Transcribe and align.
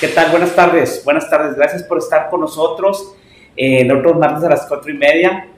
¿Qué 0.00 0.06
tal? 0.06 0.30
Buenas 0.30 0.54
tardes. 0.54 1.02
Buenas 1.04 1.28
tardes. 1.28 1.56
Gracias 1.56 1.82
por 1.82 1.98
estar 1.98 2.30
con 2.30 2.40
nosotros 2.40 3.16
eh, 3.56 3.80
en 3.80 3.90
otros 3.90 4.16
martes 4.16 4.44
a 4.44 4.50
las 4.50 4.64
cuatro 4.66 4.92
y 4.92 4.94
media, 4.94 5.48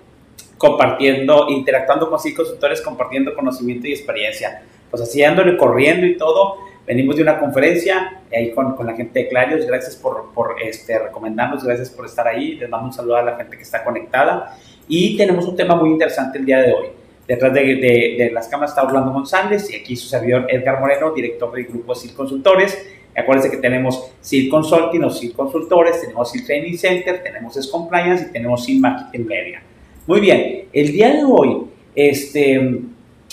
compartiendo, 0.57 1.51
interactuando 1.51 2.09
con 2.09 2.19
cinco 2.19 2.39
consultores, 2.39 2.81
compartiendo 2.81 3.35
conocimiento 3.35 3.87
y 3.87 3.93
experiencia. 3.93 4.63
Pues 4.91 5.03
así 5.03 5.21
dándole 5.21 5.59
corriendo 5.59 6.07
y 6.07 6.17
todo. 6.17 6.57
Venimos 6.87 7.17
de 7.17 7.23
una 7.23 7.39
conferencia 7.39 8.23
ahí 8.35 8.53
con, 8.53 8.75
con 8.77 8.87
la 8.87 8.95
gente 8.95 9.25
de 9.25 9.29
Clarios. 9.29 9.67
Gracias 9.67 9.95
por, 9.97 10.33
por 10.33 10.57
este, 10.63 10.99
recomendarnos, 10.99 11.63
gracias 11.63 11.91
por 11.91 12.07
estar 12.07 12.27
ahí. 12.27 12.55
Les 12.55 12.71
mando 12.71 12.87
un 12.87 12.95
saludo 12.95 13.17
a 13.17 13.23
la 13.23 13.37
gente 13.37 13.59
que 13.59 13.63
está 13.63 13.85
conectada. 13.85 14.57
Y 14.89 15.19
tenemos 15.19 15.47
un 15.47 15.55
tema 15.55 15.75
muy 15.75 15.91
interesante 15.91 16.39
el 16.39 16.47
día 16.47 16.63
de 16.63 16.73
hoy. 16.73 16.87
Detrás 17.29 17.53
de, 17.53 17.61
de, 17.61 18.17
de 18.19 18.31
las 18.33 18.49
cámaras 18.49 18.71
está 18.71 18.85
Orlando 18.85 19.13
González 19.13 19.71
y 19.71 19.77
aquí 19.77 19.97
su 19.97 20.09
servidor 20.09 20.47
Edgar 20.49 20.81
Moreno, 20.81 21.13
director 21.13 21.53
del 21.53 21.67
grupo 21.67 21.95
SIL 21.95 22.15
Consultores. 22.15 23.00
Acuérdense 23.17 23.51
que 23.51 23.57
tenemos 23.57 24.13
SIL 24.21 24.49
Consulting 24.49 25.05
o 25.05 25.11
SIL 25.11 25.33
Consultores, 25.33 26.01
tenemos 26.01 26.31
SIL 26.31 26.45
Training 26.45 26.77
Center, 26.77 27.23
tenemos 27.23 27.55
SIL 27.55 27.71
Compliance 27.71 28.27
y 28.29 28.33
tenemos 28.33 28.65
SIL 28.65 28.81
Marketing 28.81 29.27
Media. 29.27 29.63
Muy 30.07 30.21
bien, 30.21 30.65
el 30.73 30.93
día 30.93 31.13
de 31.13 31.25
hoy, 31.25 31.67
este, 31.95 32.81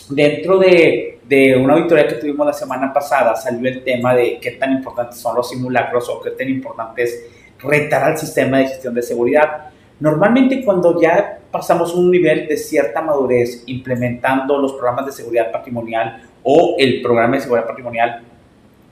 dentro 0.09 0.57
de, 0.57 1.19
de 1.27 1.55
una 1.55 1.73
auditoría 1.73 2.07
que 2.07 2.15
tuvimos 2.15 2.45
la 2.45 2.53
semana 2.53 2.91
pasada, 2.93 3.35
salió 3.35 3.69
el 3.69 3.83
tema 3.83 4.15
de 4.15 4.39
qué 4.39 4.51
tan 4.51 4.71
importantes 4.71 5.19
son 5.19 5.35
los 5.35 5.49
simulacros 5.49 6.09
o 6.09 6.21
qué 6.21 6.31
tan 6.31 6.49
importante 6.49 7.03
es 7.03 7.25
retar 7.59 8.03
al 8.03 8.17
sistema 8.17 8.59
de 8.59 8.67
gestión 8.67 8.93
de 8.93 9.01
seguridad. 9.01 9.69
Normalmente 9.99 10.63
cuando 10.63 11.01
ya 11.01 11.39
pasamos 11.51 11.95
un 11.95 12.11
nivel 12.11 12.47
de 12.47 12.57
cierta 12.57 13.01
madurez 13.01 13.63
implementando 13.65 14.57
los 14.59 14.73
programas 14.73 15.07
de 15.07 15.11
seguridad 15.11 15.51
patrimonial 15.51 16.21
o 16.43 16.75
el 16.77 17.01
programa 17.01 17.35
de 17.35 17.41
seguridad 17.41 17.65
patrimonial 17.65 18.23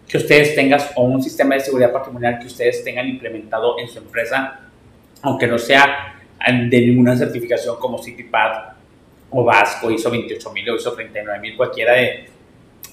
que 0.07 0.17
ustedes 0.17 0.55
tengan 0.55 0.79
o 0.95 1.03
un 1.03 1.21
sistema 1.21 1.55
de 1.55 1.61
seguridad 1.61 1.91
patrimonial 1.91 2.39
que 2.39 2.47
ustedes 2.47 2.83
tengan 2.83 3.07
implementado 3.07 3.79
en 3.79 3.87
su 3.87 3.97
empresa, 3.97 4.59
aunque 5.21 5.47
no 5.47 5.57
sea 5.57 6.21
de 6.47 6.81
ninguna 6.81 7.17
certificación 7.17 7.77
como 7.79 8.01
CityPad 8.01 8.73
o 9.31 9.43
Vasco, 9.43 9.89
ISO 9.89 10.09
28000 10.09 10.69
o 10.69 10.75
ISO 10.75 10.93
39000, 10.93 11.57
cualquiera 11.57 11.93
de, 11.93 12.29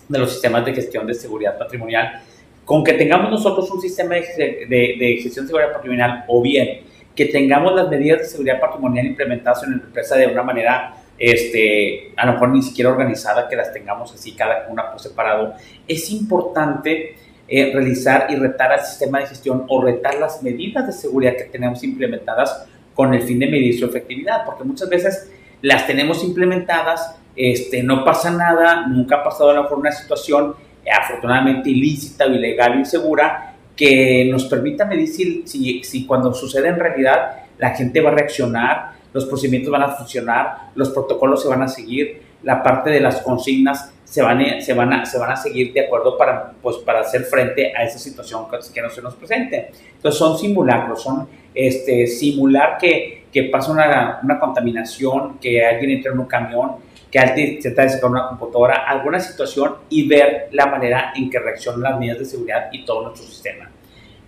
de 0.09 0.19
los 0.19 0.33
sistemas 0.33 0.65
de 0.65 0.75
gestión 0.75 1.07
de 1.07 1.15
seguridad 1.15 1.59
patrimonial, 1.59 2.23
con 2.65 2.83
que 2.83 2.95
tengamos 2.95 3.31
nosotros 3.31 3.71
un 3.71 3.81
sistema 3.81 4.15
de, 4.15 4.67
de, 4.69 4.97
de 4.99 5.19
gestión 5.23 5.45
de 5.45 5.51
seguridad 5.51 5.73
patrimonial 5.73 6.25
o 6.29 6.41
bien 6.41 6.93
que 7.15 7.27
tengamos 7.27 7.75
las 7.75 7.89
medidas 7.89 8.21
de 8.21 8.25
seguridad 8.25 8.61
patrimonial 8.61 9.07
implementadas 9.07 9.63
en 9.65 9.71
la 9.71 9.77
empresa 9.77 10.17
de 10.17 10.27
una 10.29 10.43
manera, 10.43 10.95
este, 11.23 12.13
a 12.17 12.27
lo 12.27 12.33
mejor 12.33 12.49
ni 12.49 12.63
siquiera 12.63 12.91
organizada, 12.91 13.49
que 13.49 13.55
las 13.55 13.73
tengamos 13.73 14.13
así 14.13 14.33
cada 14.33 14.67
una 14.69 14.91
por 14.91 15.01
separado, 15.01 15.55
es 15.87 16.11
importante 16.11 17.15
eh, 17.47 17.71
realizar 17.73 18.27
y 18.29 18.35
retar 18.35 18.73
al 18.73 18.81
sistema 18.81 19.21
de 19.21 19.27
gestión 19.27 19.65
o 19.69 19.85
retar 19.85 20.19
las 20.19 20.43
medidas 20.43 20.85
de 20.85 20.93
seguridad 20.93 21.37
que 21.37 21.45
tenemos 21.45 21.85
implementadas 21.85 22.67
con 22.93 23.15
el 23.15 23.23
fin 23.23 23.39
de 23.39 23.47
medir 23.47 23.79
su 23.79 23.87
efectividad, 23.87 24.45
porque 24.45 24.65
muchas 24.65 24.89
veces 24.89 25.31
las 25.61 25.87
tenemos 25.87 26.25
implementadas, 26.25 27.15
este, 27.37 27.85
no 27.85 28.05
pasa 28.05 28.33
nada, 28.33 28.89
nunca 28.89 29.19
ha 29.19 29.23
pasado 29.23 29.51
a 29.51 29.55
lo 29.55 29.63
mejor 29.63 29.79
una 29.79 29.93
situación 29.93 30.57
eh, 30.85 30.91
afortunadamente 30.91 31.71
ilícita 31.71 32.27
ilegal 32.27 32.81
insegura, 32.81 33.55
que 33.77 34.27
nos 34.29 34.47
permita 34.47 34.87
medir 34.87 35.07
si, 35.07 35.47
si, 35.47 35.85
si, 35.85 36.05
cuando 36.05 36.35
sucede 36.35 36.67
en 36.67 36.81
realidad 36.81 37.45
la 37.59 37.71
gente 37.71 38.01
va 38.01 38.11
a 38.11 38.15
reaccionar, 38.15 38.93
los 39.13 39.27
procedimientos 39.27 39.71
van 39.71 39.83
a 39.83 39.89
funcionar, 39.89 40.71
los 40.75 40.91
protocolos 40.91 41.43
se 41.43 41.49
van 41.49 41.63
a 41.63 41.69
seguir, 41.69 42.23
la 42.43 42.63
parte 42.63 42.91
de 42.91 43.01
las 43.01 43.21
consignas 43.21 43.93
se 44.05 44.23
van 44.23 44.41
a, 44.41 44.61
se 44.61 44.75
van 44.75 44.93
a, 44.93 45.07
se 45.07 45.19
van 45.19 45.31
a 45.31 45.37
seguir 45.37 45.73
de 45.73 45.87
acuerdo 45.87 46.19
para, 46.19 46.53
pues, 46.61 46.77
para 46.79 47.01
hacer 47.01 47.23
frente 47.23 47.73
a 47.77 47.85
esa 47.85 47.99
situación 47.99 48.47
que, 48.51 48.83
no 48.83 48.91
se 48.91 49.01
nos 49.03 49.15
presente. 49.15 49.71
Entonces 49.97 50.19
son 50.19 50.39
simulacros, 50.39 51.03
son 51.03 51.29
este, 51.55 52.07
simular 52.07 52.77
que, 52.79 53.25
que 53.33 53.45
pasa 53.45 53.73
una, 53.73 54.21
una 54.23 54.39
contaminación, 54.39 55.39
que 55.39 55.65
alguien 55.65 55.93
entra 55.93 56.13
en 56.13 56.19
un 56.19 56.27
camión, 56.27 56.73
que 57.11 57.19
alguien 57.19 57.61
se 57.61 57.69
está 57.69 57.85
de 57.85 58.07
una 58.07 58.29
computadora, 58.29 58.87
alguna 58.87 59.21
situación 59.21 59.77
y 59.91 60.09
ver 60.09 60.49
la 60.53 60.67
manera 60.67 61.13
en 61.15 61.29
que 61.29 61.39
reaccionan 61.39 61.83
las 61.83 61.99
medidas 61.99 62.19
de 62.19 62.25
seguridad 62.25 62.69
y 62.73 62.85
todo 62.85 63.03
nuestro 63.03 63.27
sistema. 63.27 63.71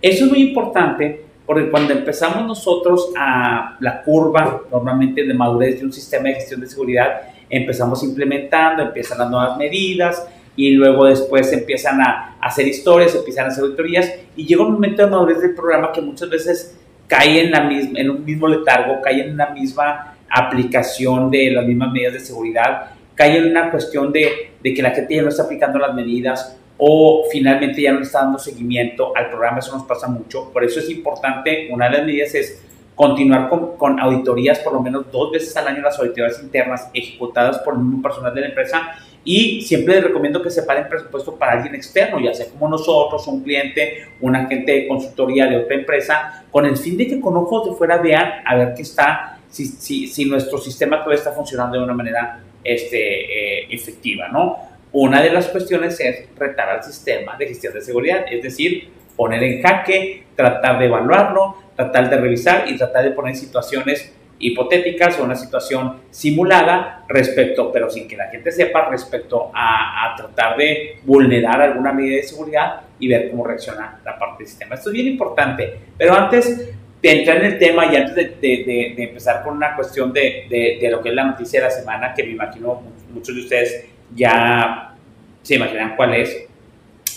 Eso 0.01 0.25
es 0.25 0.31
muy 0.31 0.41
importante 0.41 1.25
porque 1.45 1.69
cuando 1.69 1.93
empezamos 1.93 2.45
nosotros 2.45 3.11
a 3.15 3.77
la 3.79 4.01
curva 4.01 4.63
normalmente 4.71 5.23
de 5.23 5.33
madurez 5.33 5.79
de 5.79 5.85
un 5.85 5.93
sistema 5.93 6.29
de 6.29 6.35
gestión 6.35 6.61
de 6.61 6.67
seguridad, 6.67 7.21
empezamos 7.49 8.03
implementando, 8.03 8.83
empiezan 8.83 9.19
las 9.19 9.29
nuevas 9.29 9.57
medidas 9.57 10.27
y 10.55 10.71
luego 10.71 11.05
después 11.05 11.51
empiezan 11.53 12.01
a 12.01 12.37
hacer 12.41 12.67
historias, 12.67 13.13
empiezan 13.13 13.45
a 13.45 13.47
hacer 13.49 13.63
auditorías 13.63 14.11
y 14.35 14.45
llega 14.45 14.63
un 14.63 14.73
momento 14.73 15.03
de 15.03 15.11
madurez 15.11 15.41
del 15.41 15.53
programa 15.53 15.91
que 15.91 16.01
muchas 16.01 16.29
veces 16.29 16.79
cae 17.07 17.41
en, 17.41 17.51
la 17.51 17.61
misma, 17.61 17.99
en 17.99 18.09
un 18.09 18.25
mismo 18.25 18.47
letargo, 18.47 19.01
cae 19.01 19.21
en 19.21 19.37
la 19.37 19.49
misma 19.49 20.15
aplicación 20.29 21.29
de 21.29 21.51
las 21.51 21.65
mismas 21.65 21.91
medidas 21.91 22.13
de 22.13 22.19
seguridad, 22.19 22.91
cae 23.13 23.37
en 23.37 23.51
una 23.51 23.69
cuestión 23.69 24.11
de, 24.11 24.53
de, 24.61 24.73
que 24.73 24.81
la 24.81 24.91
gente 24.91 25.15
ya 25.15 25.21
no 25.21 25.29
está 25.29 25.43
aplicando 25.43 25.77
las 25.77 25.93
medidas 25.93 26.57
o 26.77 27.23
finalmente 27.31 27.81
ya 27.81 27.93
no 27.93 28.01
está 28.01 28.21
dando 28.21 28.39
seguimiento 28.39 29.15
al 29.15 29.29
programa, 29.29 29.59
eso 29.59 29.75
nos 29.75 29.85
pasa 29.85 30.07
mucho. 30.07 30.51
Por 30.51 30.63
eso 30.63 30.79
es 30.79 30.89
importante, 30.89 31.69
una 31.71 31.89
de 31.89 31.97
las 31.97 32.05
medidas 32.05 32.35
es 32.35 32.61
continuar 32.95 33.49
con, 33.49 33.77
con 33.77 33.99
auditorías, 33.99 34.59
por 34.59 34.73
lo 34.73 34.81
menos 34.81 35.11
dos 35.11 35.31
veces 35.31 35.55
al 35.57 35.67
año, 35.67 35.81
las 35.81 35.99
auditorías 35.99 36.41
internas 36.41 36.89
ejecutadas 36.93 37.59
por 37.59 37.73
el 37.73 37.81
mismo 37.81 38.01
personal 38.01 38.33
de 38.33 38.41
la 38.41 38.47
empresa 38.47 38.93
y 39.23 39.63
siempre 39.63 39.95
les 39.95 40.03
recomiendo 40.03 40.41
que 40.41 40.51
separen 40.51 40.87
presupuesto 40.87 41.35
para 41.35 41.53
alguien 41.53 41.73
externo, 41.73 42.19
ya 42.19 42.33
sea 42.33 42.45
como 42.47 42.69
nosotros, 42.69 43.27
un 43.27 43.43
cliente, 43.43 44.07
un 44.21 44.35
agente 44.35 44.71
de 44.71 44.87
consultoría 44.87 45.47
de 45.47 45.57
otra 45.57 45.75
empresa, 45.75 46.45
con 46.51 46.65
el 46.65 46.77
fin 46.77 46.95
de 46.95 47.07
que 47.07 47.19
con 47.19 47.35
ojos 47.35 47.69
de 47.69 47.75
fuera 47.75 47.97
vean 47.97 48.43
a 48.45 48.55
ver 48.55 48.73
qué 48.75 48.83
está 48.83 49.39
si, 49.49 49.65
si, 49.65 50.07
si 50.07 50.25
nuestro 50.25 50.57
sistema 50.59 50.97
todavía 50.97 51.17
está 51.17 51.31
funcionando 51.31 51.77
de 51.77 51.83
una 51.83 51.93
manera 51.93 52.39
este, 52.63 53.61
eh, 53.61 53.67
efectiva, 53.69 54.27
¿no? 54.27 54.57
Una 54.97 55.21
de 55.21 55.29
las 55.29 55.49
cuestiones 55.49 55.99
es 55.99 56.29
retar 56.37 56.69
al 56.69 56.81
sistema 56.81 57.35
de 57.37 57.47
gestión 57.47 57.73
de 57.73 57.81
seguridad, 57.81 58.27
es 58.31 58.41
decir, 58.41 58.93
poner 59.17 59.43
en 59.43 59.61
jaque, 59.61 60.23
tratar 60.37 60.79
de 60.79 60.85
evaluarlo, 60.85 61.57
tratar 61.75 62.09
de 62.09 62.15
revisar 62.15 62.63
y 62.69 62.77
tratar 62.77 63.03
de 63.03 63.11
poner 63.11 63.35
situaciones 63.35 64.15
hipotéticas 64.39 65.19
o 65.19 65.25
una 65.25 65.35
situación 65.35 65.97
simulada 66.11 67.03
respecto, 67.09 67.73
pero 67.73 67.89
sin 67.89 68.07
que 68.07 68.15
la 68.15 68.29
gente 68.29 68.53
sepa, 68.53 68.87
respecto 68.89 69.51
a, 69.53 70.13
a, 70.13 70.15
tratar 70.15 70.55
de 70.55 70.99
vulnerar 71.03 71.61
alguna 71.61 71.91
medida 71.91 72.15
de 72.15 72.23
seguridad 72.23 72.83
y 72.97 73.09
ver 73.09 73.29
cómo 73.29 73.45
reacciona 73.45 73.99
la 74.05 74.17
parte 74.17 74.43
del 74.43 74.47
sistema. 74.47 74.75
Esto 74.75 74.91
es 74.91 74.93
bien 74.93 75.07
importante, 75.07 75.73
pero 75.97 76.13
antes 76.13 76.73
de 77.01 77.11
entrar 77.11 77.39
en 77.39 77.45
el 77.51 77.59
tema 77.59 77.85
y 77.91 77.97
antes 77.97 78.15
de, 78.15 78.23
de, 78.39 78.93
de 78.95 79.03
empezar 79.03 79.43
con 79.43 79.57
una 79.57 79.75
cuestión 79.75 80.13
de, 80.13 80.47
de, 80.49 80.89
lo 80.89 81.01
que 81.01 81.09
es 81.09 81.15
la 81.15 81.25
noticia 81.25 81.59
de 81.59 81.65
la 81.65 81.71
semana, 81.71 82.13
que 82.13 82.23
me 82.23 82.31
imagino 82.31 82.81
muchos 83.13 83.35
de 83.35 83.41
ustedes 83.41 83.94
ya 84.13 84.95
se 85.41 85.55
imaginan 85.55 85.95
cuál 85.95 86.15
es 86.15 86.45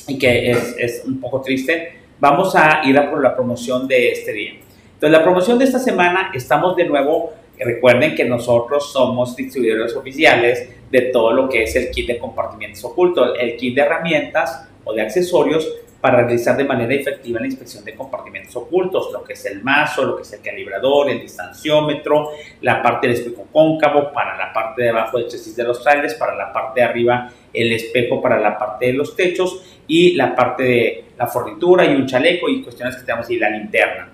y 0.06 0.18
que 0.18 0.50
es, 0.50 0.76
es 0.78 1.02
un 1.04 1.20
poco 1.20 1.40
triste, 1.42 1.98
vamos 2.18 2.54
a 2.56 2.82
ir 2.84 2.98
a 2.98 3.10
por 3.10 3.22
la 3.22 3.34
promoción 3.34 3.86
de 3.86 4.12
este 4.12 4.32
día. 4.32 4.52
Entonces, 4.94 5.10
la 5.10 5.22
promoción 5.22 5.58
de 5.58 5.64
esta 5.64 5.78
semana, 5.78 6.30
estamos 6.34 6.76
de 6.76 6.84
nuevo, 6.86 7.32
recuerden 7.58 8.14
que 8.14 8.24
nosotros 8.24 8.92
somos 8.92 9.36
distribuidores 9.36 9.94
oficiales 9.94 10.68
de 10.90 11.02
todo 11.02 11.32
lo 11.32 11.48
que 11.48 11.64
es 11.64 11.76
el 11.76 11.90
kit 11.90 12.06
de 12.06 12.18
compartimientos 12.18 12.84
ocultos, 12.84 13.32
el 13.38 13.56
kit 13.56 13.74
de 13.74 13.82
herramientas 13.82 14.68
o 14.84 14.92
de 14.92 15.02
accesorios 15.02 15.68
para 16.00 16.18
realizar 16.18 16.56
de 16.56 16.64
manera 16.64 16.94
efectiva 16.94 17.40
la 17.40 17.46
inspección 17.46 17.84
de 17.84 17.94
compartimentos 17.94 18.54
ocultos, 18.56 19.10
lo 19.12 19.24
que 19.24 19.32
es 19.32 19.44
el 19.46 19.62
mazo, 19.62 20.04
lo 20.04 20.16
que 20.16 20.22
es 20.22 20.32
el 20.32 20.40
calibrador, 20.40 21.10
el 21.10 21.20
distanciómetro, 21.20 22.30
la 22.60 22.82
parte 22.82 23.08
del 23.08 23.16
espejo 23.16 23.46
cóncavo 23.52 24.12
para 24.12 24.36
la 24.36 24.52
parte 24.52 24.82
de 24.82 24.90
abajo 24.90 25.18
del 25.18 25.28
chasis 25.28 25.56
de 25.56 25.64
los 25.64 25.82
trailers, 25.82 26.14
para 26.14 26.36
la 26.36 26.52
parte 26.52 26.80
de 26.80 26.86
arriba 26.86 27.32
el 27.52 27.72
espejo 27.72 28.20
para 28.20 28.38
la 28.38 28.58
parte 28.58 28.86
de 28.86 28.92
los 28.92 29.16
techos 29.16 29.62
y 29.86 30.14
la 30.14 30.34
parte 30.34 30.62
de 30.62 31.04
la 31.16 31.26
fornitura 31.26 31.84
y 31.84 31.94
un 31.94 32.06
chaleco 32.06 32.48
y 32.48 32.62
cuestiones 32.62 32.96
que 32.96 33.02
tenemos 33.02 33.28
y 33.30 33.38
la 33.38 33.50
linterna. 33.50 34.08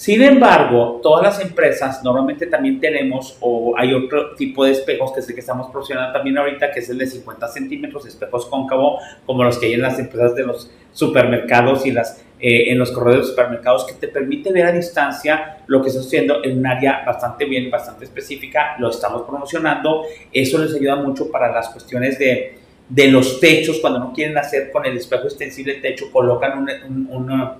Sin 0.00 0.22
embargo, 0.22 0.98
todas 1.02 1.22
las 1.22 1.44
empresas 1.44 2.02
normalmente 2.02 2.46
también 2.46 2.80
tenemos, 2.80 3.36
o 3.40 3.74
hay 3.76 3.92
otro 3.92 4.34
tipo 4.34 4.64
de 4.64 4.72
espejos 4.72 5.12
que 5.12 5.20
es 5.20 5.28
el 5.28 5.34
que 5.34 5.42
estamos 5.42 5.66
proporcionando 5.66 6.14
también 6.14 6.38
ahorita, 6.38 6.70
que 6.70 6.80
es 6.80 6.88
el 6.88 6.96
de 6.96 7.06
50 7.06 7.46
centímetros, 7.48 8.06
espejos 8.06 8.46
cóncavo, 8.46 8.98
como 9.26 9.44
los 9.44 9.58
que 9.58 9.66
hay 9.66 9.74
en 9.74 9.82
las 9.82 9.98
empresas 9.98 10.34
de 10.34 10.44
los 10.44 10.70
supermercados 10.90 11.84
y 11.84 11.90
las, 11.90 12.24
eh, 12.40 12.70
en 12.70 12.78
los 12.78 12.92
corredores 12.92 13.26
de 13.26 13.30
supermercados, 13.32 13.84
que 13.84 13.92
te 13.92 14.08
permite 14.08 14.50
ver 14.52 14.64
a 14.64 14.72
distancia 14.72 15.58
lo 15.66 15.82
que 15.82 15.90
está 15.90 16.00
haciendo 16.00 16.42
en 16.44 16.60
un 16.60 16.66
área 16.66 17.02
bastante 17.04 17.44
bien, 17.44 17.70
bastante 17.70 18.06
específica, 18.06 18.76
lo 18.78 18.88
estamos 18.88 19.24
promocionando. 19.28 20.04
Eso 20.32 20.56
les 20.56 20.74
ayuda 20.74 20.96
mucho 20.96 21.30
para 21.30 21.52
las 21.52 21.68
cuestiones 21.68 22.18
de, 22.18 22.54
de 22.88 23.08
los 23.08 23.38
techos, 23.38 23.80
cuando 23.80 23.98
no 23.98 24.14
quieren 24.14 24.38
hacer 24.38 24.70
con 24.70 24.86
el 24.86 24.96
espejo 24.96 25.24
extensible 25.24 25.74
el 25.74 25.82
techo, 25.82 26.10
colocan 26.10 26.58
un 26.58 27.50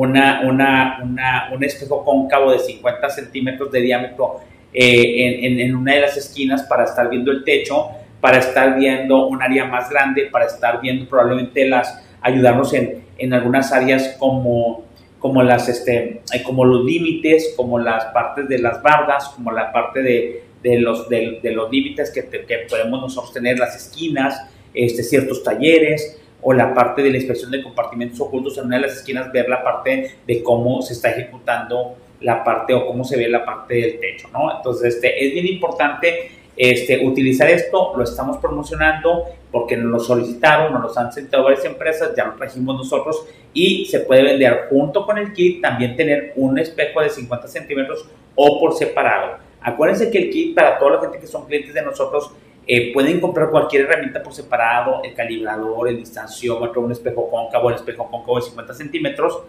una, 0.00 0.40
una, 0.44 0.98
una, 1.02 1.50
un 1.52 1.62
espejo 1.62 2.02
cóncavo 2.04 2.52
de 2.52 2.58
50 2.58 3.10
centímetros 3.10 3.70
de 3.70 3.80
diámetro 3.80 4.40
eh, 4.72 5.42
en, 5.42 5.60
en, 5.60 5.76
una 5.76 5.94
de 5.94 6.00
las 6.00 6.16
esquinas 6.16 6.62
para 6.62 6.84
estar 6.84 7.10
viendo 7.10 7.30
el 7.30 7.44
techo, 7.44 7.88
para 8.18 8.38
estar 8.38 8.78
viendo 8.78 9.26
un 9.26 9.42
área 9.42 9.66
más 9.66 9.90
grande, 9.90 10.28
para 10.32 10.46
estar 10.46 10.80
viendo 10.80 11.06
probablemente 11.06 11.68
las, 11.68 12.02
ayudarnos 12.22 12.72
en, 12.72 13.02
en 13.18 13.34
algunas 13.34 13.72
áreas 13.72 14.16
como, 14.18 14.84
como, 15.18 15.42
las, 15.42 15.68
este, 15.68 16.22
como 16.46 16.64
los 16.64 16.82
límites, 16.82 17.52
como 17.54 17.78
las 17.78 18.06
partes 18.06 18.48
de 18.48 18.58
las 18.58 18.82
bardas, 18.82 19.28
como 19.28 19.52
la 19.52 19.70
parte 19.70 20.02
de, 20.02 20.44
de 20.62 20.78
los, 20.78 21.10
de, 21.10 21.40
los 21.52 21.70
límites 21.70 22.10
que, 22.10 22.26
que, 22.26 22.58
podemos 22.70 23.02
nosotros 23.02 23.34
tener, 23.34 23.58
las 23.58 23.76
esquinas, 23.76 24.48
este, 24.72 25.02
ciertos 25.02 25.42
talleres, 25.42 26.18
o 26.42 26.52
la 26.52 26.74
parte 26.74 27.02
de 27.02 27.10
la 27.10 27.16
inspección 27.16 27.50
de 27.50 27.62
compartimentos 27.62 28.20
ocultos 28.20 28.56
en 28.58 28.66
una 28.66 28.76
de 28.76 28.82
las 28.82 28.96
esquinas, 28.96 29.30
ver 29.32 29.48
la 29.48 29.62
parte 29.62 30.16
de 30.26 30.42
cómo 30.42 30.82
se 30.82 30.94
está 30.94 31.10
ejecutando 31.10 31.96
la 32.20 32.44
parte 32.44 32.74
o 32.74 32.86
cómo 32.86 33.04
se 33.04 33.16
ve 33.16 33.28
la 33.28 33.44
parte 33.44 33.74
del 33.74 34.00
techo, 34.00 34.28
¿no? 34.32 34.54
Entonces, 34.54 34.94
este, 34.94 35.26
es 35.26 35.32
bien 35.32 35.46
importante 35.46 36.30
este, 36.56 37.06
utilizar 37.06 37.48
esto, 37.48 37.94
lo 37.96 38.04
estamos 38.04 38.36
promocionando 38.38 39.24
porque 39.50 39.76
nos 39.76 39.90
lo 39.90 40.00
solicitaron, 40.00 40.72
nos 40.72 40.94
lo 40.94 41.00
han 41.00 41.12
sentado 41.12 41.44
varias 41.44 41.64
empresas, 41.64 42.12
ya 42.14 42.26
lo 42.26 42.34
trajimos 42.34 42.76
nosotros 42.76 43.24
y 43.54 43.86
se 43.86 44.00
puede 44.00 44.22
vender 44.22 44.66
junto 44.68 45.06
con 45.06 45.18
el 45.18 45.32
kit, 45.32 45.62
también 45.62 45.96
tener 45.96 46.32
un 46.36 46.58
espejo 46.58 47.00
de 47.00 47.08
50 47.08 47.48
centímetros 47.48 48.06
o 48.34 48.60
por 48.60 48.74
separado. 48.74 49.38
Acuérdense 49.62 50.10
que 50.10 50.18
el 50.18 50.30
kit 50.30 50.54
para 50.54 50.78
toda 50.78 50.92
la 50.92 51.00
gente 51.00 51.18
que 51.18 51.26
son 51.26 51.46
clientes 51.46 51.72
de 51.72 51.82
nosotros 51.82 52.30
eh, 52.72 52.92
pueden 52.92 53.18
comprar 53.18 53.50
cualquier 53.50 53.82
herramienta 53.82 54.22
por 54.22 54.32
separado, 54.32 55.02
el 55.02 55.12
calibrador, 55.12 55.88
el 55.88 55.96
distanciómetro, 55.96 56.80
un 56.82 56.92
espejo 56.92 57.28
cóncavo, 57.28 57.68
el 57.68 57.74
espejo 57.74 58.08
cóncavo 58.08 58.36
de 58.36 58.42
50 58.42 58.74
centímetros, 58.74 59.40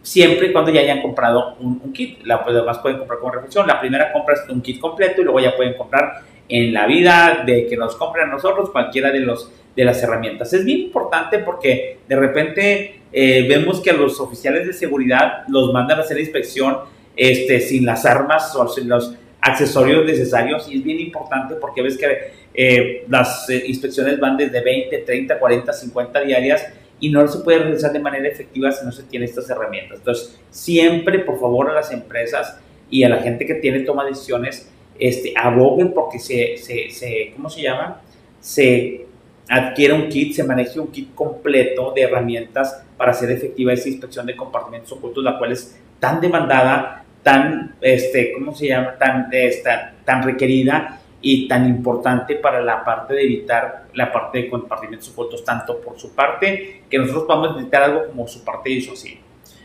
siempre 0.00 0.46
y 0.46 0.52
cuando 0.52 0.70
ya 0.70 0.80
hayan 0.80 1.02
comprado 1.02 1.56
un, 1.60 1.92
kit. 1.92 2.20
Pues, 2.20 2.56
además 2.56 2.78
pueden 2.78 2.96
comprar 2.96 3.18
con 3.18 3.34
reflexión. 3.34 3.66
La 3.66 3.78
primera 3.78 4.10
compra 4.14 4.36
es 4.36 4.48
un 4.48 4.62
kit 4.62 4.80
completo 4.80 5.20
y 5.20 5.24
luego 5.24 5.40
ya 5.40 5.54
pueden 5.54 5.74
comprar 5.74 6.22
en 6.48 6.72
la 6.72 6.86
vida 6.86 7.42
de 7.44 7.66
que 7.66 7.76
nos 7.76 7.96
compren 7.96 8.28
a 8.28 8.32
nosotros 8.32 8.70
cualquiera 8.70 9.10
de, 9.10 9.20
los, 9.20 9.52
de 9.76 9.84
las 9.84 10.02
herramientas. 10.02 10.50
Es 10.54 10.64
bien 10.64 10.80
importante 10.80 11.40
porque 11.40 11.98
de 12.08 12.16
repente 12.16 13.00
eh, 13.12 13.46
vemos 13.46 13.82
que 13.82 13.92
los 13.92 14.18
oficiales 14.20 14.66
de 14.66 14.72
seguridad 14.72 15.44
los 15.48 15.70
mandan 15.70 15.98
a 15.98 16.00
hacer 16.00 16.18
inspección 16.18 16.78
este, 17.14 17.60
sin 17.60 17.84
las 17.84 18.06
armas 18.06 18.56
o 18.56 18.66
sin 18.68 18.88
los 18.88 19.14
accesorios 19.42 20.06
necesarios 20.06 20.66
y 20.70 20.78
es 20.78 20.84
bien 20.84 20.98
importante 21.00 21.56
porque 21.56 21.82
ves 21.82 21.98
que 21.98 22.43
eh, 22.54 23.04
las 23.08 23.50
eh, 23.50 23.64
inspecciones 23.66 24.20
van 24.20 24.36
desde 24.36 24.62
20, 24.62 24.98
30, 24.98 25.38
40, 25.38 25.72
50 25.72 26.20
diarias 26.20 26.64
y 27.00 27.10
no 27.10 27.26
se 27.26 27.40
puede 27.40 27.58
realizar 27.58 27.92
de 27.92 27.98
manera 27.98 28.28
efectiva 28.28 28.70
si 28.70 28.84
no 28.84 28.92
se 28.92 29.02
tiene 29.02 29.24
estas 29.24 29.50
herramientas. 29.50 29.98
Entonces, 29.98 30.38
siempre, 30.50 31.18
por 31.18 31.40
favor, 31.40 31.68
a 31.68 31.74
las 31.74 31.90
empresas 31.90 32.58
y 32.88 33.02
a 33.02 33.08
la 33.08 33.20
gente 33.20 33.44
que 33.44 33.54
tiene 33.54 33.80
toma 33.80 34.04
decisiones, 34.04 34.70
este, 34.98 35.34
aboguen 35.36 35.92
porque 35.92 36.20
se, 36.20 36.56
se, 36.56 36.90
se, 36.90 37.32
¿cómo 37.34 37.50
se 37.50 37.62
llama? 37.62 38.00
Se 38.40 39.06
adquiere 39.48 39.92
un 39.92 40.08
kit, 40.08 40.34
se 40.34 40.44
maneje 40.44 40.78
un 40.78 40.92
kit 40.92 41.12
completo 41.14 41.92
de 41.92 42.02
herramientas 42.02 42.84
para 42.96 43.10
hacer 43.10 43.30
efectiva 43.32 43.72
esa 43.72 43.88
inspección 43.88 44.26
de 44.26 44.36
compartimentos 44.36 44.92
ocultos, 44.92 45.24
la 45.24 45.36
cual 45.36 45.50
es 45.52 45.76
tan 45.98 46.20
demandada, 46.20 47.04
tan, 47.24 47.74
este, 47.80 48.32
¿cómo 48.32 48.54
se 48.54 48.68
llama? 48.68 48.96
Tan, 48.96 49.28
esta, 49.32 49.94
tan 50.04 50.22
requerida 50.22 51.00
y 51.26 51.48
tan 51.48 51.66
importante 51.66 52.34
para 52.34 52.60
la 52.60 52.84
parte 52.84 53.14
de 53.14 53.22
evitar 53.22 53.84
la 53.94 54.12
parte 54.12 54.42
de 54.42 54.50
compartimentos 54.50 55.08
ocultos, 55.08 55.42
tanto 55.42 55.80
por 55.80 55.98
su 55.98 56.14
parte, 56.14 56.82
que 56.90 56.98
nosotros 56.98 57.24
podamos 57.24 57.52
necesitar 57.52 57.82
algo 57.82 58.06
como 58.08 58.28
su 58.28 58.44
parte 58.44 58.68
disocial. 58.68 59.16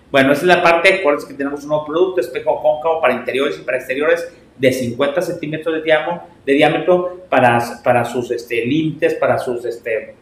Bueno, 0.09 0.31
esa 0.31 0.41
es 0.43 0.47
la 0.47 0.63
parte, 0.63 0.93
acuérdense 0.93 1.27
que 1.27 1.33
tenemos 1.33 1.61
un 1.63 1.69
nuevo 1.69 1.85
producto, 1.85 2.21
espejo 2.21 2.61
cóncavo 2.61 3.01
para 3.01 3.13
interiores 3.13 3.59
y 3.59 3.63
para 3.63 3.77
exteriores, 3.77 4.33
de 4.57 4.71
50 4.71 5.21
centímetros 5.21 5.75
de, 5.75 5.81
diámetro, 5.81 6.23
de 6.45 6.53
diámetro 6.53 7.23
para, 7.29 7.59
para 7.83 8.05
sus 8.05 8.31
este, 8.31 8.65
límites, 8.65 9.15
para 9.15 9.37
sus 9.37 9.65
este, 9.65 10.15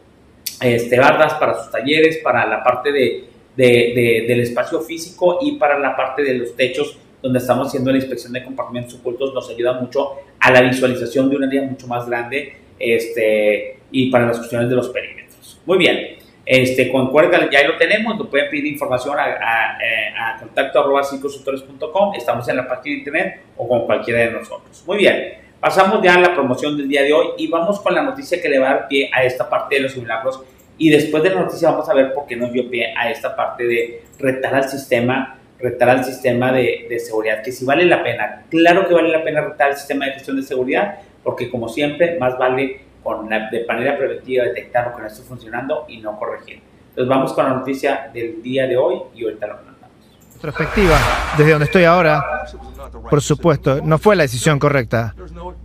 este, 0.60 1.00
barras, 1.00 1.36
para 1.36 1.62
sus 1.62 1.72
talleres, 1.72 2.18
para 2.18 2.48
la 2.48 2.64
parte 2.64 2.92
de, 2.92 3.26
de, 3.56 4.26
del 4.28 4.40
espacio 4.40 4.82
físico 4.82 5.38
y 5.40 5.54
para 5.58 5.78
la 5.78 5.96
parte 5.96 6.24
de 6.24 6.34
los 6.34 6.56
techos 6.56 6.98
donde 7.22 7.40
estamos 7.40 7.68
haciendo 7.68 7.92
la 7.92 7.98
inspección 7.98 8.34
de 8.34 8.44
compartimentos 8.44 8.96
ocultos, 8.96 9.34
nos 9.34 9.50
ayuda 9.50 9.74
mucho 9.74 10.14
a 10.40 10.52
la 10.52 10.62
visualización 10.62 11.30
de 11.30 11.36
un 11.36 11.44
área 11.44 11.64
mucho 11.64 11.88
más 11.88 12.08
grande 12.08 12.58
este, 12.80 13.80
y 13.92 14.10
para 14.12 14.28
las 14.28 14.38
cuestiones 14.38 14.70
de 14.70 14.76
los 14.76 14.90
perímetros. 14.90 15.60
Muy 15.66 15.78
bien. 15.78 16.18
Este, 16.50 16.90
con 16.90 17.12
Cuerda 17.12 17.50
ya 17.52 17.68
lo 17.68 17.76
tenemos, 17.76 18.18
nos 18.18 18.28
pueden 18.28 18.50
pedir 18.50 18.68
información 18.68 19.20
a, 19.20 19.24
a, 19.24 19.78
eh, 19.84 20.14
a 20.18 20.40
contacto 20.40 20.80
arroba 20.80 21.02
estamos 22.16 22.48
en 22.48 22.56
la 22.56 22.66
página 22.66 22.84
de 22.84 23.00
internet 23.00 23.42
o 23.58 23.68
con 23.68 23.86
cualquiera 23.86 24.22
de 24.22 24.32
nosotros. 24.32 24.82
Muy 24.88 24.98
bien, 24.98 25.34
pasamos 25.60 26.02
ya 26.02 26.16
a 26.16 26.22
la 26.22 26.34
promoción 26.34 26.78
del 26.78 26.88
día 26.88 27.04
de 27.04 27.12
hoy 27.12 27.28
y 27.38 27.50
vamos 27.50 27.82
con 27.82 27.94
la 27.94 28.02
noticia 28.02 28.42
que 28.42 28.48
le 28.48 28.60
va 28.60 28.70
a 28.70 28.74
dar 28.76 28.88
pie 28.88 29.10
a 29.14 29.26
esta 29.26 29.50
parte 29.50 29.76
de 29.76 29.82
los 29.82 29.92
simulacros 29.92 30.42
y 30.78 30.90
después 30.90 31.22
de 31.22 31.32
la 31.32 31.42
noticia 31.42 31.72
vamos 31.72 31.90
a 31.90 31.94
ver 31.94 32.14
por 32.14 32.26
qué 32.26 32.38
nos 32.38 32.54
dio 32.54 32.70
pie 32.70 32.94
a 32.96 33.12
esta 33.12 33.36
parte 33.36 33.66
de 33.66 34.04
retar 34.18 34.56
al 34.56 34.70
sistema, 34.70 35.38
retar 35.60 35.90
al 35.90 36.04
sistema 36.06 36.52
de, 36.52 36.86
de 36.90 37.00
seguridad, 37.00 37.42
que 37.42 37.52
si 37.52 37.66
vale 37.66 37.86
la 37.86 38.04
pena, 38.04 38.46
claro 38.50 38.88
que 38.88 38.94
vale 38.94 39.10
la 39.10 39.24
pena 39.24 39.42
retar 39.42 39.72
el 39.72 39.78
sistema 39.78 40.06
de 40.06 40.14
gestión 40.14 40.38
de 40.38 40.44
seguridad, 40.44 41.00
porque 41.24 41.50
como 41.50 41.68
siempre, 41.68 42.18
más 42.20 42.38
vale 42.38 42.82
de 43.52 43.66
manera 43.66 43.98
preventiva 43.98 44.44
detectar 44.44 44.88
lo 44.88 44.96
que 44.96 45.02
no 45.02 45.08
está 45.08 45.24
funcionando 45.24 45.86
y 45.88 45.98
no 46.00 46.18
corregir. 46.20 46.62
Entonces 46.90 47.08
vamos 47.08 47.34
con 47.34 47.46
la 47.46 47.54
noticia 47.54 48.10
del 48.14 48.42
día 48.42 48.68
de 48.68 48.76
hoy 48.76 49.02
y 49.16 49.24
ahorita 49.24 49.48
lo 49.48 49.77
Perspectiva, 50.42 50.98
desde 51.38 51.52
donde 51.52 51.66
estoy 51.66 51.84
ahora, 51.84 52.24
por 53.10 53.22
supuesto, 53.22 53.82
no 53.84 53.98
fue 53.98 54.16
la 54.16 54.24
decisión 54.24 54.60
correcta, 54.60 55.16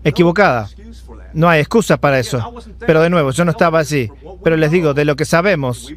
equivocada. 0.05 0.69
No 1.35 1.49
hay 1.49 1.61
excusa 1.61 1.97
para 1.97 2.19
eso. 2.19 2.53
Pero 2.87 3.01
de 3.01 3.11
nuevo, 3.11 3.31
yo 3.31 3.45
no 3.45 3.53
estaba 3.53 3.79
así. 3.79 4.11
Pero 4.45 4.57
les 4.57 4.71
digo, 4.71 4.93
de 4.93 5.05
lo 5.05 5.17
que 5.17 5.25
sabemos 5.25 5.93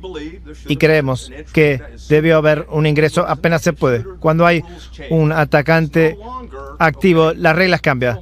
y 0.68 0.78
creemos 0.78 1.32
que 1.52 1.82
debió 2.10 2.38
haber 2.38 2.68
un 2.70 2.86
ingreso 2.86 3.26
apenas 3.28 3.62
se 3.62 3.74
puede. 3.74 4.04
Cuando 4.20 4.46
hay 4.46 4.64
un 5.10 5.32
atacante 5.32 6.18
activo, 6.80 7.34
las 7.34 7.56
reglas 7.56 7.82
cambian. 7.82 8.20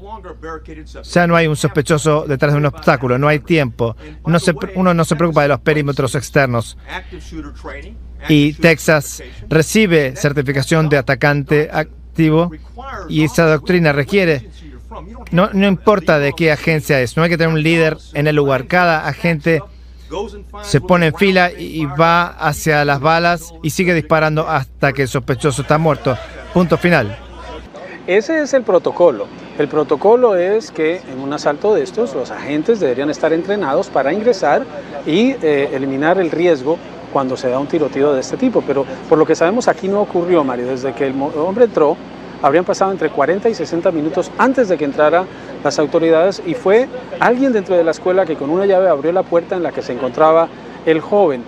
Ya 1.03 1.27
no 1.27 1.35
hay 1.35 1.47
un 1.47 1.55
sospechoso 1.55 2.25
detrás 2.27 2.53
de 2.53 2.57
un 2.57 2.65
obstáculo, 2.65 3.17
no 3.17 3.27
hay 3.27 3.39
tiempo. 3.39 3.95
No 4.25 4.39
uno 4.75 4.93
no 4.93 5.05
se 5.05 5.15
preocupa 5.15 5.43
de 5.43 5.49
los 5.49 5.59
perímetros 5.59 6.15
externos. 6.15 6.77
Y 8.29 8.53
Texas 8.53 9.23
recibe 9.49 10.15
certificación 10.15 10.89
de 10.89 10.97
atacante 10.97 11.69
activo 11.71 12.51
y 13.09 13.23
esa 13.23 13.45
doctrina 13.45 13.91
requiere 13.91 14.49
no, 15.31 15.49
no 15.53 15.67
importa 15.67 16.19
de 16.19 16.33
qué 16.33 16.51
agencia 16.51 17.01
es, 17.01 17.17
no 17.17 17.23
hay 17.23 17.29
que 17.29 17.37
tener 17.37 17.53
un 17.53 17.61
líder 17.61 17.97
en 18.13 18.27
el 18.27 18.35
lugar. 18.35 18.67
Cada 18.67 19.07
agente 19.07 19.61
se 20.61 20.81
pone 20.81 21.07
en 21.07 21.15
fila 21.15 21.51
y 21.51 21.85
va 21.85 22.27
hacia 22.27 22.85
las 22.85 22.99
balas 22.99 23.53
y 23.63 23.71
sigue 23.71 23.93
disparando 23.93 24.47
hasta 24.47 24.93
que 24.93 25.03
el 25.03 25.07
sospechoso 25.07 25.63
está 25.63 25.77
muerto. 25.77 26.17
Punto 26.53 26.77
final. 26.77 27.17
Ese 28.05 28.41
es 28.41 28.53
el 28.53 28.63
protocolo. 28.63 29.27
El 29.57 29.67
protocolo 29.67 30.35
es 30.35 30.71
que 30.71 30.97
en 30.97 31.19
un 31.19 31.31
asalto 31.31 31.73
de 31.73 31.83
estos 31.83 32.13
los 32.13 32.31
agentes 32.31 32.79
deberían 32.79 33.09
estar 33.09 33.33
entrenados 33.33 33.87
para 33.87 34.11
ingresar 34.11 34.65
y 35.05 35.31
eh, 35.41 35.69
eliminar 35.73 36.19
el 36.19 36.29
riesgo 36.29 36.77
cuando 37.13 37.37
se 37.37 37.49
da 37.49 37.59
un 37.59 37.67
tiroteo 37.67 38.13
de 38.13 38.19
este 38.19 38.35
tipo. 38.35 38.61
Pero 38.65 38.85
por 39.07 39.17
lo 39.17 39.25
que 39.25 39.35
sabemos 39.35 39.67
aquí 39.67 39.87
no 39.87 40.01
ocurrió, 40.01 40.43
Mario. 40.43 40.67
Desde 40.67 40.91
que 40.93 41.07
el 41.07 41.15
hombre 41.37 41.65
entró, 41.65 41.95
habrían 42.41 42.65
pasado 42.65 42.91
entre 42.91 43.09
40 43.09 43.47
y 43.47 43.53
60 43.53 43.91
minutos 43.91 44.31
antes 44.37 44.67
de 44.67 44.77
que 44.77 44.83
entraran 44.83 45.25
las 45.63 45.79
autoridades 45.79 46.41
y 46.45 46.55
fue 46.55 46.89
alguien 47.19 47.53
dentro 47.53 47.77
de 47.77 47.83
la 47.83 47.91
escuela 47.91 48.25
que 48.25 48.35
con 48.35 48.49
una 48.49 48.65
llave 48.65 48.89
abrió 48.89 49.13
la 49.13 49.23
puerta 49.23 49.55
en 49.55 49.63
la 49.63 49.71
que 49.71 49.81
se 49.81 49.93
encontraba 49.93 50.49
el 50.85 50.99
joven. 50.99 51.43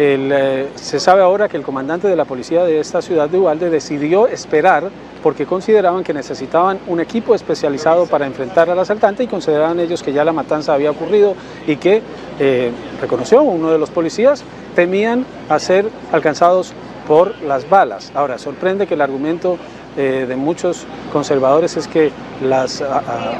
Eh, 0.00 0.68
se 0.76 1.00
sabe 1.00 1.22
ahora 1.22 1.48
que 1.48 1.56
el 1.56 1.64
comandante 1.64 2.06
de 2.06 2.14
la 2.14 2.24
policía 2.24 2.64
de 2.64 2.78
esta 2.78 3.02
ciudad 3.02 3.28
de 3.28 3.36
Ubalde 3.36 3.68
decidió 3.68 4.28
esperar 4.28 4.90
porque 5.24 5.44
consideraban 5.44 6.04
que 6.04 6.14
necesitaban 6.14 6.78
un 6.86 7.00
equipo 7.00 7.34
especializado 7.34 8.06
para 8.06 8.24
enfrentar 8.24 8.70
al 8.70 8.78
asaltante 8.78 9.24
y 9.24 9.26
consideraban 9.26 9.80
ellos 9.80 10.04
que 10.04 10.12
ya 10.12 10.24
la 10.24 10.32
matanza 10.32 10.72
había 10.72 10.92
ocurrido 10.92 11.34
y 11.66 11.76
que, 11.76 12.00
eh, 12.38 12.70
reconoció 13.00 13.42
uno 13.42 13.72
de 13.72 13.78
los 13.78 13.90
policías, 13.90 14.44
temían 14.74 15.24
a 15.48 15.58
ser 15.58 15.88
alcanzados 16.12 16.72
por 17.06 17.40
las 17.42 17.68
balas. 17.68 18.12
Ahora, 18.14 18.38
sorprende 18.38 18.86
que 18.86 18.94
el 18.94 19.00
argumento 19.00 19.58
eh, 19.96 20.26
de 20.28 20.36
muchos 20.36 20.86
conservadores 21.12 21.76
es 21.76 21.88
que 21.88 22.12
las 22.42 22.82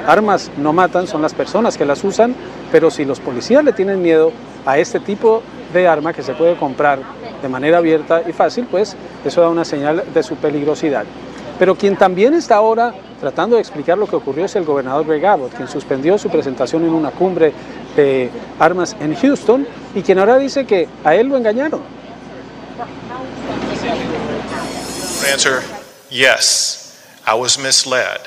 armas 0.06 0.50
no 0.56 0.72
matan, 0.72 1.06
son 1.06 1.22
las 1.22 1.34
personas 1.34 1.76
que 1.76 1.84
las 1.84 2.02
usan, 2.02 2.34
pero 2.72 2.90
si 2.90 3.04
los 3.04 3.20
policías 3.20 3.62
le 3.62 3.72
tienen 3.72 4.02
miedo 4.02 4.32
a 4.66 4.78
este 4.78 5.00
tipo 5.00 5.42
de 5.72 5.86
arma 5.86 6.12
que 6.12 6.22
se 6.22 6.34
puede 6.34 6.56
comprar 6.56 6.98
de 7.40 7.48
manera 7.48 7.78
abierta 7.78 8.22
y 8.26 8.32
fácil, 8.32 8.66
pues 8.70 8.96
eso 9.24 9.40
da 9.40 9.48
una 9.48 9.64
señal 9.64 10.02
de 10.12 10.22
su 10.22 10.36
peligrosidad. 10.36 11.04
Pero 11.58 11.74
quien 11.74 11.96
también 11.96 12.34
está 12.34 12.56
ahora 12.56 12.94
tratando 13.20 13.56
de 13.56 13.62
explicar 13.62 13.98
lo 13.98 14.06
que 14.06 14.16
ocurrió 14.16 14.44
es 14.44 14.54
el 14.56 14.64
gobernador 14.64 15.06
Greg 15.06 15.26
Abbott, 15.26 15.54
quien 15.54 15.68
suspendió 15.68 16.16
su 16.18 16.28
presentación 16.28 16.84
en 16.84 16.90
una 16.90 17.10
cumbre 17.10 17.52
de 18.02 18.30
armas 18.58 18.96
en 19.00 19.14
Houston 19.14 19.66
y 19.94 20.02
quien 20.02 20.18
ahora 20.18 20.38
dice 20.38 20.64
que 20.64 20.88
a 21.04 21.14
él 21.14 21.28
lo 21.28 21.36
engañaron. 21.36 21.82
Yes, 26.10 26.94
I 27.26 27.38
was 27.38 27.58
misled. 27.58 28.20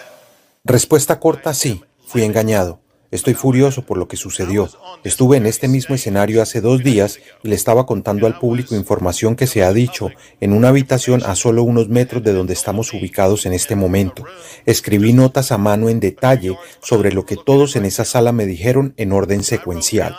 Respuesta 0.63 1.19
corta, 1.19 1.53
sí, 1.53 1.83
fui 2.05 2.23
engañado. 2.23 2.79
Estoy 3.11 3.33
furioso 3.33 3.81
por 3.81 3.97
lo 3.97 4.07
que 4.07 4.15
sucedió. 4.15 4.69
Estuve 5.03 5.35
en 5.35 5.45
este 5.45 5.67
mismo 5.67 5.95
escenario 5.95 6.41
hace 6.41 6.61
dos 6.61 6.81
días 6.81 7.19
y 7.43 7.49
le 7.49 7.55
estaba 7.55 7.85
contando 7.85 8.25
al 8.25 8.39
público 8.39 8.73
información 8.73 9.35
que 9.35 9.47
se 9.47 9.63
ha 9.63 9.73
dicho 9.73 10.09
en 10.39 10.53
una 10.53 10.69
habitación 10.69 11.21
a 11.25 11.35
solo 11.35 11.63
unos 11.63 11.89
metros 11.89 12.23
de 12.23 12.31
donde 12.31 12.53
estamos 12.53 12.93
ubicados 12.93 13.45
en 13.45 13.51
este 13.51 13.75
momento. 13.75 14.23
Escribí 14.65 15.11
notas 15.11 15.51
a 15.51 15.57
mano 15.57 15.89
en 15.89 15.99
detalle 15.99 16.57
sobre 16.81 17.11
lo 17.11 17.25
que 17.25 17.35
todos 17.35 17.75
en 17.75 17.83
esa 17.83 18.05
sala 18.05 18.31
me 18.31 18.45
dijeron 18.45 18.93
en 18.95 19.11
orden 19.11 19.43
secuencial. 19.43 20.15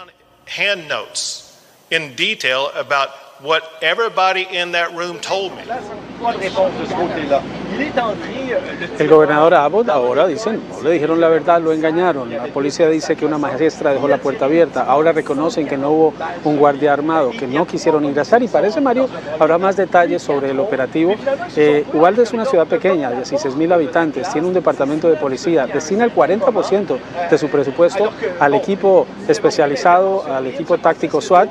El 8.99 9.09
gobernador 9.09 9.55
Abbott 9.55 9.88
ahora 9.88 10.26
dicen, 10.26 10.61
no 10.71 10.83
le 10.83 10.93
dijeron 10.93 11.21
la 11.21 11.29
verdad, 11.29 11.61
lo 11.61 11.73
engañaron. 11.73 12.31
La 12.31 12.45
policía 12.47 12.88
dice 12.88 13.17
que 13.17 13.25
una 13.25 13.38
maestra 13.38 13.93
dejó 13.93 14.09
la 14.09 14.19
puerta 14.19 14.47
abierta. 14.47 14.83
Ahora 14.83 15.12
reconocen 15.12 15.67
que 15.67 15.76
no 15.76 15.91
hubo 15.91 16.14
un 16.45 16.57
guardia 16.57 16.93
armado, 16.93 17.31
que 17.31 17.47
no 17.47 17.67
quisieron 17.67 18.05
ingresar. 18.05 18.43
Y 18.43 18.49
parece, 18.49 18.81
Mario, 18.81 19.09
habrá 19.38 19.59
más 19.59 19.76
detalles 19.76 20.23
sobre 20.23 20.50
el 20.50 20.61
operativo. 20.61 21.14
Eh, 21.57 21.85
Ubalde 21.93 22.23
es 22.23 22.33
una 22.33 22.45
ciudad 22.45 22.67
pequeña, 22.67 23.11
de 23.11 23.17
16 23.17 23.57
mil 23.57 23.73
habitantes, 23.73 24.31
tiene 24.33 24.47
un 24.47 24.55
departamento 24.55 25.09
de 25.09 25.17
policía, 25.17 25.67
destina 25.67 26.05
el 26.05 26.14
40% 26.14 26.99
de 27.31 27.38
su 27.38 27.49
presupuesto 27.49 28.11
al 28.41 28.55
equipo 28.55 29.07
especializado, 29.29 30.25
al 30.25 30.47
equipo 30.47 30.79
táctico 30.79 31.21
SWAT, 31.21 31.49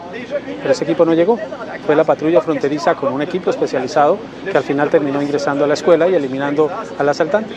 pero 0.61 0.71
ese 0.71 0.83
equipo 0.83 1.05
no 1.05 1.13
llegó. 1.13 1.37
Fue 1.85 1.95
la 1.95 2.03
patrulla 2.03 2.41
fronteriza 2.41 2.95
con 2.95 3.11
un 3.13 3.21
equipo 3.21 3.49
especializado 3.49 4.17
que 4.49 4.55
al 4.55 4.63
final 4.63 4.89
terminó 4.89 5.21
ingresando 5.21 5.63
a 5.65 5.67
la 5.67 5.73
escuela 5.73 6.07
eliminando 6.15 6.69
al 6.97 7.09
asaltante. 7.09 7.55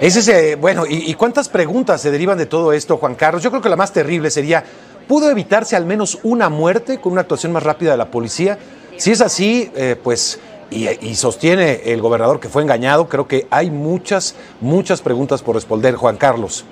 Ese 0.00 0.56
bueno, 0.56 0.84
¿y, 0.88 1.12
cuántas 1.14 1.48
preguntas 1.48 2.00
se 2.00 2.10
derivan 2.10 2.38
de 2.38 2.46
todo 2.46 2.72
esto, 2.72 2.96
Juan 2.96 3.14
Carlos? 3.14 3.42
Yo 3.42 3.50
creo 3.50 3.62
que 3.62 3.68
la 3.68 3.76
más 3.76 3.92
terrible 3.92 4.30
sería, 4.30 4.64
¿pudo 5.06 5.30
evitarse 5.30 5.76
al 5.76 5.86
menos 5.86 6.18
una 6.22 6.48
muerte 6.48 7.00
con 7.00 7.12
una 7.12 7.22
actuación 7.22 7.52
más 7.52 7.62
rápida 7.62 7.92
de 7.92 7.96
la 7.96 8.10
policía? 8.10 8.58
Si 8.96 9.12
es 9.12 9.20
así, 9.20 9.70
eh, 9.74 9.96
pues, 10.02 10.40
y, 10.70 10.88
y, 10.88 11.14
sostiene 11.14 11.82
el 11.86 12.00
gobernador 12.00 12.40
que 12.40 12.48
fue 12.48 12.62
engañado, 12.62 13.08
creo 13.08 13.26
que 13.26 13.46
hay 13.50 13.70
muchas, 13.70 14.34
muchas 14.60 15.00
preguntas 15.00 15.42
por 15.42 15.54
responder, 15.54 15.94
Juan 15.94 16.16
Carlos. 16.16 16.64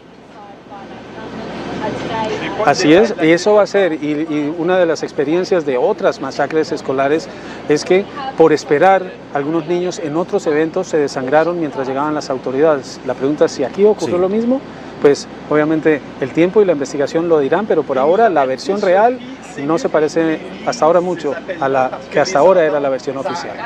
Así 2.65 2.93
es, 2.93 3.15
y 3.23 3.31
eso 3.31 3.55
va 3.55 3.63
a 3.63 3.67
ser, 3.67 3.93
y, 3.93 4.53
una 4.59 4.79
de 4.79 4.87
las 4.87 5.03
experiencias 5.03 5.67
de 5.67 5.77
otras 5.77 6.21
masacres 6.21 6.73
escolares 6.73 7.29
es 7.69 7.85
que 7.85 8.05
por 8.37 8.53
esperar 8.53 9.13
algunos 9.35 9.67
niños 9.67 9.99
en 9.99 10.17
otros 10.17 10.47
eventos 10.47 10.89
se 10.89 10.97
desangraron 10.97 11.59
mientras 11.61 11.87
llegaban 11.87 12.15
las 12.15 12.31
autoridades. 12.31 13.01
La 13.07 13.15
pregunta 13.15 13.45
es 13.45 13.53
si 13.53 13.65
aquí 13.65 13.85
ocurrió 13.85 14.19
lo 14.19 14.29
mismo, 14.29 14.61
pues 15.03 15.29
obviamente 15.51 16.01
el 16.21 16.31
tiempo 16.31 16.63
y 16.63 16.65
la 16.65 16.73
investigación 16.73 17.29
lo 17.29 17.39
dirán, 17.39 17.67
pero 17.67 17.83
por 17.83 17.99
ahora 17.99 18.29
la 18.29 18.47
versión 18.47 18.81
real 18.81 19.19
no 19.63 19.79
se 19.79 19.89
parece 19.89 20.39
hasta 20.67 20.85
ahora 20.85 21.01
mucho 21.01 21.35
a 21.61 21.69
la 21.69 21.99
que 22.11 22.21
hasta 22.21 22.39
ahora 22.39 22.65
era 22.65 22.81
la 22.81 22.89
versión 22.89 23.17
oficial. 23.17 23.57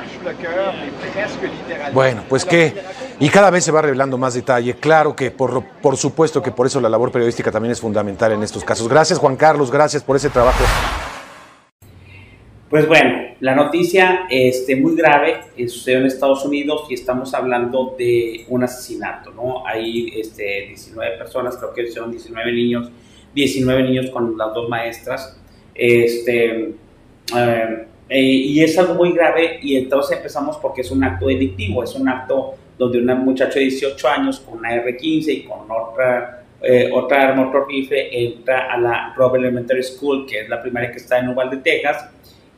Bueno, 1.92 2.22
pues 2.28 2.44
que, 2.44 2.74
y 3.18 3.28
cada 3.28 3.50
vez 3.50 3.64
se 3.64 3.72
va 3.72 3.82
revelando 3.82 4.18
más 4.18 4.34
detalle. 4.34 4.74
Claro 4.74 5.16
que 5.16 5.30
por, 5.30 5.64
por 5.82 5.96
supuesto 5.96 6.42
que 6.42 6.52
por 6.52 6.66
eso 6.66 6.80
la 6.80 6.88
labor 6.88 7.10
periodística 7.10 7.50
también 7.50 7.72
es 7.72 7.80
fundamental 7.80 8.32
en 8.32 8.42
estos 8.42 8.64
casos. 8.64 8.88
Gracias 8.88 9.18
Juan 9.18 9.36
Carlos, 9.36 9.70
gracias 9.70 10.02
por 10.02 10.16
ese 10.16 10.30
trabajo. 10.30 10.64
Pues 12.70 12.86
bueno, 12.86 13.34
la 13.40 13.56
noticia 13.56 14.26
este, 14.30 14.76
muy 14.76 14.94
grave 14.94 15.40
eh, 15.56 15.66
sucedió 15.66 15.98
en 15.98 16.06
Estados 16.06 16.44
Unidos 16.44 16.86
y 16.88 16.94
estamos 16.94 17.34
hablando 17.34 17.96
de 17.98 18.44
un 18.48 18.62
asesinato, 18.62 19.32
¿no? 19.32 19.66
Hay 19.66 20.12
este, 20.20 20.66
19 20.68 21.18
personas, 21.18 21.56
creo 21.56 21.72
que 21.72 21.90
son 21.90 22.12
19 22.12 22.52
niños, 22.52 22.90
19 23.34 23.82
niños 23.82 24.10
con 24.10 24.38
las 24.38 24.54
dos 24.54 24.68
maestras 24.68 25.36
este, 25.74 26.74
eh, 27.36 27.86
eh, 28.08 28.20
y 28.20 28.62
es 28.62 28.76
algo 28.76 28.94
muy 28.94 29.12
grave 29.12 29.60
y 29.62 29.76
entonces 29.76 30.16
empezamos 30.16 30.56
porque 30.56 30.80
es 30.80 30.90
un 30.90 31.04
acto 31.04 31.26
delictivo, 31.26 31.84
es 31.84 31.94
un 31.94 32.08
acto 32.08 32.54
donde 32.76 32.98
un 32.98 33.24
muchacho 33.24 33.58
de 33.58 33.66
18 33.66 34.08
años 34.08 34.40
con 34.40 34.58
una 34.58 34.74
R15 34.74 35.28
y 35.28 35.42
con 35.44 35.70
otra, 35.70 36.42
eh, 36.62 36.90
otra 36.92 37.28
arma, 37.28 37.48
otro 37.48 37.66
entra 37.70 38.72
a 38.72 38.78
la 38.78 39.14
Robert 39.16 39.44
Elementary 39.44 39.82
School, 39.82 40.26
que 40.26 40.40
es 40.40 40.48
la 40.48 40.60
primaria 40.60 40.90
que 40.90 40.96
está 40.96 41.18
en 41.18 41.28
Uvalde, 41.28 41.58
Texas, 41.58 42.10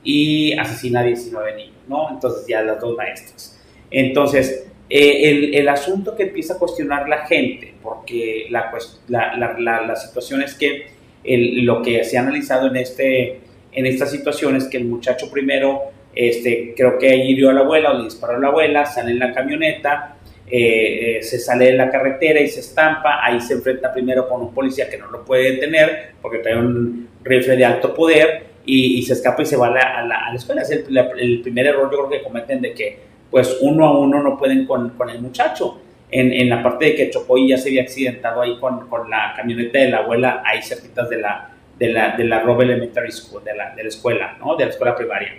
y 0.02 0.56
asesina 0.56 1.00
a 1.00 1.02
19 1.02 1.56
niños, 1.56 1.76
¿no? 1.86 2.08
Entonces 2.10 2.46
ya 2.46 2.62
las 2.62 2.80
dos 2.80 2.96
maestras. 2.96 3.60
Entonces, 3.90 4.68
el, 4.88 5.54
el, 5.54 5.68
asunto 5.68 6.16
que 6.16 6.24
empieza 6.24 6.54
a 6.54 6.58
cuestionar 6.58 7.08
la 7.08 7.26
gente, 7.26 7.74
porque 7.82 8.46
la, 8.48 8.72
la, 9.08 9.56
la, 9.58 9.82
la 9.82 9.96
situación 9.96 10.42
es 10.42 10.54
que 10.54 10.86
lo 11.24 11.82
que 11.82 12.04
se 12.04 12.18
ha 12.18 12.20
analizado 12.20 12.68
en, 12.68 12.76
este, 12.76 13.40
en 13.72 13.86
esta 13.86 14.06
situación 14.06 14.56
es 14.56 14.64
que 14.64 14.76
el 14.76 14.84
muchacho 14.84 15.30
primero, 15.30 15.82
este, 16.14 16.74
creo 16.76 16.98
que 16.98 17.14
hirió 17.16 17.50
a 17.50 17.52
la 17.52 17.60
abuela 17.60 17.92
o 17.92 17.98
le 17.98 18.04
disparó 18.04 18.36
a 18.36 18.40
la 18.40 18.48
abuela, 18.48 18.86
sale 18.86 19.12
en 19.12 19.18
la 19.18 19.32
camioneta, 19.32 20.16
eh, 20.46 21.18
eh, 21.18 21.22
se 21.22 21.38
sale 21.38 21.66
de 21.66 21.72
la 21.74 21.90
carretera 21.90 22.40
y 22.40 22.48
se 22.48 22.60
estampa, 22.60 23.24
ahí 23.24 23.40
se 23.40 23.54
enfrenta 23.54 23.92
primero 23.92 24.28
con 24.28 24.42
un 24.42 24.52
policía 24.52 24.90
que 24.90 24.98
no 24.98 25.10
lo 25.10 25.24
puede 25.24 25.52
detener 25.52 26.12
porque 26.20 26.38
trae 26.38 26.56
un 26.56 27.08
rifle 27.22 27.56
de 27.56 27.64
alto 27.64 27.94
poder 27.94 28.52
y, 28.66 29.02
se 29.02 29.14
escapa 29.14 29.42
y 29.42 29.46
se 29.46 29.56
va 29.56 29.68
a 29.68 30.04
la, 30.04 30.32
escuela. 30.34 30.62
Es 30.62 30.70
el, 30.70 31.40
primer 31.42 31.66
error 31.66 31.90
yo 31.90 32.06
creo 32.06 32.10
que 32.10 32.22
cometen 32.22 32.60
de 32.60 32.74
que 32.74 32.98
pues 33.30 33.58
uno 33.62 33.86
a 33.86 33.98
uno 33.98 34.22
no 34.22 34.36
pueden 34.36 34.66
con, 34.66 34.90
con 34.90 35.08
el 35.08 35.20
muchacho 35.20 35.80
en, 36.12 36.32
en, 36.32 36.48
la 36.48 36.62
parte 36.62 36.84
de 36.84 36.94
que 36.94 37.10
chocó 37.10 37.36
ya 37.38 37.56
se 37.56 37.70
había 37.70 37.82
accidentado 37.82 38.42
ahí 38.42 38.58
con, 38.58 38.86
con 38.88 39.08
la 39.10 39.32
camioneta 39.34 39.78
de 39.78 39.88
la 39.88 39.98
abuela, 39.98 40.42
ahí 40.44 40.62
cerquitas 40.62 41.08
de 41.08 41.16
la, 41.16 41.50
de 41.78 41.88
la, 41.88 42.16
de 42.16 42.24
la 42.24 42.40
Robe 42.40 42.64
Elementary 42.64 43.10
School, 43.10 43.42
de 43.42 43.54
la, 43.54 43.74
de 43.74 43.82
la 43.82 43.88
escuela, 43.88 44.36
¿no? 44.38 44.54
De 44.56 44.66
la 44.66 44.70
escuela 44.70 44.94
primaria. 44.94 45.32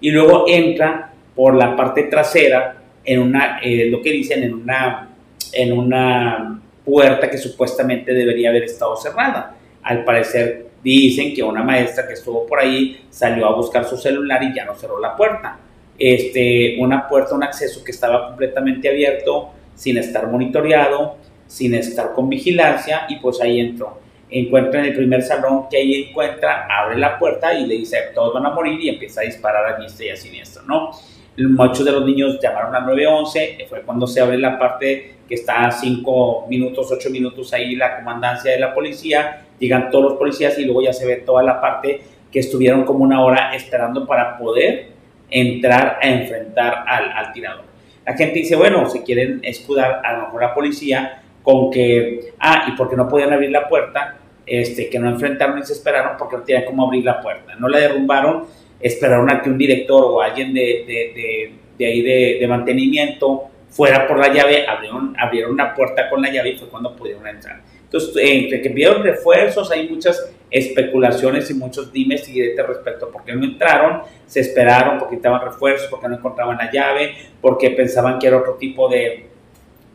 Y 0.00 0.10
luego 0.10 0.44
entra 0.48 1.12
por 1.34 1.54
la 1.56 1.76
parte 1.76 2.04
trasera 2.04 2.76
en 3.04 3.20
una, 3.20 3.58
eh, 3.60 3.86
lo 3.90 4.00
que 4.00 4.12
dicen, 4.12 4.42
en 4.44 4.54
una, 4.54 5.08
en 5.52 5.72
una 5.72 6.60
puerta 6.84 7.28
que 7.28 7.38
supuestamente 7.38 8.14
debería 8.14 8.50
haber 8.50 8.64
estado 8.64 8.96
cerrada. 8.96 9.56
Al 9.82 10.04
parecer 10.04 10.66
dicen 10.82 11.34
que 11.34 11.42
una 11.42 11.62
maestra 11.62 12.06
que 12.06 12.14
estuvo 12.14 12.46
por 12.46 12.60
ahí 12.60 13.04
salió 13.10 13.46
a 13.46 13.54
buscar 13.54 13.84
su 13.84 13.96
celular 13.96 14.42
y 14.42 14.54
ya 14.54 14.64
no 14.64 14.74
cerró 14.74 15.00
la 15.00 15.16
puerta. 15.16 15.58
Este, 15.98 16.76
una 16.78 17.06
puerta, 17.06 17.34
un 17.34 17.42
acceso 17.42 17.84
que 17.84 17.90
estaba 17.90 18.28
completamente 18.28 18.88
abierto, 18.88 19.50
sin 19.80 19.96
estar 19.96 20.26
monitoreado, 20.26 21.16
sin 21.46 21.74
estar 21.74 22.12
con 22.12 22.28
vigilancia 22.28 23.06
y 23.08 23.16
pues 23.16 23.40
ahí 23.40 23.60
entró. 23.60 23.98
Encuentra 24.28 24.80
en 24.80 24.86
el 24.86 24.94
primer 24.94 25.22
salón 25.22 25.70
que 25.70 25.78
ahí 25.78 26.04
encuentra, 26.04 26.66
abre 26.70 26.98
la 26.98 27.18
puerta 27.18 27.54
y 27.54 27.66
le 27.66 27.76
dice 27.76 27.96
todos 28.14 28.34
van 28.34 28.44
a 28.44 28.50
morir 28.50 28.78
y 28.78 28.90
empieza 28.90 29.22
a 29.22 29.24
disparar 29.24 29.72
a 29.72 29.78
diestra 29.78 30.04
y 30.04 30.08
a 30.10 30.16
siniestro, 30.16 30.64
¿no? 30.64 30.90
Muchos 31.38 31.82
de 31.86 31.92
los 31.92 32.04
niños 32.04 32.38
llamaron 32.42 32.74
al 32.74 32.84
911, 32.84 33.66
fue 33.70 33.80
cuando 33.80 34.06
se 34.06 34.20
abre 34.20 34.36
la 34.36 34.58
parte 34.58 35.14
que 35.26 35.34
está 35.34 35.66
a 35.66 35.70
5 35.70 36.46
minutos, 36.50 36.92
8 36.92 37.08
minutos 37.08 37.50
ahí 37.54 37.74
la 37.74 37.96
comandancia 37.96 38.52
de 38.52 38.60
la 38.60 38.74
policía, 38.74 39.46
llegan 39.58 39.90
todos 39.90 40.10
los 40.10 40.18
policías 40.18 40.58
y 40.58 40.66
luego 40.66 40.82
ya 40.82 40.92
se 40.92 41.06
ve 41.06 41.16
toda 41.16 41.42
la 41.42 41.58
parte 41.58 42.02
que 42.30 42.40
estuvieron 42.40 42.84
como 42.84 43.02
una 43.02 43.24
hora 43.24 43.54
esperando 43.54 44.06
para 44.06 44.36
poder 44.36 44.88
entrar 45.30 46.00
a 46.02 46.06
enfrentar 46.06 46.84
al, 46.86 47.12
al 47.12 47.32
tirador. 47.32 47.69
La 48.10 48.16
gente 48.16 48.40
dice, 48.40 48.56
bueno, 48.56 48.90
se 48.90 49.04
quieren 49.04 49.38
escudar 49.44 50.02
a 50.04 50.14
lo 50.14 50.22
mejor 50.24 50.42
la 50.42 50.52
policía 50.52 51.22
con 51.44 51.70
que, 51.70 52.32
ah, 52.40 52.64
y 52.66 52.72
porque 52.72 52.96
no 52.96 53.08
podían 53.08 53.32
abrir 53.32 53.52
la 53.52 53.68
puerta, 53.68 54.16
este, 54.44 54.90
que 54.90 54.98
no 54.98 55.08
enfrentaron 55.08 55.60
y 55.60 55.62
se 55.62 55.74
esperaron 55.74 56.16
porque 56.18 56.38
no 56.38 56.42
tenían 56.42 56.64
cómo 56.64 56.86
abrir 56.86 57.04
la 57.04 57.20
puerta. 57.20 57.54
No 57.54 57.68
la 57.68 57.78
derrumbaron, 57.78 58.46
esperaron 58.80 59.30
a 59.30 59.40
que 59.40 59.48
un 59.48 59.56
director 59.56 60.02
o 60.04 60.20
alguien 60.20 60.52
de, 60.52 60.84
de, 60.88 61.52
de, 61.78 61.86
ahí 61.86 62.02
de, 62.02 62.46
mantenimiento 62.48 63.44
fuera 63.68 64.08
por 64.08 64.18
la 64.18 64.32
llave, 64.32 64.66
abrieron, 64.66 65.14
abrieron 65.16 65.52
una 65.52 65.72
puerta 65.72 66.10
con 66.10 66.20
la 66.20 66.32
llave 66.32 66.50
y 66.50 66.58
fue 66.58 66.66
cuando 66.66 66.96
pudieron 66.96 67.24
entrar. 67.28 67.60
Entonces, 67.84 68.12
entre 68.24 68.60
que 68.60 68.70
vieron 68.70 69.04
refuerzos, 69.04 69.70
hay 69.70 69.88
muchas 69.88 70.34
especulaciones 70.50 71.50
y 71.50 71.54
muchos 71.54 71.92
dimes 71.92 72.28
y 72.28 72.32
diretes 72.32 72.66
respecto 72.66 73.06
a 73.06 73.10
por 73.10 73.24
qué 73.24 73.34
no 73.34 73.44
entraron, 73.44 74.02
se 74.26 74.40
esperaron 74.40 74.98
porque 74.98 75.16
necesitaban 75.16 75.42
refuerzos, 75.44 75.88
porque 75.88 76.08
no 76.08 76.16
encontraban 76.16 76.56
la 76.56 76.70
llave, 76.70 77.14
porque 77.40 77.70
pensaban 77.70 78.18
que 78.18 78.26
era 78.26 78.38
otro 78.38 78.54
tipo 78.54 78.88
de, 78.88 79.26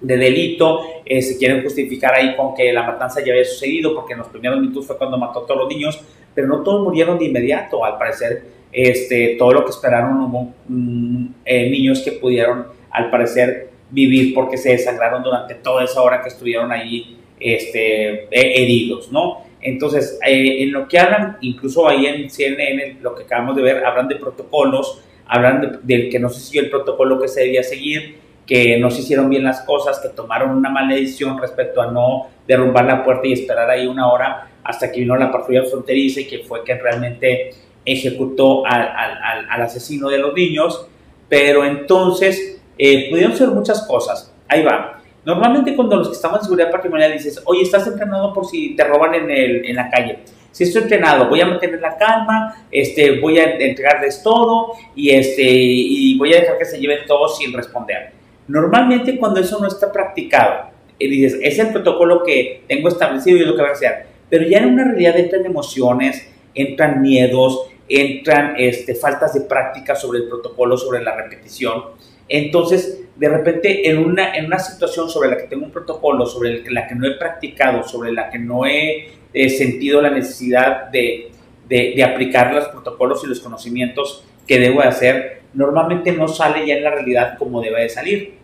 de 0.01 0.17
delito, 0.17 0.81
eh, 1.05 1.21
se 1.21 1.37
quieren 1.37 1.63
justificar 1.63 2.13
ahí 2.13 2.35
con 2.35 2.53
que 2.53 2.71
la 2.71 2.83
matanza 2.83 3.21
ya 3.23 3.33
había 3.33 3.45
sucedido, 3.45 3.93
porque 3.95 4.13
en 4.13 4.19
los 4.19 4.27
primeros 4.27 4.59
minutos 4.59 4.85
fue 4.85 4.97
cuando 4.97 5.17
mató 5.17 5.39
a 5.43 5.45
todos 5.45 5.61
los 5.61 5.69
niños, 5.69 5.99
pero 6.33 6.47
no 6.47 6.63
todos 6.63 6.83
murieron 6.83 7.17
de 7.17 7.25
inmediato, 7.25 7.83
al 7.83 7.97
parecer, 7.97 8.43
este, 8.71 9.35
todo 9.37 9.53
lo 9.53 9.63
que 9.63 9.71
esperaron 9.71 10.21
hubo 10.21 10.53
mm, 10.67 11.27
eh, 11.45 11.69
niños 11.69 12.01
que 12.01 12.13
pudieron, 12.13 12.67
al 12.91 13.09
parecer, 13.09 13.69
vivir 13.89 14.33
porque 14.33 14.57
se 14.57 14.71
desangraron 14.71 15.23
durante 15.23 15.55
toda 15.55 15.83
esa 15.83 16.01
hora 16.01 16.21
que 16.21 16.29
estuvieron 16.29 16.71
ahí 16.71 17.17
este, 17.39 18.27
heridos, 18.31 19.11
¿no? 19.11 19.44
Entonces, 19.65 20.19
eh, 20.23 20.61
en 20.61 20.71
lo 20.71 20.87
que 20.87 20.99
hablan, 20.99 21.37
incluso 21.41 21.89
ahí 21.89 22.05
en 22.05 22.29
CNN, 22.29 22.97
lo 23.01 23.15
que 23.15 23.23
acabamos 23.23 23.55
de 23.55 23.63
ver, 23.63 23.83
hablan 23.83 24.07
de 24.07 24.15
protocolos, 24.15 25.01
hablan 25.25 25.59
del 25.59 25.79
de 25.81 26.09
que 26.09 26.19
no 26.19 26.29
se 26.29 26.39
siguió 26.39 26.61
el 26.61 26.69
protocolo 26.69 27.19
que 27.19 27.27
se 27.27 27.41
debía 27.41 27.63
seguir, 27.63 28.19
que 28.45 28.77
no 28.77 28.91
se 28.91 29.01
hicieron 29.01 29.27
bien 29.27 29.43
las 29.43 29.61
cosas, 29.61 29.99
que 29.99 30.09
tomaron 30.09 30.51
una 30.51 30.69
mala 30.69 30.93
decisión 30.93 31.39
respecto 31.39 31.81
a 31.81 31.91
no 31.91 32.27
derrumbar 32.47 32.85
la 32.85 33.03
puerta 33.03 33.27
y 33.27 33.33
esperar 33.33 33.67
ahí 33.67 33.87
una 33.87 34.11
hora 34.11 34.51
hasta 34.63 34.91
que 34.91 34.99
vino 34.99 35.15
la 35.15 35.31
patrulla 35.31 35.63
fronteriza 35.63 36.21
y 36.21 36.27
que 36.27 36.39
fue 36.39 36.63
que 36.63 36.75
realmente 36.75 37.49
ejecutó 37.83 38.67
al, 38.67 38.81
al, 38.81 39.49
al 39.49 39.61
asesino 39.63 40.09
de 40.09 40.19
los 40.19 40.35
niños. 40.35 40.87
Pero 41.27 41.65
entonces 41.65 42.61
eh, 42.77 43.09
pudieron 43.09 43.35
ser 43.35 43.47
muchas 43.47 43.87
cosas. 43.87 44.31
Ahí 44.47 44.61
va. 44.63 45.01
Normalmente 45.25 45.75
cuando 45.75 45.95
los 45.95 46.09
que 46.09 46.15
estamos 46.15 46.39
en 46.39 46.43
seguridad 46.45 46.71
patrimonial 46.71 47.11
dices, 47.11 47.41
oye, 47.45 47.63
estás 47.63 47.87
entrenado 47.87 48.31
por 48.33 48.45
si 48.45 48.75
te 48.75 48.83
roban 48.83 49.15
en, 49.15 49.31
el, 49.31 49.65
en 49.65 49.75
la 49.75 49.89
calle. 49.89 50.19
Si 50.51 50.63
estoy 50.63 50.83
entrenado, 50.83 51.27
voy 51.27 51.41
a 51.41 51.45
mantener 51.47 51.81
la 51.81 51.97
calma, 51.97 52.65
este, 52.71 53.19
voy 53.19 53.39
a 53.39 53.57
entregarles 53.57 54.21
todo 54.23 54.73
y, 54.95 55.09
este, 55.09 55.43
y 55.43 56.17
voy 56.17 56.33
a 56.33 56.41
dejar 56.41 56.57
que 56.57 56.65
se 56.65 56.79
lleven 56.79 56.99
todo 57.07 57.27
sin 57.27 57.51
responder. 57.51 58.11
Normalmente 58.47 59.17
cuando 59.17 59.39
eso 59.39 59.59
no 59.59 59.67
está 59.67 59.91
practicado, 59.91 60.69
y 60.97 61.09
dices, 61.09 61.39
es 61.41 61.59
el 61.59 61.73
protocolo 61.73 62.23
que 62.23 62.63
tengo 62.67 62.87
establecido 62.87 63.37
y 63.37 63.41
es 63.41 63.47
lo 63.47 63.55
que 63.55 63.61
voy 63.61 63.71
a 63.71 63.73
hacer. 63.73 64.05
Pero 64.29 64.47
ya 64.47 64.59
en 64.59 64.67
una 64.67 64.85
realidad 64.85 65.17
entran 65.17 65.45
emociones, 65.45 66.29
entran 66.53 67.01
miedos, 67.01 67.67
entran 67.87 68.55
este, 68.57 68.95
faltas 68.95 69.33
de 69.33 69.41
práctica 69.41 69.95
sobre 69.95 70.19
el 70.19 70.29
protocolo, 70.29 70.77
sobre 70.77 71.03
la 71.03 71.15
repetición. 71.15 71.83
Entonces, 72.27 73.01
de 73.15 73.29
repente, 73.29 73.89
en 73.89 73.97
una, 73.97 74.35
en 74.35 74.45
una 74.45 74.59
situación 74.59 75.09
sobre 75.09 75.29
la 75.29 75.37
que 75.37 75.43
tengo 75.43 75.65
un 75.65 75.71
protocolo, 75.71 76.25
sobre 76.25 76.69
la 76.71 76.87
que 76.87 76.95
no 76.95 77.07
he 77.07 77.11
practicado, 77.11 77.87
sobre 77.87 78.11
la 78.11 78.29
que 78.29 78.39
no 78.39 78.65
he, 78.65 79.11
sentido 79.49 80.01
la 80.01 80.11
necesidad 80.11 80.85
de, 80.89 81.29
de, 81.67 81.93
de, 81.93 82.03
aplicar 82.03 82.53
los 82.53 82.69
protocolos 82.69 83.21
y 83.25 83.27
los 83.27 83.41
conocimientos 83.41 84.23
que 84.47 84.59
debo 84.59 84.81
de 84.81 84.87
hacer, 84.87 85.41
normalmente 85.53 86.13
no 86.13 86.29
sale 86.29 86.65
ya 86.65 86.75
en 86.75 86.83
la 86.83 86.91
realidad 86.91 87.37
como 87.37 87.61
debe 87.61 87.81
de 87.81 87.89
salir. 87.89 88.35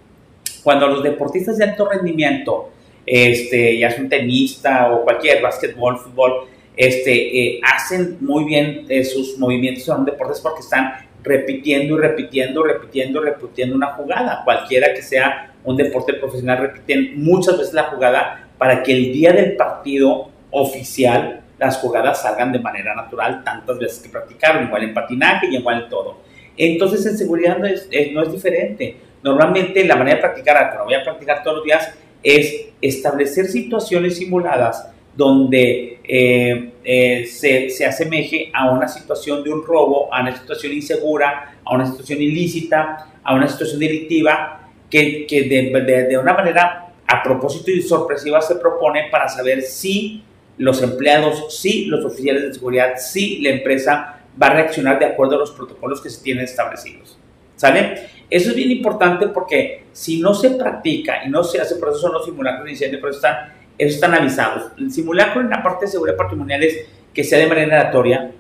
Cuando 0.64 0.88
los 0.88 1.02
deportistas 1.02 1.58
de 1.58 1.64
alto 1.64 1.88
rendimiento, 1.90 2.72
este, 3.06 3.78
ya 3.78 3.88
es 3.88 4.00
un 4.00 4.10
tenista 4.10 4.92
o 4.92 5.04
cualquier 5.04 5.42
básquetbol, 5.42 5.98
fútbol, 5.98 6.48
este, 6.76 7.14
eh, 7.40 7.62
hacen 7.64 8.18
muy 8.22 8.46
bien 8.46 8.86
eh, 8.88 9.04
sus 9.04 9.38
movimientos 9.38 9.88
en 9.90 10.06
deportes 10.06 10.40
porque 10.40 10.62
están 10.62 10.94
repitiendo 11.24 11.98
y 11.98 12.00
repitiendo, 12.00 12.64
repitiendo, 12.64 13.22
repitiendo 13.22 13.76
una 13.76 13.94
jugada. 13.94 14.42
Cualquiera 14.44 14.94
que 14.94 15.02
sea 15.02 15.54
un 15.64 15.78
deporte 15.78 16.14
profesional, 16.14 16.60
repiten 16.60 17.24
muchas 17.24 17.58
veces 17.58 17.74
la 17.74 17.84
jugada 17.84 18.50
para 18.58 18.84
que 18.84 18.92
el 18.92 19.14
día 19.14 19.32
del 19.34 19.56
partido 19.56 20.30
oficial 20.52 21.42
las 21.58 21.78
jugadas 21.78 22.22
salgan 22.24 22.52
de 22.52 22.60
manera 22.60 22.96
natural 22.96 23.44
tantas 23.44 23.78
veces 23.78 24.00
que 24.00 24.10
practicaron, 24.10 24.66
igual 24.66 24.84
en 24.84 24.94
patinaje 24.94 25.48
y 25.52 25.58
igual 25.58 25.84
en 25.84 25.90
todo. 25.90 26.22
Entonces 26.58 27.06
en 27.06 27.18
seguridad 27.18 27.58
no 27.58 27.68
es, 27.68 27.88
no 28.12 28.24
es 28.24 28.32
diferente. 28.32 28.98
Normalmente 29.24 29.86
la 29.86 29.96
manera 29.96 30.16
de 30.16 30.22
practicar, 30.22 30.72
que 30.72 30.78
lo 30.78 30.86
voy 30.86 30.96
a 30.96 31.04
practicar 31.04 31.44
todos 31.44 31.58
los 31.58 31.66
días, 31.66 31.94
es 32.24 32.70
establecer 32.82 33.46
situaciones 33.46 34.18
simuladas 34.18 34.92
donde 35.22 36.00
eh, 36.04 36.72
eh, 36.84 37.26
se, 37.28 37.70
se, 37.70 37.86
asemeje 37.86 38.50
a 38.52 38.72
una 38.72 38.88
situación 38.88 39.44
de 39.44 39.54
un 39.54 39.64
robo, 39.64 40.12
a 40.12 40.22
una 40.22 40.36
situación 40.36 40.74
insegura, 40.74 41.60
a 41.64 41.76
una 41.76 41.86
situación 41.86 42.20
ilícita, 42.24 43.20
a 43.24 43.36
una 43.36 43.48
situación 43.48 43.80
delictiva, 43.80 44.68
que, 44.90 45.28
que 45.28 45.44
de, 45.44 46.08
de, 46.10 46.18
una 46.18 46.34
manera 46.34 46.88
a 47.06 47.22
propósito 47.22 47.70
y 47.70 47.84
sorpresiva 47.84 48.42
se 48.42 48.56
propone 48.56 49.10
para 49.12 49.30
saber 49.30 49.62
si 49.62 50.24
los 50.58 50.82
empleados, 50.82 51.56
si 51.56 51.86
los 51.86 52.04
oficiales 52.04 52.42
de 52.42 52.54
seguridad, 52.56 52.98
si 52.98 53.40
la 53.42 53.52
empresa 53.52 54.22
va 54.42 54.48
a 54.48 54.54
reaccionar 54.54 54.98
de 54.98 55.06
acuerdo 55.06 55.36
a 55.36 55.40
los 55.40 55.52
protocolos 55.52 56.02
que 56.02 56.10
se 56.10 56.24
tienen 56.24 56.46
establecidos. 56.46 57.20
¿Sale? 57.56 58.10
Eso 58.28 58.50
es 58.50 58.56
bien 58.56 58.72
importante 58.72 59.28
porque 59.28 59.84
si 59.92 60.20
no 60.20 60.34
se 60.34 60.50
practica 60.52 61.24
y 61.24 61.30
no 61.30 61.44
se 61.44 61.62
hace, 61.62 61.76
por 61.76 61.90
eso 61.90 62.00
son 62.00 62.14
los 62.14 62.26
simulacros 62.26 62.66
de 62.66 62.72
incendio, 62.72 63.08
están 63.08 63.61
están 63.90 64.14
avisados. 64.14 64.72
El 64.78 64.92
simulacro 64.92 65.42
en 65.42 65.50
la 65.50 65.64
parte 65.64 65.86
de 65.86 65.92
seguridad 65.92 66.18
patrimonial 66.18 66.64
es 66.64 66.86
que 67.14 67.24
sea 67.24 67.40
de 67.40 67.48
manera 67.48 67.80
aleatoria, 67.80 68.32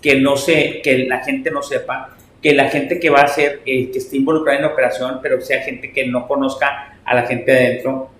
que 0.00 0.20
no 0.20 0.36
se, 0.36 0.80
que 0.82 1.06
la 1.06 1.24
gente 1.24 1.50
no 1.50 1.62
sepa, 1.62 2.16
que 2.42 2.54
la 2.54 2.68
gente 2.68 3.00
que 3.00 3.10
va 3.10 3.22
a 3.22 3.26
ser, 3.26 3.62
eh, 3.64 3.90
que 3.90 3.98
esté 3.98 4.16
involucrada 4.16 4.58
en 4.58 4.64
la 4.66 4.72
operación, 4.72 5.20
pero 5.22 5.40
sea 5.40 5.62
gente 5.62 5.92
que 5.92 6.06
no 6.06 6.28
conozca 6.28 6.98
a 7.04 7.14
la 7.14 7.22
gente 7.22 7.50
adentro, 7.52 8.10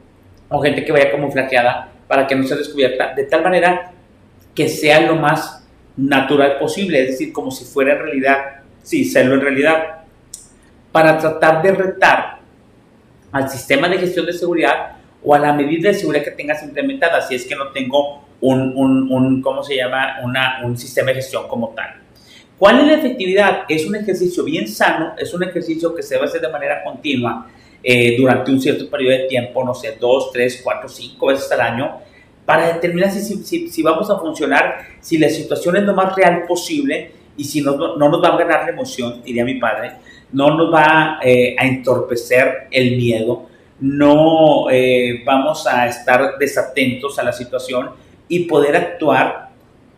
o 0.48 0.61
gente 0.61 0.85
que 0.85 0.92
vaya 0.92 1.11
como 1.11 1.31
flaqueada 1.31 1.92
para 2.07 2.27
que 2.27 2.35
no 2.35 2.44
sea 2.44 2.57
descubierta, 2.57 3.14
de 3.14 3.25
tal 3.25 3.42
manera 3.42 3.92
que 4.55 4.68
sea 4.68 5.01
lo 5.01 5.16
más 5.16 5.66
natural 5.96 6.59
posible, 6.59 7.03
es 7.03 7.09
decir, 7.09 7.33
como 7.33 7.51
si 7.51 7.64
fuera 7.64 7.92
en 7.92 7.98
realidad, 8.01 8.62
sí, 8.83 9.05
serlo 9.05 9.35
en 9.35 9.40
realidad, 9.40 10.05
para 10.92 11.18
tratar 11.18 11.62
de 11.62 11.72
retar 11.72 12.38
al 13.33 13.51
sistema 13.51 13.88
de 13.88 13.98
gestión 13.98 14.27
de 14.27 14.33
seguridad 14.33 14.93
o 15.24 15.34
a 15.34 15.38
la 15.38 15.52
medida 15.52 15.88
de 15.88 15.94
seguridad 15.94 16.24
que 16.24 16.32
tengas 16.32 16.62
implementada, 16.62 17.20
si 17.22 17.34
es 17.34 17.46
que 17.46 17.56
no 17.56 17.68
tengo 17.68 18.22
un, 18.40 18.76
un, 18.76 19.10
un 19.10 19.42
¿cómo 19.42 19.62
se 19.62 19.76
llama?, 19.76 20.18
Una, 20.22 20.60
un 20.64 20.76
sistema 20.76 21.08
de 21.08 21.14
gestión 21.14 21.48
como 21.48 21.70
tal. 21.70 22.02
¿Cuál 22.58 22.80
es 22.80 22.87
la 22.87 22.94
efectividad? 22.94 23.62
Es 23.68 23.87
un 23.87 23.96
ejercicio 23.96 24.44
bien 24.44 24.68
sano, 24.68 25.14
es 25.18 25.32
un 25.34 25.42
ejercicio 25.42 25.94
que 25.94 26.02
se 26.02 26.16
a 26.16 26.22
hacer 26.22 26.40
de 26.40 26.48
manera 26.48 26.84
continua 26.84 27.48
eh, 27.82 28.16
durante 28.16 28.50
un 28.50 28.60
cierto 28.60 28.88
periodo 28.88 29.18
de 29.18 29.24
tiempo, 29.24 29.64
no 29.64 29.74
sé, 29.74 29.96
dos, 30.00 30.30
tres, 30.32 30.60
cuatro, 30.62 30.88
cinco 30.88 31.26
veces 31.26 31.50
al 31.50 31.60
año, 31.60 31.98
para 32.44 32.72
determinar 32.74 33.10
si, 33.10 33.20
si, 33.20 33.68
si 33.68 33.82
vamos 33.82 34.08
a 34.10 34.18
funcionar, 34.18 34.87
si 35.00 35.18
la 35.18 35.28
situación 35.28 35.76
es 35.76 35.82
lo 35.82 35.94
más 35.94 36.14
real 36.14 36.44
posible 36.46 37.10
y 37.37 37.44
si 37.44 37.60
no, 37.60 37.96
no 37.96 38.08
nos 38.08 38.22
va 38.22 38.28
a 38.28 38.37
ganar 38.37 38.64
la 38.64 38.70
emoción, 38.70 39.22
diría 39.24 39.44
mi 39.44 39.54
padre, 39.54 39.92
no 40.32 40.56
nos 40.56 40.72
va 40.72 41.18
eh, 41.22 41.56
a 41.58 41.66
entorpecer 41.66 42.68
el 42.70 42.96
miedo, 42.96 43.48
no 43.80 44.70
eh, 44.70 45.22
vamos 45.24 45.66
a 45.66 45.87
estar 45.87 46.38
desatentos 46.38 47.18
a 47.18 47.22
la 47.22 47.32
situación 47.32 47.90
y 48.28 48.40
poder 48.40 48.76
actuar 48.76 49.50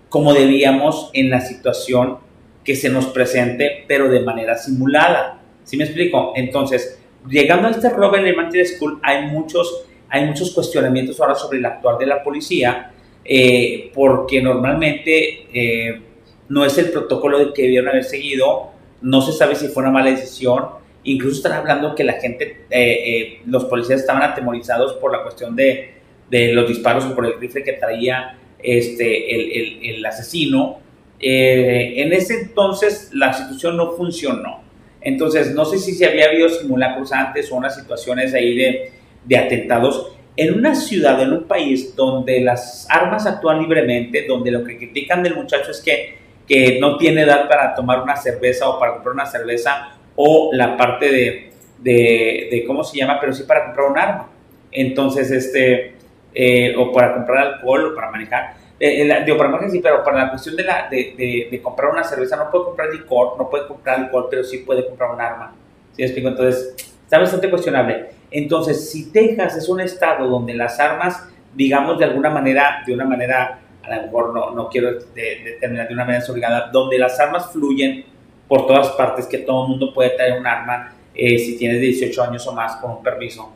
como 0.09 0.33
debíamos 0.33 1.11
en 1.13 1.31
la 1.31 1.41
situación 1.41 2.19
que 2.65 2.75
se 2.75 2.89
nos 2.89 3.07
presente, 3.07 3.85
pero 3.87 4.09
de 4.09 4.21
manera 4.21 4.57
simulada. 4.57 5.41
¿Sí 5.63 5.77
me 5.77 5.85
explico? 5.85 6.33
Entonces, 6.35 7.01
llegando 7.29 7.69
a 7.69 7.71
este 7.71 7.91
Robert 7.91 8.25
Elementary 8.25 8.65
School, 8.67 8.99
hay 9.03 9.27
muchos, 9.27 9.85
hay 10.09 10.25
muchos 10.25 10.53
cuestionamientos 10.53 11.21
ahora 11.21 11.35
sobre 11.35 11.59
el 11.59 11.67
actuar 11.67 11.99
de 11.99 12.07
la 12.07 12.23
policía, 12.23 12.93
eh, 13.25 13.91
porque 13.95 14.41
normalmente 14.41 15.47
eh, 15.53 16.03
no 16.49 16.65
es 16.65 16.77
el 16.79 16.91
protocolo 16.91 17.53
que 17.53 17.63
debieron 17.63 17.91
haber 17.91 18.05
seguido, 18.05 18.71
no 19.03 19.21
se 19.21 19.33
sabe 19.33 19.55
si 19.55 19.69
fue 19.69 19.83
una 19.83 19.93
mala 19.93 20.11
decisión, 20.11 20.65
Incluso 21.07 21.37
están 21.37 21.53
hablando 21.53 21.95
que 21.95 22.03
la 22.03 22.15
gente, 22.15 22.65
eh, 22.69 23.03
eh, 23.07 23.41
los 23.47 23.67
policías 23.67 24.01
estaban 24.01 24.23
atemorizados 24.23 24.95
por 24.95 25.13
la 25.13 25.23
cuestión 25.23 25.55
de, 25.55 25.95
de, 26.29 26.53
los 26.53 26.67
disparos 26.67 27.05
o 27.05 27.15
por 27.15 27.27
el 27.27 27.39
rifle 27.39 27.63
que 27.63 27.75
traía 27.75 28.37
este, 28.59 29.35
el, 29.35 29.53
el, 29.53 29.97
el 29.97 30.07
asesino. 30.07 30.81
Eh, 31.21 31.95
en 31.99 32.13
ese 32.13 32.41
entonces 32.41 33.11
la 33.13 33.33
situación 33.33 33.77
no 33.77 33.93
funcionó. 33.93 34.65
Entonces, 35.01 35.55
no 35.55 35.65
sé 35.65 35.79
si 35.79 35.93
se 35.93 36.07
había 36.07 36.27
habido 36.27 36.49
simulacros 36.49 37.13
antes 37.13 37.53
o 37.53 37.55
unas 37.55 37.77
situaciones 37.77 38.35
ahí 38.35 38.57
de, 38.57 38.91
de 39.25 39.37
atentados. 39.39 40.13
En 40.37 40.55
una 40.55 40.75
ciudad, 40.75 41.23
en 41.23 41.33
un 41.33 41.45
país 41.45 41.95
donde 41.95 42.41
las 42.41 42.89
armas 42.91 43.27
actúan 43.27 43.61
libremente, 43.61 44.27
donde 44.27 44.51
lo 44.51 44.65
que 44.65 44.77
critican 44.77 45.23
del 45.23 45.37
muchacho 45.37 45.71
es 45.71 45.81
que, 45.81 46.19
que 46.49 46.81
no 46.81 46.97
tiene 46.97 47.23
edad 47.23 47.49
para 47.49 47.77
tomar 47.77 48.03
una 48.03 48.17
cerveza 48.17 48.69
o 48.69 48.81
para 48.81 48.95
comprar 48.95 49.15
una 49.15 49.27
cerveza 49.27 49.96
o 50.17 50.51
la 50.53 50.77
parte 50.77 51.13
de, 51.13 51.53
de, 51.79 52.65
¿cómo 52.67 52.83
se 52.83 52.99
llama? 52.99 53.19
Pero 53.21 53.33
sí 53.33 53.45
para 53.45 53.67
comprar 53.67 53.91
un 53.91 53.99
arma. 53.99 54.29
Entonces, 54.73 55.31
este, 55.31 55.95
eh, 56.35 56.75
o 56.77 56.93
para 56.93 57.15
comprar 57.15 57.47
alcohol 57.47 57.93
o 57.93 57.95
para 57.95 58.11
manejar. 58.11 58.55
Eh, 58.79 59.09
eh 59.09 59.23
digo, 59.25 59.39
para 59.39 59.51
manejar 59.51 59.71
sí, 59.71 59.81
pero 59.81 60.03
para 60.03 60.25
la 60.25 60.31
cuestión 60.31 60.57
de, 60.57 60.65
la, 60.65 60.89
de, 60.89 61.49
de, 61.51 61.63
comprar 61.63 61.91
una 61.91 62.05
cerveza, 62.05 62.37
no 62.37 62.51
puede 62.51 62.65
comprar 62.65 62.93
licor, 62.93 63.39
no 63.39 63.49
puede 63.49 63.67
comprar 63.67 64.01
alcohol, 64.01 64.27
pero 64.31 64.43
sí 64.45 64.59
puede 64.59 64.87
comprar 64.87 65.11
un 65.13 65.21
arma. 65.21 65.55
¿Sí 65.93 66.03
me 66.03 66.07
explico? 66.07 66.29
Entonces, 66.29 66.75
está 67.05 67.19
bastante 67.19 67.49
cuestionable. 67.49 68.07
Entonces, 68.31 68.91
si 68.91 69.13
Texas 69.13 69.57
es 69.57 69.69
un 69.69 69.81
estado 69.81 70.29
donde 70.29 70.55
las 70.55 70.81
armas, 70.81 71.29
digamos 71.55 71.99
de 71.99 72.05
alguna 72.05 72.31
manera, 72.31 72.83
de 72.87 72.93
una 72.93 73.05
manera, 73.05 73.61
a 73.83 73.97
lo 73.97 74.03
mejor 74.03 74.35
no, 74.35 74.51
no 74.51 74.69
quiero 74.69 74.93
determinar 75.15 75.89
de 75.89 75.95
una 75.95 76.05
manera 76.05 76.25
obligada, 76.29 76.71
donde 76.73 76.99
las 76.99 77.19
armas 77.21 77.51
fluyen 77.53 78.05
por 78.49 78.67
todas 78.67 78.91
partes, 78.91 79.27
que 79.27 79.39
todo 79.39 79.65
el 79.65 79.71
mundo 79.71 79.93
puede 79.93 80.11
traer 80.11 80.39
un 80.39 80.47
arma 80.47 80.93
eh, 81.15 81.39
si 81.39 81.57
tienes 81.57 81.81
18 81.81 82.23
años 82.23 82.47
o 82.47 82.53
más 82.53 82.77
con 82.77 82.93
un 82.93 83.03
permiso. 83.03 83.53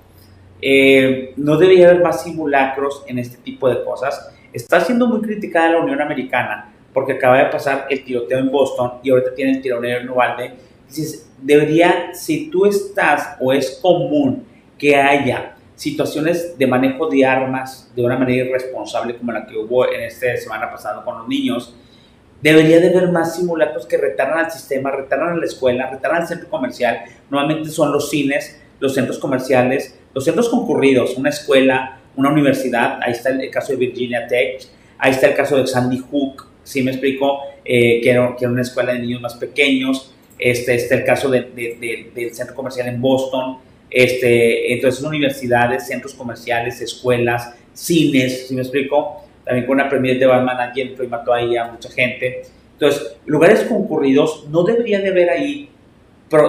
Eh, 0.62 1.33
no 1.37 1.57
debería 1.57 1.88
haber 1.88 2.03
más 2.03 2.22
simulacros 2.22 3.05
en 3.07 3.18
este 3.18 3.38
tipo 3.38 3.68
de 3.68 3.85
cosas. 3.85 4.35
Está 4.53 4.81
siendo 4.81 5.07
muy 5.07 5.20
criticada 5.20 5.70
la 5.70 5.81
Unión 5.81 6.00
Americana 6.00 6.72
porque 6.92 7.12
acaba 7.12 7.38
de 7.38 7.46
pasar 7.46 7.87
el 7.88 8.05
tiroteo 8.05 8.38
en 8.38 8.50
Boston 8.50 8.94
y 9.03 9.11
ahorita 9.11 9.35
tiene 9.35 9.53
el 9.53 9.62
tiroteo 9.62 10.00
en 10.00 10.11
Uvalde. 10.11 10.53
Dices, 10.88 11.31
debería, 11.40 12.14
si 12.14 12.50
tú 12.50 12.66
estás 12.66 13.37
o 13.40 13.53
es 13.53 13.79
común 13.81 14.44
que 14.76 14.96
haya 14.96 15.55
situaciones 15.76 16.59
de 16.59 16.66
manejo 16.66 17.09
de 17.09 17.24
armas 17.24 17.90
de 17.94 18.03
una 18.03 18.18
manera 18.18 18.48
irresponsable 18.48 19.16
como 19.16 19.33
la 19.33 19.46
que 19.46 19.57
hubo 19.57 19.90
en 19.90 20.03
esta 20.03 20.37
semana 20.37 20.70
pasada 20.70 21.03
con 21.05 21.18
los 21.18 21.29
niños, 21.29 21.74
Debería 22.42 22.81
de 22.81 22.88
haber 22.88 23.11
más 23.11 23.37
simulacros 23.37 23.87
que 23.87 23.96
retaran 23.96 24.44
al 24.44 24.50
sistema, 24.50 24.90
retaran 24.90 25.35
a 25.35 25.37
la 25.37 25.44
escuela, 25.44 25.90
retaran 25.90 26.22
al 26.22 26.29
centro 26.29 26.48
comercial. 26.48 27.00
Normalmente 27.31 27.68
son 27.70 27.92
los 27.92 28.09
cines 28.11 28.61
los 28.81 28.94
centros 28.94 29.18
comerciales, 29.18 29.94
los 30.14 30.24
centros 30.24 30.48
concurridos, 30.48 31.16
una 31.16 31.29
escuela, 31.29 32.00
una 32.16 32.31
universidad, 32.31 32.98
ahí 33.03 33.12
está 33.12 33.31
el, 33.31 33.50
caso 33.50 33.72
de 33.72 33.79
Virginia 33.79 34.26
Tech, 34.26 34.62
ahí 34.98 35.12
está 35.12 35.29
el 35.29 35.35
caso 35.35 35.57
de 35.57 35.66
Sandy 35.66 35.98
Hook, 35.98 36.46
si 36.64 36.83
me 36.83 36.90
explico, 36.90 37.40
eh, 37.64 38.00
que, 38.03 38.11
era, 38.11 38.35
una 38.42 38.62
escuela 38.62 38.92
de 38.94 39.00
niños 39.00 39.20
más 39.20 39.35
pequeños, 39.35 40.14
este, 40.38 40.74
está 40.74 40.94
el 40.96 41.05
caso 41.05 41.29
de, 41.29 42.11
del 42.14 42.35
centro 42.35 42.57
comercial 42.57 42.88
en 42.88 43.00
Boston, 43.00 43.59
este, 43.90 44.72
entonces 44.72 45.05
universidades, 45.05 45.87
centros 45.87 46.14
comerciales, 46.14 46.81
escuelas, 46.81 47.55
cines, 47.74 48.48
si 48.48 48.55
me 48.55 48.62
explico, 48.62 49.24
también 49.44 49.66
con 49.66 49.74
una 49.74 49.88
premier 49.88 50.18
de 50.18 50.26
Batman 50.26 50.72
entró 50.76 51.05
y 51.05 51.09
mató 51.09 51.33
ahí 51.33 51.57
a 51.57 51.64
mucha 51.64 51.90
gente. 51.90 52.42
Entonces, 52.72 53.16
lugares 53.26 53.64
concurridos, 53.64 54.46
no 54.48 54.62
debería 54.62 55.00
de 55.00 55.09
haber 55.09 55.31
ahí 55.31 55.70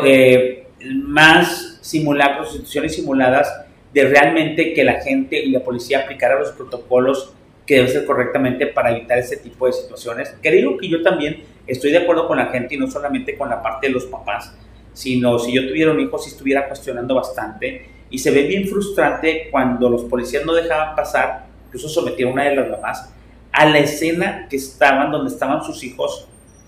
eh, 0.06 0.68
más 0.80 1.80
simulacros, 1.82 2.50
instituciones 2.50 2.96
simuladas 2.96 3.66
de 3.94 4.06
realmente 4.06 4.74
que 4.74 4.84
la 4.84 5.02
gente 5.02 5.40
y 5.44 5.52
la 5.52 5.60
policía 5.60 6.00
aplicara 6.00 6.40
los 6.40 6.52
protocolos 6.52 7.34
que 7.66 7.76
deben 7.76 7.90
ser 7.92 8.06
correctamente 8.06 8.68
para 8.68 8.92
evitar 8.92 9.18
ese 9.18 9.38
tipo 9.38 9.68
de 9.68 9.74
situaciones. 9.74 10.34
Creo 10.42 10.78
que 10.78 10.88
yo 10.88 11.02
también 11.02 11.44
estoy 11.68 11.92
de 11.92 12.00
acuerdo 12.00 12.28
con 12.28 12.38
la 12.38 12.48
gente 12.48 12.76
y 12.76 12.78
no 12.78 12.90
solamente 12.90 13.38
con 13.38 13.50
la 13.50 13.62
parte 13.62 13.88
de 13.88 13.94
los 13.94 14.06
papás, 14.06 14.56
sino 14.94 15.40
si 15.40 15.54
yo 15.54 15.68
tuviera 15.68 15.92
un 15.92 16.00
hijo, 16.00 16.18
si 16.18 16.30
estuviera 16.30 16.68
cuestionando 16.68 17.16
bastante. 17.16 17.86
Y 18.10 18.18
se 18.18 18.32
ve 18.32 18.44
bien 18.44 18.68
frustrante 18.68 19.48
cuando 19.52 19.90
los 19.90 20.04
policías 20.04 20.46
no 20.46 20.54
dejaban 20.54 20.96
pasar, 20.96 21.46
incluso 21.72 21.88
sometieron 21.88 22.32
a 22.32 22.34
una 22.34 22.50
de 22.50 22.56
las 22.56 22.70
mamás, 22.70 23.10
a 23.54 23.66
la 23.66 23.80
escena 23.80 24.48
que 24.50 24.58
estaban, 24.58 25.12
donde 25.12 25.32
estaban 25.32 25.64
sus 25.64 25.84
hijos 25.84 26.28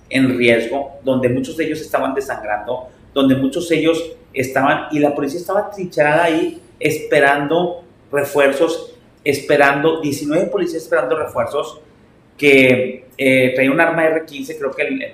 en 0.09 0.37
riesgo, 0.37 0.93
donde 1.03 1.27
muchos 1.27 1.57
de 1.57 1.65
ellos 1.65 1.81
estaban 1.81 2.13
desangrando, 2.13 2.87
donde 3.13 3.35
muchos 3.35 3.67
de 3.67 3.79
ellos 3.79 4.15
estaban, 4.33 4.87
y 4.91 4.99
la 4.99 5.13
policía 5.13 5.39
estaba 5.39 5.69
trincherada 5.69 6.23
ahí 6.23 6.61
esperando 6.79 7.83
refuerzos, 8.11 8.95
esperando, 9.23 9.99
19 10.01 10.47
policías 10.47 10.83
esperando 10.83 11.17
refuerzos, 11.17 11.81
que 12.37 13.07
eh, 13.17 13.51
traía 13.55 13.71
un 13.71 13.81
arma 13.81 14.05
R-15, 14.05 14.57
creo 14.57 14.71
que 14.71 14.83
el, 14.83 15.01
el 15.03 15.11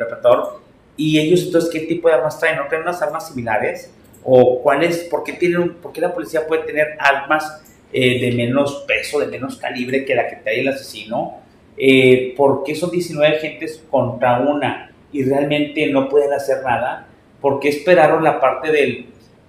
y 1.00 1.18
ellos 1.18 1.44
entonces, 1.46 1.70
¿qué 1.72 1.80
tipo 1.80 2.10
de 2.10 2.16
armas 2.16 2.38
traen? 2.38 2.58
¿No 2.58 2.68
traen 2.68 2.84
unas 2.84 3.02
armas 3.02 3.30
similares? 3.30 3.90
¿O 4.22 4.62
cuáles, 4.62 4.98
por 5.06 5.24
qué, 5.24 5.32
tienen, 5.32 5.76
por 5.76 5.94
qué 5.94 6.02
la 6.02 6.14
policía 6.14 6.46
puede 6.46 6.64
tener 6.64 6.98
armas 7.00 7.64
eh, 7.92 8.20
de 8.20 8.32
menos 8.32 8.86
peso, 8.88 9.20
de 9.20 9.28
menos 9.28 9.58
calibre 9.58 10.06
que 10.06 10.16
la 10.16 10.28
que 10.28 10.38
trae 10.38 10.62
el 10.62 10.68
asesino? 10.68 11.40
Eh, 11.78 12.34
¿Por 12.36 12.64
qué 12.64 12.76
son 12.76 12.92
19 12.92 13.38
gentes 13.40 13.84
contra 13.90 14.40
una 14.40 14.92
y 15.12 15.24
realmente 15.24 15.88
no 15.88 16.10
pueden 16.10 16.34
hacer 16.34 16.64
nada? 16.64 17.08
¿Por 17.42 17.60
qué 17.60 17.70
esperaron 17.70 18.24
la 18.24 18.40
parte 18.40 18.72
del, 18.72 19.06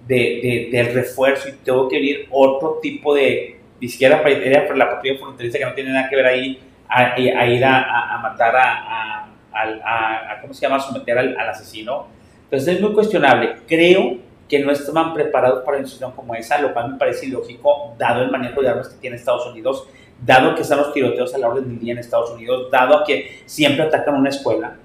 de, 0.07 0.69
del 0.71 0.93
refuerzo 0.93 1.49
y 1.49 1.53
tengo 1.63 1.89
que 1.89 1.97
venir 1.97 2.27
otro 2.31 2.79
tipo 2.81 3.13
de, 3.13 3.57
ni 3.79 3.87
siquiera 3.89 4.23
para 4.23 4.75
la 4.75 4.89
patrulla 4.89 5.19
fronteriza 5.19 5.57
que 5.57 5.65
no 5.65 5.73
tiene 5.73 5.91
nada 5.91 6.09
que 6.09 6.15
ver 6.15 6.25
ahí, 6.25 6.59
a, 6.87 7.17
ir 7.19 7.63
a, 7.63 8.19
matar 8.21 8.53
a 8.55 9.31
a, 9.53 10.37
¿cómo 10.41 10.53
se 10.53 10.61
llama?, 10.61 10.79
someter 10.79 11.17
al, 11.17 11.49
asesino. 11.49 12.07
Entonces 12.43 12.75
es 12.75 12.81
muy 12.81 12.93
cuestionable. 12.93 13.55
Creo 13.67 14.17
que 14.51 14.59
no 14.59 14.69
estaban 14.69 15.13
preparados 15.13 15.63
para 15.63 15.77
una 15.77 15.87
situación 15.87 16.11
como 16.11 16.35
esa, 16.35 16.59
lo 16.59 16.73
cual 16.73 16.91
me 16.91 16.97
parece 16.97 17.27
ilógico, 17.27 17.95
dado 17.97 18.21
el 18.21 18.29
manejo 18.29 18.61
de 18.61 18.67
armas 18.67 18.89
que 18.89 18.99
tiene 18.99 19.15
Estados 19.15 19.47
Unidos, 19.47 19.87
dado 20.25 20.53
que 20.55 20.63
están 20.63 20.79
los 20.79 20.91
tiroteos 20.91 21.33
a 21.33 21.37
la 21.37 21.47
orden 21.47 21.69
del 21.69 21.79
día 21.79 21.93
en 21.93 21.99
Estados 21.99 22.31
Unidos, 22.31 22.69
dado 22.69 23.05
que 23.07 23.39
siempre 23.45 23.85
atacan 23.85 24.15
una 24.15 24.27
escuela. 24.27 24.75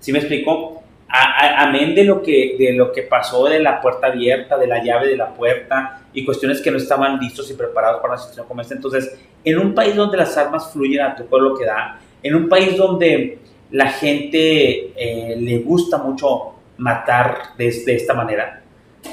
¿Sí 0.00 0.12
me 0.12 0.18
explico? 0.18 0.82
Amén 1.08 1.94
de 1.94 2.02
lo, 2.02 2.20
que, 2.20 2.56
de 2.58 2.72
lo 2.72 2.90
que 2.90 3.02
pasó 3.02 3.46
de 3.46 3.60
la 3.60 3.80
puerta 3.80 4.08
abierta, 4.08 4.58
de 4.58 4.66
la 4.66 4.82
llave 4.82 5.06
de 5.06 5.16
la 5.16 5.32
puerta 5.32 6.02
y 6.12 6.24
cuestiones 6.24 6.60
que 6.60 6.72
no 6.72 6.76
estaban 6.76 7.20
listos 7.20 7.48
y 7.52 7.54
preparados 7.54 8.00
para 8.00 8.14
una 8.14 8.20
situación 8.20 8.48
como 8.48 8.62
esta. 8.62 8.74
Entonces, 8.74 9.16
en 9.44 9.58
un 9.60 9.74
país 9.74 9.94
donde 9.94 10.16
las 10.16 10.36
armas 10.36 10.72
fluyen 10.72 11.02
a 11.02 11.14
todo 11.14 11.38
lo 11.38 11.56
que 11.56 11.64
da, 11.64 12.00
en 12.20 12.34
un 12.34 12.48
país 12.48 12.76
donde 12.76 13.38
la 13.70 13.92
gente 13.92 14.92
eh, 14.96 15.36
le 15.38 15.58
gusta 15.60 15.98
mucho 15.98 16.54
matar 16.78 17.56
de, 17.56 17.68
esta 17.68 18.14
manera. 18.14 18.62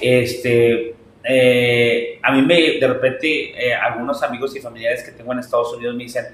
Este, 0.02 0.95
eh, 1.24 2.19
a 2.21 2.32
mí 2.32 2.41
me, 2.41 2.80
de 2.80 2.88
repente, 2.88 3.67
eh, 3.67 3.74
algunos 3.74 4.21
amigos 4.24 4.56
y 4.56 4.60
familiares 4.60 5.04
que 5.04 5.12
tengo 5.12 5.34
en 5.34 5.39
Estados 5.39 5.74
Unidos 5.74 5.95
me 5.95 6.04
dicen, 6.04 6.26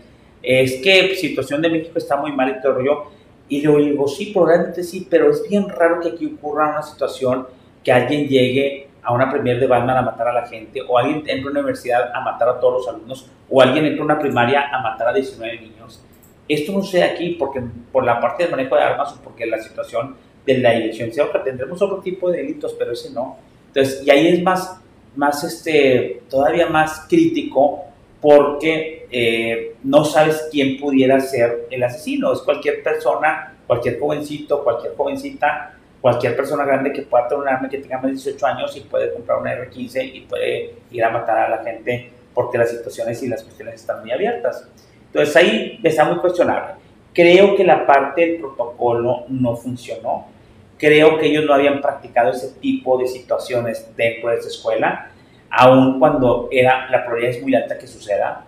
es 0.42 0.82
que 0.82 1.16
situación 1.16 1.62
de 1.62 1.70
México 1.70 1.98
está 1.98 2.18
muy 2.18 2.32
mal 2.32 2.50
y 2.50 2.62
todo 2.62 2.74
rollo. 2.74 3.04
Y 3.48 3.62
yo 3.62 3.78
digo, 3.78 4.08
sí, 4.08 4.32
probablemente 4.34 4.84
sí, 4.84 5.08
pero 5.10 5.30
es 5.32 5.48
bien 5.48 5.68
raro 5.70 6.00
que 6.00 6.10
aquí 6.10 6.26
ocurra 6.26 6.70
una 6.70 6.84
situación 6.84 7.48
que 7.84 7.92
alguien 7.92 8.28
llegue 8.28 8.88
a 9.04 9.14
una 9.14 9.30
premier 9.30 9.60
de 9.60 9.68
Batman 9.68 9.98
a 9.98 10.02
matar 10.02 10.28
a 10.28 10.34
la 10.34 10.48
gente, 10.48 10.82
o 10.88 10.98
alguien 10.98 11.24
entre 11.28 11.48
a 11.48 11.52
una 11.52 11.60
universidad 11.60 12.12
a 12.14 12.22
matar 12.22 12.50
a 12.50 12.60
todos 12.60 12.86
los 12.86 12.88
alumnos, 12.88 13.30
o 13.50 13.62
alguien 13.62 13.86
entre 13.86 14.02
a 14.02 14.06
una 14.06 14.20
primaria 14.20 14.70
a 14.72 14.82
matar 14.82 15.10
a 15.10 15.14
19 15.14 15.60
niños. 15.60 16.04
Esto 16.48 16.72
no 16.72 16.84
sea 16.84 17.06
aquí 17.06 17.36
porque 17.40 17.62
por 17.92 18.04
la 18.04 18.20
parte 18.20 18.44
del 18.44 18.52
manejo 18.52 18.76
de 18.76 18.82
armas 18.82 19.14
o 19.14 19.22
porque 19.24 19.46
la 19.46 19.62
situación 19.62 20.16
de 20.46 20.58
la 20.58 20.72
dirección 20.72 21.10
que 21.12 21.40
tendremos 21.40 21.82
otro 21.82 22.00
tipo 22.00 22.32
de 22.32 22.38
delitos, 22.38 22.76
pero 22.78 22.92
ese 22.94 23.12
no. 23.12 23.38
Entonces, 23.68 24.04
y 24.06 24.12
ahí 24.12 24.28
es 24.28 24.44
más, 24.44 24.80
más 25.16 25.44
este, 25.44 26.24
todavía 26.30 26.68
más 26.68 27.06
crítico 27.08 27.86
porque 28.20 29.08
eh, 29.10 29.76
no 29.84 30.06
sabes 30.06 30.48
quién 30.52 30.80
pudiera 30.80 31.20
ser 31.20 31.68
el 31.72 31.84
asesino. 31.84 32.32
Es 32.34 32.42
cualquier 32.42 32.84
persona, 32.84 33.56
cualquier 33.66 34.00
jovencito, 34.00 34.64
cualquier 34.64 34.96
jovencita, 34.96 35.74
cualquier 36.00 36.36
persona 36.36 36.66
grande 36.66 36.92
que 36.92 37.04
pueda 37.04 37.28
tener 37.28 37.42
un 37.42 37.50
arma 37.50 37.70
que 37.70 37.80
tenga 37.80 37.98
más 37.98 38.08
de 38.08 38.12
18 38.12 38.46
años 38.46 38.76
y 38.78 38.82
puede 38.82 39.14
comprar 39.14 39.40
una 39.40 39.54
R15 39.54 40.12
y 40.14 40.22
puede 40.22 40.76
ir 40.92 41.04
a 41.04 41.10
matar 41.10 41.38
a 41.38 41.50
la 41.50 41.64
gente 41.64 42.12
porque 42.34 42.58
las 42.58 42.70
situaciones 42.72 43.22
y 43.24 43.28
las 43.28 43.44
cuestiones 43.44 43.76
están 43.76 44.02
muy 44.02 44.12
abiertas. 44.12 44.68
Entonces 45.08 45.36
ahí 45.36 45.80
está 45.84 46.06
muy 46.06 46.18
cuestionable. 46.18 46.81
Creo 47.14 47.56
que 47.56 47.64
la 47.64 47.86
parte 47.86 48.22
del 48.22 48.36
protocolo 48.38 49.26
no 49.28 49.56
funcionó. 49.56 50.28
Creo 50.78 51.18
que 51.18 51.28
ellos 51.28 51.46
no 51.46 51.54
habían 51.54 51.82
practicado 51.82 52.32
ese 52.32 52.54
tipo 52.60 52.98
de 52.98 53.08
situaciones 53.08 53.92
dentro 53.96 54.30
de 54.30 54.38
esa 54.38 54.48
escuela, 54.48 55.12
aun 55.50 56.00
cuando 56.00 56.48
era, 56.52 56.90
la 56.90 57.04
probabilidad 57.04 57.38
es 57.38 57.44
muy 57.44 57.54
alta 57.54 57.78
que 57.78 57.88
suceda. 57.88 58.46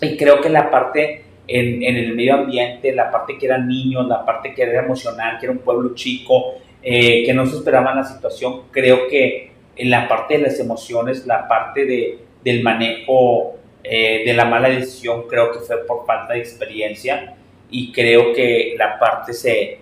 Y 0.00 0.16
creo 0.16 0.40
que 0.40 0.48
la 0.48 0.70
parte 0.70 1.24
en, 1.46 1.82
en, 1.82 1.96
el 1.96 2.14
medio 2.14 2.34
ambiente, 2.34 2.92
la 2.92 3.10
parte 3.10 3.38
que 3.38 3.46
eran 3.46 3.68
niños, 3.68 4.06
la 4.06 4.24
parte 4.24 4.54
que 4.54 4.62
era 4.62 4.82
emocional, 4.82 5.38
que 5.38 5.46
era 5.46 5.52
un 5.52 5.58
pueblo 5.58 5.94
chico, 5.94 6.54
eh, 6.82 7.24
que 7.24 7.34
no 7.34 7.46
se 7.46 7.56
esperaba 7.56 7.94
la 7.94 8.04
situación, 8.04 8.62
creo 8.70 9.08
que 9.08 9.52
en 9.76 9.90
la 9.90 10.08
parte 10.08 10.36
de 10.36 10.44
las 10.44 10.60
emociones, 10.60 11.26
la 11.26 11.48
parte 11.48 11.84
de, 11.84 12.18
del 12.44 12.62
manejo 12.62 13.56
eh, 13.82 14.22
de 14.24 14.32
la 14.34 14.44
mala 14.44 14.68
decisión 14.68 15.26
creo 15.28 15.52
que 15.52 15.60
fue 15.60 15.84
por 15.86 16.04
falta 16.04 16.34
de 16.34 16.40
experiencia 16.40 17.36
y 17.70 17.92
creo 17.92 18.32
que 18.32 18.74
la 18.78 18.98
parte 18.98 19.32
se, 19.32 19.78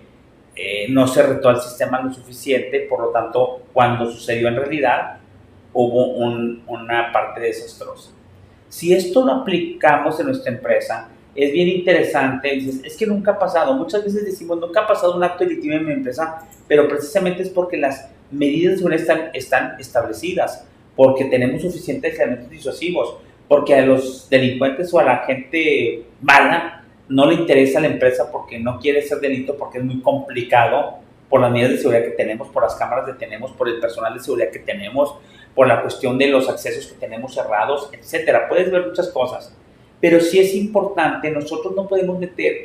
eh, 0.55 0.87
no 0.89 1.07
se 1.07 1.23
retó 1.23 1.49
al 1.49 1.61
sistema 1.61 2.01
lo 2.01 2.13
suficiente, 2.13 2.81
por 2.81 3.01
lo 3.01 3.09
tanto, 3.09 3.63
cuando 3.73 4.09
sucedió 4.11 4.47
en 4.47 4.55
realidad, 4.55 5.17
hubo 5.73 6.07
una 6.07 7.11
parte 7.11 7.41
desastrosa. 7.41 8.11
Si 8.67 8.93
esto 8.93 9.25
lo 9.25 9.33
aplicamos 9.33 10.19
en 10.19 10.27
nuestra 10.27 10.51
empresa, 10.51 11.09
es 11.35 11.53
bien 11.53 11.67
interesante, 11.67 12.57
es 12.57 12.97
que 12.97 13.05
nunca 13.05 13.33
ha 13.33 13.39
pasado, 13.39 13.73
muchas 13.75 14.03
veces 14.03 14.25
decimos, 14.25 14.59
nunca 14.59 14.81
ha 14.81 14.87
pasado 14.87 15.15
un 15.15 15.23
acto 15.23 15.43
delictivo 15.43 15.75
en 15.75 15.85
mi 15.85 15.93
empresa, 15.93 16.47
pero 16.67 16.87
precisamente 16.87 17.43
es 17.43 17.49
porque 17.49 17.77
las 17.77 18.09
medidas 18.31 18.73
de 18.73 18.77
seguridad 18.77 19.01
están, 19.01 19.29
están 19.33 19.79
establecidas, 19.79 20.65
porque 20.95 21.25
tenemos 21.25 21.61
suficientes 21.61 22.19
elementos 22.19 22.49
disuasivos, 22.49 23.17
porque 23.47 23.75
a 23.75 23.85
los 23.85 24.27
delincuentes 24.29 24.91
o 24.93 24.99
a 24.99 25.03
la 25.03 25.17
gente 25.19 26.05
mala 26.21 26.76
no 27.09 27.25
le 27.25 27.35
interesa 27.35 27.79
la 27.79 27.87
empresa 27.87 28.31
porque 28.31 28.59
no 28.59 28.79
quiere 28.79 29.01
ser 29.01 29.19
delito, 29.19 29.57
porque 29.57 29.77
es 29.79 29.83
muy 29.83 30.01
complicado 30.01 30.95
por 31.29 31.41
las 31.41 31.51
medidas 31.51 31.71
de 31.71 31.77
seguridad 31.77 32.03
que 32.03 32.11
tenemos, 32.11 32.47
por 32.49 32.63
las 32.63 32.75
cámaras 32.75 33.05
que 33.05 33.13
tenemos, 33.13 33.51
por 33.51 33.67
el 33.67 33.79
personal 33.79 34.13
de 34.13 34.19
seguridad 34.19 34.51
que 34.51 34.59
tenemos, 34.59 35.15
por 35.53 35.67
la 35.67 35.81
cuestión 35.81 36.17
de 36.17 36.27
los 36.27 36.49
accesos 36.49 36.87
que 36.87 36.99
tenemos 36.99 37.33
cerrados, 37.33 37.89
etcétera. 37.91 38.47
Puedes 38.47 38.71
ver 38.71 38.87
muchas 38.87 39.09
cosas, 39.09 39.53
pero 39.99 40.19
sí 40.19 40.39
es 40.39 40.53
importante, 40.55 41.31
nosotros 41.31 41.75
no 41.75 41.87
podemos 41.87 42.19
meter, 42.19 42.63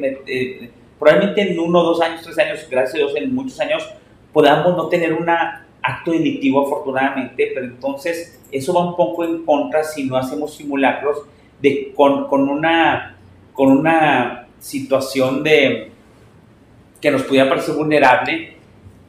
probablemente 0.98 1.40
en 1.40 1.59
uno, 1.59 1.83
dos 1.83 2.00
años, 2.00 2.22
tres 2.22 2.38
años, 2.38 2.66
gracias 2.70 2.94
a 2.94 2.98
Dios, 2.98 3.16
en 3.16 3.35
muchos 3.35 3.59
años, 3.61 3.88
podamos 4.33 4.76
no 4.76 4.88
tener 4.88 5.12
una 5.12 5.66
acto 5.83 6.12
delictivo 6.12 6.64
afortunadamente, 6.64 7.50
pero 7.55 7.66
entonces 7.66 8.40
eso 8.52 8.72
va 8.72 8.87
un 8.87 8.96
poco 8.96 9.24
en 9.24 9.44
contra 9.44 9.83
si 9.83 10.05
no 10.05 10.16
hacemos 10.16 10.55
simulacros 10.55 11.22
de, 11.61 11.92
con, 11.94 12.28
con, 12.28 12.48
una, 12.48 13.12
con 13.52 13.68
una 13.70 14.46
situación 14.58 15.42
de 15.42 15.90
que 17.00 17.10
nos 17.10 17.22
pudiera 17.22 17.48
parecer 17.48 17.74
vulnerable, 17.74 18.54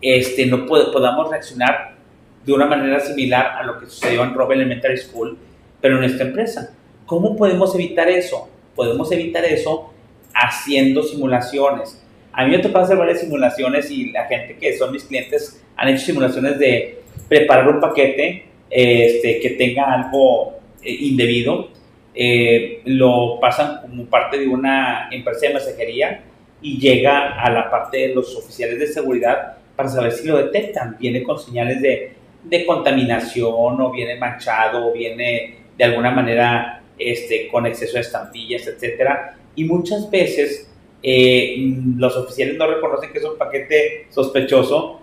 este, 0.02 0.46
no 0.46 0.66
podamos 0.66 1.30
reaccionar 1.30 1.94
de 2.46 2.54
una 2.54 2.66
manera 2.66 3.00
similar 3.00 3.56
a 3.58 3.64
lo 3.64 3.80
que 3.80 3.86
sucedió 3.86 4.24
en 4.24 4.34
Rob 4.34 4.52
Elementary 4.52 4.98
School, 4.98 5.38
pero 5.80 5.98
en 5.98 6.04
esta 6.04 6.24
empresa. 6.24 6.74
¿Cómo 7.06 7.36
podemos 7.36 7.74
evitar 7.76 8.10
eso? 8.10 8.50
Podemos 8.76 9.12
evitar 9.12 9.46
eso 9.46 9.94
haciendo 10.34 11.04
simulaciones. 11.04 12.02
A 12.34 12.44
mí 12.44 12.52
me 12.52 12.60
tocado 12.60 12.86
hacer 12.86 12.98
varias 12.98 13.20
simulaciones 13.20 13.90
y 13.92 14.12
la 14.12 14.26
gente 14.26 14.58
que 14.58 14.76
son 14.78 14.92
mis 14.92 15.04
clientes 15.04 15.64
han 15.78 15.90
hecho 15.90 16.06
simulaciones 16.06 16.58
de 16.58 17.04
preparar 17.30 17.68
un 17.68 17.80
paquete 17.80 18.46
este, 18.70 19.40
que 19.40 19.52
tenga 19.52 19.94
algo 19.94 20.54
eh, 20.82 20.92
indebido, 20.92 21.70
eh, 22.16 22.82
lo 22.86 23.40
pasan 23.40 23.82
como 23.82 24.06
parte 24.06 24.38
de 24.38 24.48
una 24.48 25.10
empresa 25.12 25.48
de 25.48 25.54
mensajería 25.54 26.24
y 26.62 26.80
llega 26.80 27.40
a 27.42 27.50
la 27.50 27.70
parte 27.70 27.98
de 27.98 28.16
los 28.16 28.36
oficiales 28.36 28.80
de 28.80 28.88
seguridad 28.88 29.58
para 29.76 29.90
saber 29.90 30.12
si 30.12 30.28
lo 30.28 30.38
detectan. 30.38 30.98
Viene 31.00 31.24
con 31.24 31.40
señales 31.40 31.82
de, 31.82 32.14
de 32.44 32.66
contaminación 32.66 33.82
o 33.82 33.92
viene 33.92 34.16
manchado 34.16 34.88
o 34.88 34.94
viene 34.94 35.56
de 35.78 35.84
alguna 35.84 36.12
manera 36.12 36.84
este, 36.98 37.48
con 37.48 37.66
exceso 37.66 37.96
de 37.96 38.02
estampillas, 38.02 38.68
etcétera. 38.68 39.38
Y 39.56 39.66
muchas 39.66 40.10
veces 40.10 40.70
eh, 41.02 41.56
los 41.98 42.16
oficiales 42.16 42.58
no 42.58 42.68
reconocen 42.68 43.12
que 43.12 43.20
es 43.20 43.26
un 43.26 43.38
paquete 43.38 44.08
sospechoso 44.10 45.02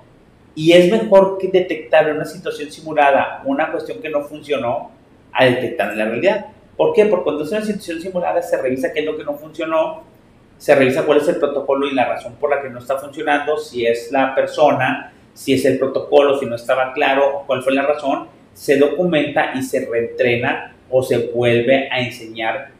y 0.54 0.72
es 0.72 0.90
mejor 0.90 1.38
que 1.38 1.48
detectar 1.48 2.08
en 2.08 2.16
una 2.16 2.24
situación 2.24 2.70
simulada 2.70 3.42
una 3.44 3.70
cuestión 3.70 4.00
que 4.00 4.08
no 4.08 4.22
funcionó 4.22 4.90
a 5.32 5.44
detectar 5.44 5.92
en 5.92 5.98
la 5.98 6.04
realidad. 6.06 6.46
¿Por 6.80 6.94
qué? 6.94 7.04
Porque 7.04 7.24
cuando 7.24 7.44
es 7.44 7.50
una 7.50 7.60
situación 7.60 8.00
simulada 8.00 8.40
se 8.40 8.56
revisa 8.56 8.90
qué 8.90 9.00
es 9.00 9.04
lo 9.04 9.14
que 9.14 9.22
no 9.22 9.34
funcionó, 9.34 10.02
se 10.56 10.74
revisa 10.74 11.04
cuál 11.04 11.18
es 11.18 11.28
el 11.28 11.36
protocolo 11.36 11.86
y 11.86 11.94
la 11.94 12.06
razón 12.06 12.36
por 12.40 12.48
la 12.48 12.62
que 12.62 12.70
no 12.70 12.78
está 12.78 12.96
funcionando, 12.96 13.58
si 13.58 13.84
es 13.84 14.10
la 14.10 14.34
persona, 14.34 15.12
si 15.34 15.52
es 15.52 15.66
el 15.66 15.78
protocolo, 15.78 16.38
si 16.38 16.46
no 16.46 16.56
estaba 16.56 16.94
claro 16.94 17.42
cuál 17.46 17.62
fue 17.62 17.74
la 17.74 17.82
razón, 17.82 18.28
se 18.54 18.78
documenta 18.78 19.52
y 19.54 19.62
se 19.62 19.84
reentrena 19.84 20.74
o 20.88 21.02
se 21.02 21.18
vuelve 21.18 21.90
a 21.90 22.00
enseñar 22.00 22.70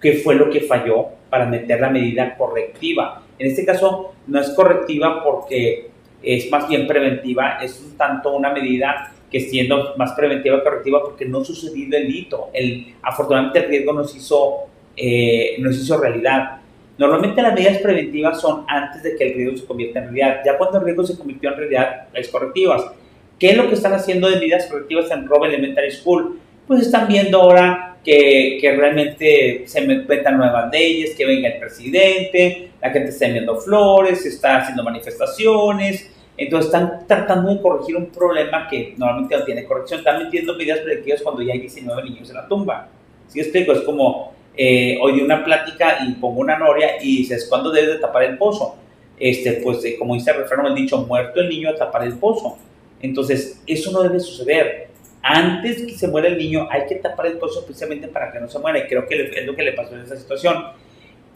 qué 0.00 0.12
fue 0.12 0.36
lo 0.36 0.50
que 0.50 0.60
falló 0.60 1.08
para 1.28 1.44
meter 1.44 1.80
la 1.80 1.90
medida 1.90 2.36
correctiva. 2.36 3.22
En 3.40 3.48
este 3.48 3.66
caso 3.66 4.14
no 4.28 4.40
es 4.40 4.50
correctiva 4.50 5.24
porque 5.24 5.90
es 6.22 6.48
más 6.48 6.68
bien 6.68 6.86
preventiva, 6.86 7.58
es 7.60 7.82
un 7.84 7.96
tanto 7.96 8.36
una 8.36 8.52
medida 8.52 9.14
que 9.30 9.40
siendo 9.40 9.94
más 9.96 10.12
preventiva 10.12 10.58
que 10.58 10.64
correctiva 10.64 11.02
porque 11.02 11.24
no 11.24 11.44
sucedió 11.44 11.84
el 11.84 11.90
delito. 11.90 12.50
El, 12.52 12.94
afortunadamente 13.02 13.60
el 13.60 13.68
riesgo 13.68 13.92
nos 13.92 14.14
hizo, 14.16 14.68
eh, 14.96 15.56
nos 15.58 15.76
hizo 15.76 15.98
realidad. 15.98 16.58
Normalmente 16.96 17.42
las 17.42 17.54
medidas 17.54 17.78
preventivas 17.78 18.40
son 18.40 18.64
antes 18.66 19.02
de 19.02 19.16
que 19.16 19.28
el 19.28 19.34
riesgo 19.34 19.56
se 19.56 19.66
convierta 19.66 20.00
en 20.00 20.04
realidad. 20.06 20.40
Ya 20.44 20.56
cuando 20.58 20.78
el 20.78 20.84
riesgo 20.84 21.04
se 21.04 21.16
convirtió 21.16 21.50
en 21.50 21.56
realidad, 21.56 22.08
es 22.14 22.28
correctivas. 22.28 22.84
¿Qué 23.38 23.50
es 23.50 23.56
lo 23.56 23.68
que 23.68 23.74
están 23.74 23.92
haciendo 23.92 24.28
de 24.28 24.36
medidas 24.36 24.66
correctivas 24.66 25.10
en 25.10 25.26
Rob 25.26 25.44
Elementary 25.44 25.92
School? 25.92 26.40
Pues 26.66 26.82
están 26.82 27.06
viendo 27.06 27.40
ahora 27.40 27.88
que, 28.04 28.74
realmente 28.76 29.64
se 29.66 29.80
metan 29.82 30.38
nuevas 30.38 30.70
leyes, 30.72 31.14
que 31.14 31.26
venga 31.26 31.48
el 31.48 31.58
presidente, 31.58 32.70
la 32.80 32.90
gente 32.90 33.10
está 33.10 33.26
enviando 33.26 33.56
flores, 33.56 34.24
está 34.24 34.58
haciendo 34.58 34.82
manifestaciones, 34.82 36.10
entonces 36.38 36.66
están 36.66 37.04
tratando 37.08 37.52
de 37.52 37.60
corregir 37.60 37.96
un 37.96 38.06
problema 38.06 38.68
que 38.68 38.94
normalmente 38.96 39.36
no 39.36 39.44
tiene 39.44 39.64
corrección. 39.64 39.98
Están 39.98 40.22
metiendo 40.22 40.54
medidas 40.54 40.78
preventivas 40.78 41.20
cuando 41.20 41.42
ya 41.42 41.52
hay 41.52 41.60
19 41.60 42.04
niños 42.04 42.30
en 42.30 42.36
la 42.36 42.46
tumba. 42.46 42.88
¿Sí 43.26 43.40
explico? 43.40 43.72
Es 43.72 43.80
como 43.80 44.32
eh, 44.56 44.96
hoy 45.02 45.14
di 45.14 45.20
una 45.20 45.44
plática 45.44 45.98
y 46.06 46.12
pongo 46.14 46.40
una 46.40 46.56
noria 46.56 47.02
y 47.02 47.18
dices, 47.18 47.46
¿cuándo 47.48 47.72
debes 47.72 47.94
de 47.94 47.98
tapar 47.98 48.22
el 48.22 48.38
pozo? 48.38 48.76
Este, 49.18 49.54
pues 49.54 49.84
eh, 49.84 49.96
como 49.98 50.14
dice 50.14 50.30
el 50.30 50.38
refrán, 50.38 50.64
el 50.66 50.76
dicho, 50.76 50.98
muerto 50.98 51.40
el 51.40 51.48
niño 51.48 51.70
a 51.70 51.74
tapar 51.74 52.04
el 52.04 52.14
pozo. 52.14 52.56
Entonces, 53.02 53.60
eso 53.66 53.90
no 53.90 54.02
debe 54.02 54.20
suceder. 54.20 54.88
Antes 55.22 55.82
que 55.82 55.94
se 55.94 56.06
muera 56.06 56.28
el 56.28 56.38
niño, 56.38 56.68
hay 56.70 56.86
que 56.86 56.94
tapar 56.96 57.26
el 57.26 57.38
pozo 57.38 57.64
precisamente 57.64 58.06
para 58.06 58.30
que 58.30 58.38
no 58.38 58.48
se 58.48 58.60
muera. 58.60 58.78
Y 58.78 58.86
creo 58.86 59.06
que 59.08 59.30
es 59.36 59.44
lo 59.44 59.56
que 59.56 59.62
le 59.64 59.72
pasó 59.72 59.96
en 59.96 60.02
esa 60.02 60.16
situación. 60.16 60.66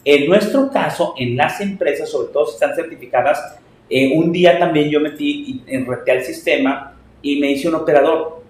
En 0.04 0.28
nuestro 0.28 0.70
caso, 0.70 1.14
en 1.18 1.36
las 1.36 1.60
empresas, 1.60 2.08
sobre 2.08 2.32
todo 2.32 2.46
si 2.46 2.54
están 2.54 2.74
certificadas, 2.74 3.58
eh, 3.94 4.10
un 4.16 4.32
día 4.32 4.58
también 4.58 4.88
yo 4.88 5.00
metí, 5.00 5.60
enreté 5.66 6.12
al 6.12 6.22
sistema 6.22 6.94
y 7.20 7.38
me 7.38 7.50
hice 7.50 7.68
un 7.68 7.74
operador. 7.74 8.42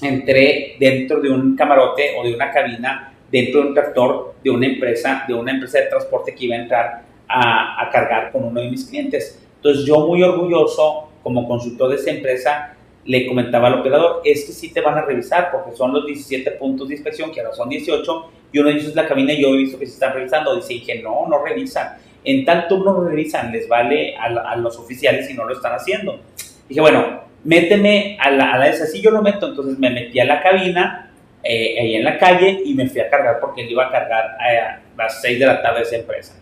Entré 0.00 0.76
dentro 0.78 1.20
de 1.20 1.28
un 1.28 1.56
camarote 1.56 2.14
o 2.16 2.22
de 2.22 2.32
una 2.32 2.52
cabina, 2.52 3.12
dentro 3.28 3.62
de 3.62 3.68
un 3.68 3.74
tractor 3.74 4.34
de 4.44 4.50
una 4.50 4.66
empresa, 4.66 5.24
de 5.26 5.34
una 5.34 5.50
empresa 5.50 5.80
de 5.80 5.86
transporte 5.86 6.32
que 6.36 6.44
iba 6.44 6.54
a 6.54 6.58
entrar 6.60 7.02
a, 7.26 7.82
a 7.82 7.90
cargar 7.90 8.30
con 8.30 8.44
uno 8.44 8.60
de 8.60 8.70
mis 8.70 8.84
clientes. 8.84 9.42
Entonces 9.56 9.84
yo 9.84 10.06
muy 10.06 10.22
orgulloso 10.22 11.08
como 11.20 11.48
consultor 11.48 11.90
de 11.90 11.96
esa 11.96 12.10
empresa 12.12 12.76
le 13.06 13.26
comentaba 13.26 13.66
al 13.66 13.80
operador, 13.80 14.20
es 14.24 14.44
que 14.44 14.52
sí 14.52 14.72
te 14.72 14.80
van 14.80 14.98
a 14.98 15.02
revisar 15.02 15.50
porque 15.50 15.76
son 15.76 15.92
los 15.92 16.06
17 16.06 16.52
puntos 16.52 16.86
de 16.88 16.94
inspección, 16.94 17.32
que 17.32 17.40
ahora 17.40 17.54
son 17.54 17.68
18, 17.68 18.30
y 18.52 18.58
uno 18.60 18.70
ellos 18.70 18.84
es 18.84 18.94
la 18.94 19.08
cabina 19.08 19.32
y 19.32 19.42
yo 19.42 19.48
he 19.48 19.56
visto 19.56 19.78
que 19.78 19.86
se 19.86 19.94
están 19.94 20.14
revisando. 20.14 20.54
Dice, 20.54 20.74
dije, 20.74 21.02
no, 21.02 21.26
no 21.28 21.44
revisan 21.44 21.96
en 22.26 22.44
tal 22.44 22.66
turno 22.66 23.00
revisan, 23.04 23.52
les 23.52 23.68
vale 23.68 24.16
a, 24.16 24.56
los 24.56 24.76
oficiales 24.78 25.28
si 25.28 25.34
no 25.34 25.44
lo 25.44 25.54
están 25.54 25.72
haciendo. 25.72 26.20
Dije, 26.68 26.80
bueno, 26.80 27.22
méteme 27.44 28.18
a 28.20 28.30
la, 28.32 28.52
a 28.52 28.58
la 28.58 28.68
esa, 28.68 28.84
sí 28.84 29.00
yo 29.00 29.12
lo 29.12 29.22
meto, 29.22 29.46
entonces 29.46 29.78
me 29.78 29.90
metí 29.90 30.18
a 30.18 30.24
la 30.24 30.42
cabina, 30.42 31.12
eh, 31.44 31.76
ahí 31.80 31.94
en 31.94 32.02
la 32.02 32.18
calle, 32.18 32.62
y 32.64 32.74
me 32.74 32.88
fui 32.88 33.00
a 33.00 33.08
cargar 33.08 33.38
porque 33.40 33.62
él 33.62 33.70
iba 33.70 33.86
a 33.86 33.92
cargar 33.92 34.36
a, 34.40 34.80
las 34.98 35.22
6 35.22 35.38
de 35.38 35.46
la 35.46 35.62
tarde 35.62 35.78
de 35.78 35.84
esa 35.84 35.96
empresa. 35.96 36.34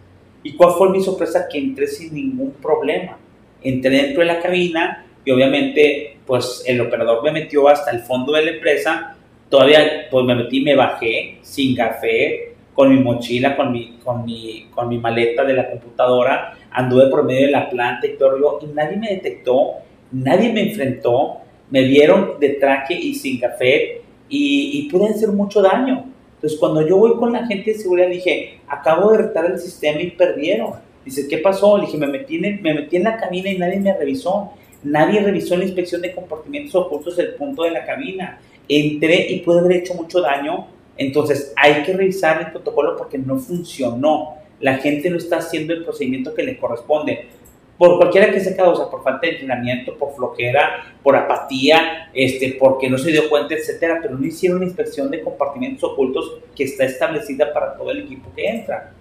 ¿Y 0.42 0.54
cuál 0.54 0.72
fue 0.78 0.88
mi 0.88 1.02
sorpresa? 1.02 1.46
Que 1.50 1.58
entré 1.58 1.86
sin 1.86 2.14
ningún 2.14 2.52
problema. 2.54 3.18
Entré 3.62 3.90
dentro 3.90 4.20
de 4.20 4.26
la 4.26 4.40
cabina 4.40 5.04
y 5.22 5.30
obviamente 5.30 6.16
pues 6.26 6.64
el 6.66 6.80
operador 6.80 7.22
me 7.22 7.32
metió 7.32 7.68
hasta 7.68 7.90
el 7.90 8.00
fondo 8.00 8.32
de 8.32 8.44
la 8.44 8.50
empresa, 8.52 9.16
todavía 9.50 10.06
pues 10.10 10.24
me 10.24 10.34
metí, 10.34 10.62
me 10.62 10.74
bajé 10.74 11.38
sin 11.42 11.76
café, 11.76 12.53
con 12.74 12.94
mi 12.94 13.00
mochila, 13.00 13.56
con 13.56 13.72
mi, 13.72 13.98
con 14.04 14.24
mi, 14.24 14.66
con 14.74 14.88
mi 14.88 14.98
maleta 14.98 15.44
de 15.44 15.54
la 15.54 15.70
computadora, 15.70 16.56
anduve 16.70 17.06
por 17.06 17.24
medio 17.24 17.46
de 17.46 17.52
la 17.52 17.70
planta 17.70 18.06
y 18.06 18.16
todo, 18.16 18.58
y 18.62 18.66
nadie 18.74 18.96
me 18.96 19.10
detectó, 19.10 19.74
nadie 20.10 20.52
me 20.52 20.68
enfrentó, 20.68 21.38
me 21.70 21.82
vieron 21.82 22.38
de 22.40 22.50
traje 22.50 22.94
y 22.94 23.14
sin 23.14 23.38
café 23.40 24.02
y, 24.28 24.78
y 24.78 24.88
pude 24.90 25.06
hacer 25.06 25.30
mucho 25.30 25.62
daño. 25.62 26.06
Entonces, 26.34 26.58
cuando 26.58 26.86
yo 26.86 26.98
voy 26.98 27.16
con 27.16 27.32
la 27.32 27.46
gente 27.46 27.72
de 27.72 27.78
seguridad, 27.78 28.08
dije, 28.08 28.58
acabo 28.68 29.12
de 29.12 29.18
retar 29.18 29.46
el 29.46 29.58
sistema 29.58 30.00
y 30.02 30.10
perdieron. 30.10 30.72
Dice, 31.04 31.26
¿qué 31.28 31.38
pasó? 31.38 31.78
Le 31.78 31.86
dije, 31.86 31.96
me 31.96 32.06
metí, 32.06 32.36
en, 32.36 32.60
me 32.60 32.74
metí 32.74 32.96
en 32.96 33.04
la 33.04 33.16
cabina 33.16 33.50
y 33.50 33.58
nadie 33.58 33.80
me 33.80 33.96
revisó. 33.96 34.50
Nadie 34.82 35.20
revisó 35.20 35.56
la 35.56 35.64
inspección 35.64 36.02
de 36.02 36.12
comportamientos 36.12 36.74
ocultos 36.74 37.16
del 37.16 37.34
punto 37.34 37.62
de 37.62 37.70
la 37.70 37.86
cabina. 37.86 38.38
Entré 38.68 39.26
y 39.30 39.40
pude 39.40 39.60
haber 39.60 39.78
hecho 39.78 39.94
mucho 39.94 40.20
daño 40.20 40.66
entonces 40.96 41.52
hay 41.56 41.82
que 41.82 41.92
revisar 41.92 42.40
el 42.40 42.52
protocolo 42.52 42.96
porque 42.96 43.18
no 43.18 43.38
funcionó. 43.38 44.36
La 44.60 44.78
gente 44.78 45.10
no 45.10 45.16
está 45.16 45.38
haciendo 45.38 45.72
el 45.74 45.84
procedimiento 45.84 46.34
que 46.34 46.42
le 46.42 46.56
corresponde. 46.58 47.28
Por 47.76 47.96
cualquiera 47.96 48.30
que 48.30 48.38
sea 48.38 48.56
causa, 48.56 48.88
por 48.88 49.02
falta 49.02 49.26
de 49.26 49.32
entrenamiento, 49.32 49.98
por 49.98 50.14
flojera, 50.14 50.94
por 51.02 51.16
apatía, 51.16 52.08
este, 52.14 52.56
porque 52.58 52.88
no 52.88 52.96
se 52.96 53.10
dio 53.10 53.28
cuenta, 53.28 53.54
etcétera, 53.54 53.98
pero 54.00 54.16
no 54.16 54.24
hicieron 54.24 54.58
una 54.58 54.66
inspección 54.66 55.10
de 55.10 55.22
compartimentos 55.22 55.90
ocultos 55.90 56.38
que 56.54 56.64
está 56.64 56.84
establecida 56.84 57.52
para 57.52 57.76
todo 57.76 57.90
el 57.90 58.02
equipo 58.02 58.30
que 58.34 58.46
entra. 58.46 58.92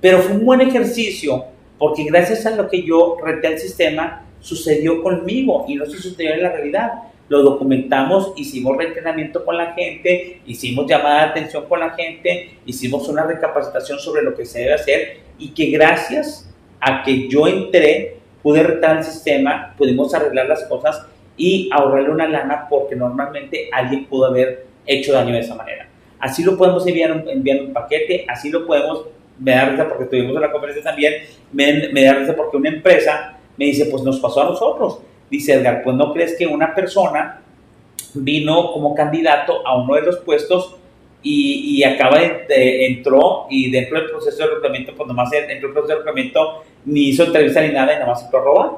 Pero 0.00 0.18
fue 0.18 0.36
un 0.36 0.44
buen 0.44 0.60
ejercicio 0.60 1.46
porque 1.78 2.04
gracias 2.04 2.46
a 2.46 2.54
lo 2.54 2.68
que 2.68 2.82
yo 2.82 3.16
reté 3.24 3.48
al 3.48 3.58
sistema, 3.58 4.24
sucedió 4.40 5.02
conmigo 5.02 5.64
y 5.66 5.74
no 5.74 5.86
se 5.86 5.98
sucedió 5.98 6.34
en 6.34 6.42
la 6.42 6.52
realidad 6.52 6.92
lo 7.32 7.42
documentamos, 7.42 8.34
hicimos 8.36 8.76
reentrenamiento 8.76 9.42
con 9.42 9.56
la 9.56 9.72
gente, 9.72 10.42
hicimos 10.44 10.86
llamada 10.86 11.20
de 11.20 11.30
atención 11.30 11.64
con 11.66 11.80
la 11.80 11.88
gente, 11.92 12.58
hicimos 12.66 13.08
una 13.08 13.24
recapacitación 13.24 13.98
sobre 13.98 14.20
lo 14.20 14.34
que 14.34 14.44
se 14.44 14.58
debe 14.58 14.74
hacer 14.74 15.20
y 15.38 15.54
que 15.54 15.70
gracias 15.70 16.52
a 16.78 17.02
que 17.02 17.30
yo 17.30 17.46
entré, 17.46 18.18
pude 18.42 18.62
retar 18.62 18.98
el 18.98 19.04
sistema, 19.04 19.74
pudimos 19.78 20.12
arreglar 20.12 20.46
las 20.46 20.64
cosas 20.64 21.06
y 21.38 21.70
ahorrarle 21.72 22.10
una 22.10 22.28
lana 22.28 22.66
porque 22.68 22.96
normalmente 22.96 23.70
alguien 23.72 24.04
pudo 24.04 24.26
haber 24.26 24.66
hecho 24.84 25.14
daño 25.14 25.32
de 25.32 25.40
esa 25.40 25.54
manera. 25.54 25.88
Así 26.18 26.44
lo 26.44 26.58
podemos 26.58 26.86
enviar, 26.86 27.24
enviar 27.28 27.62
un 27.62 27.72
paquete, 27.72 28.26
así 28.28 28.50
lo 28.50 28.66
podemos, 28.66 29.06
me 29.38 29.52
da 29.52 29.70
risa 29.70 29.88
porque 29.88 30.04
tuvimos 30.04 30.36
en 30.36 30.42
la 30.42 30.52
conferencia 30.52 30.84
también, 30.84 31.14
me, 31.50 31.88
me 31.94 32.04
da 32.04 32.12
risa 32.12 32.36
porque 32.36 32.58
una 32.58 32.68
empresa 32.68 33.38
me 33.56 33.64
dice, 33.64 33.86
pues 33.86 34.02
nos 34.02 34.20
pasó 34.20 34.42
a 34.42 34.50
nosotros 34.50 34.98
Dice 35.32 35.54
Edgar, 35.54 35.82
pues 35.82 35.96
no 35.96 36.12
crees 36.12 36.36
que 36.36 36.46
una 36.46 36.74
persona 36.74 37.40
vino 38.12 38.70
como 38.70 38.94
candidato 38.94 39.66
a 39.66 39.78
uno 39.80 39.94
de 39.94 40.02
los 40.02 40.18
puestos 40.18 40.76
y, 41.22 41.82
acaba 41.84 42.18
de, 42.18 42.84
entró 42.84 43.46
y 43.48 43.70
dentro 43.70 43.98
del 43.98 44.10
proceso 44.10 44.36
de 44.36 44.46
reclutamiento, 44.48 44.94
pues 44.94 45.08
nomás 45.08 45.30
dentro 45.30 45.68
del 45.68 45.72
proceso 45.72 45.86
de 45.86 45.94
reclutamiento 45.94 46.64
ni 46.84 47.08
hizo 47.08 47.24
entrevista 47.24 47.62
ni 47.62 47.72
nada 47.72 47.94
y 47.94 47.96
nada 47.96 48.08
más 48.08 48.28
se 48.28 48.30
robar. 48.30 48.72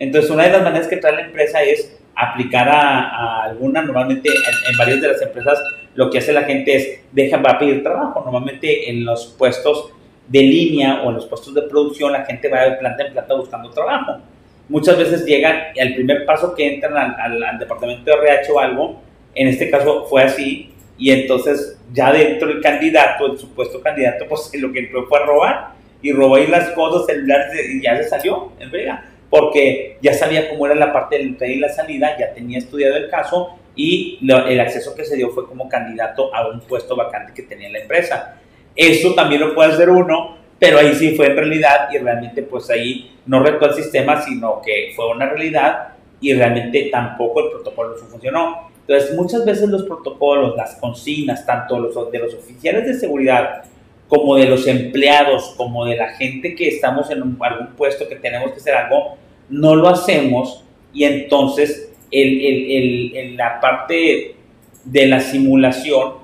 Entonces, 0.00 0.28
una 0.32 0.42
de 0.42 0.50
las 0.50 0.64
maneras 0.64 0.88
que 0.88 0.96
trae 0.96 1.14
la 1.14 1.26
empresa 1.26 1.62
es 1.62 1.96
aplicar 2.16 2.68
a, 2.68 3.44
alguna, 3.44 3.82
normalmente 3.82 4.30
en, 4.30 4.76
varias 4.76 5.00
de 5.00 5.06
las 5.06 5.22
empresas 5.22 5.60
lo 5.94 6.10
que 6.10 6.18
hace 6.18 6.32
la 6.32 6.42
gente 6.42 6.74
es, 6.74 7.02
deja, 7.12 7.36
va 7.36 7.52
a 7.52 7.58
pedir 7.60 7.84
trabajo. 7.84 8.20
Normalmente 8.24 8.90
en 8.90 9.04
los 9.04 9.26
puestos 9.38 9.92
de 10.26 10.40
línea 10.40 11.02
o 11.04 11.10
en 11.10 11.14
los 11.14 11.26
puestos 11.26 11.54
de 11.54 11.62
producción 11.62 12.10
la 12.10 12.24
gente 12.24 12.48
va 12.48 12.64
de 12.64 12.72
planta 12.78 13.06
en 13.06 13.12
planta 13.12 13.34
buscando 13.34 13.70
trabajo 13.70 14.20
muchas 14.68 14.96
veces 14.98 15.24
llegan 15.24 15.74
y 15.74 15.80
al 15.80 15.94
primer 15.94 16.24
paso 16.24 16.54
que 16.54 16.74
entran 16.74 16.96
al, 16.96 17.58
departamento 17.58 18.04
de 18.04 18.16
RH 18.16 18.52
o 18.52 18.60
algo, 18.60 19.02
en 19.34 19.48
este 19.48 19.70
caso 19.70 20.06
fue 20.06 20.22
así, 20.22 20.72
y 20.96 21.10
entonces 21.10 21.78
ya 21.92 22.12
dentro 22.12 22.50
el 22.50 22.60
candidato, 22.60 23.32
el 23.32 23.38
supuesto 23.38 23.80
candidato, 23.80 24.26
pues 24.28 24.50
lo 24.54 24.72
que 24.72 24.80
entró 24.80 25.06
fue 25.06 25.18
a 25.18 25.26
robar, 25.26 25.68
y 26.02 26.12
robó 26.12 26.36
ahí 26.36 26.46
las 26.46 26.70
cosas 26.70 27.06
celulares 27.06 27.58
y 27.70 27.82
ya 27.82 27.96
se 27.96 28.04
salió, 28.04 28.52
en 28.60 28.70
verdad, 28.70 29.00
porque 29.30 29.96
ya 30.02 30.12
sabía 30.12 30.50
cómo 30.50 30.66
era 30.66 30.74
la 30.74 30.92
parte 30.92 31.16
del 31.16 31.28
entrada 31.28 31.52
y 31.52 31.58
la 31.58 31.70
salida, 31.70 32.16
ya 32.18 32.34
tenía 32.34 32.58
estudiado 32.58 32.96
el 32.96 33.08
caso, 33.08 33.58
y 33.76 34.18
el 34.22 34.60
acceso 34.60 34.94
que 34.94 35.04
se 35.04 35.16
dio 35.16 35.30
fue 35.30 35.46
como 35.46 35.68
candidato 35.68 36.34
a 36.34 36.48
un 36.48 36.60
puesto 36.60 36.94
vacante 36.94 37.32
que 37.34 37.42
tenía 37.42 37.68
la 37.70 37.80
empresa. 37.80 38.36
Eso 38.76 39.14
también 39.14 39.40
lo 39.40 39.54
puede 39.54 39.72
hacer 39.72 39.90
uno, 39.90 40.36
pero 40.58 40.78
ahí 40.78 40.94
sí 40.94 41.14
fue 41.16 41.26
en 41.26 41.36
realidad 41.36 41.88
y 41.92 41.98
realmente 41.98 42.42
pues 42.42 42.70
ahí 42.70 43.16
no 43.26 43.42
retó 43.42 43.66
el 43.66 43.74
sistema, 43.74 44.22
sino 44.22 44.60
que 44.62 44.92
fue 44.94 45.10
una 45.10 45.26
realidad 45.26 45.88
y 46.20 46.32
realmente 46.32 46.88
tampoco 46.90 47.44
el 47.44 47.50
protocolo 47.50 47.96
funcionó. 47.96 48.70
Entonces 48.86 49.16
muchas 49.16 49.44
veces 49.44 49.68
los 49.68 49.84
protocolos, 49.84 50.56
las 50.56 50.76
consignas, 50.76 51.44
tanto 51.46 51.78
los, 51.78 52.10
de 52.10 52.18
los 52.18 52.34
oficiales 52.34 52.86
de 52.86 52.94
seguridad 52.94 53.64
como 54.08 54.36
de 54.36 54.46
los 54.46 54.66
empleados, 54.66 55.54
como 55.56 55.86
de 55.86 55.96
la 55.96 56.10
gente 56.10 56.54
que 56.54 56.68
estamos 56.68 57.10
en 57.10 57.22
algún 57.40 57.68
puesto 57.76 58.08
que 58.08 58.16
tenemos 58.16 58.52
que 58.52 58.58
hacer 58.58 58.74
algo, 58.74 59.16
no 59.48 59.74
lo 59.74 59.88
hacemos 59.88 60.64
y 60.92 61.04
entonces 61.04 61.92
el, 62.10 63.36
la 63.36 63.60
parte 63.60 64.36
de 64.84 65.06
la 65.06 65.20
simulación 65.20 66.14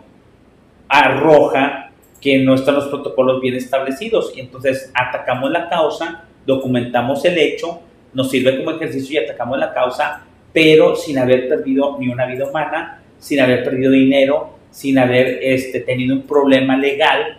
arroja 0.88 1.89
que 2.20 2.38
no 2.38 2.54
están 2.54 2.74
los 2.74 2.88
protocolos 2.88 3.40
bien 3.40 3.54
establecidos. 3.54 4.32
Y 4.36 4.40
entonces 4.40 4.90
atacamos 4.94 5.50
la 5.50 5.68
causa, 5.68 6.24
documentamos 6.46 7.24
el 7.24 7.38
hecho, 7.38 7.80
nos 8.12 8.30
sirve 8.30 8.58
como 8.58 8.72
ejercicio 8.72 9.20
y 9.20 9.24
atacamos 9.24 9.58
la 9.58 9.72
causa, 9.72 10.24
pero 10.52 10.96
sin 10.96 11.18
haber 11.18 11.48
perdido 11.48 11.96
ni 11.98 12.08
una 12.08 12.26
vida 12.26 12.48
humana, 12.48 13.02
sin 13.18 13.40
haber 13.40 13.64
perdido 13.64 13.90
dinero, 13.92 14.50
sin 14.70 14.98
haber 14.98 15.38
este, 15.42 15.80
tenido 15.80 16.14
un 16.14 16.22
problema 16.22 16.76
legal. 16.76 17.38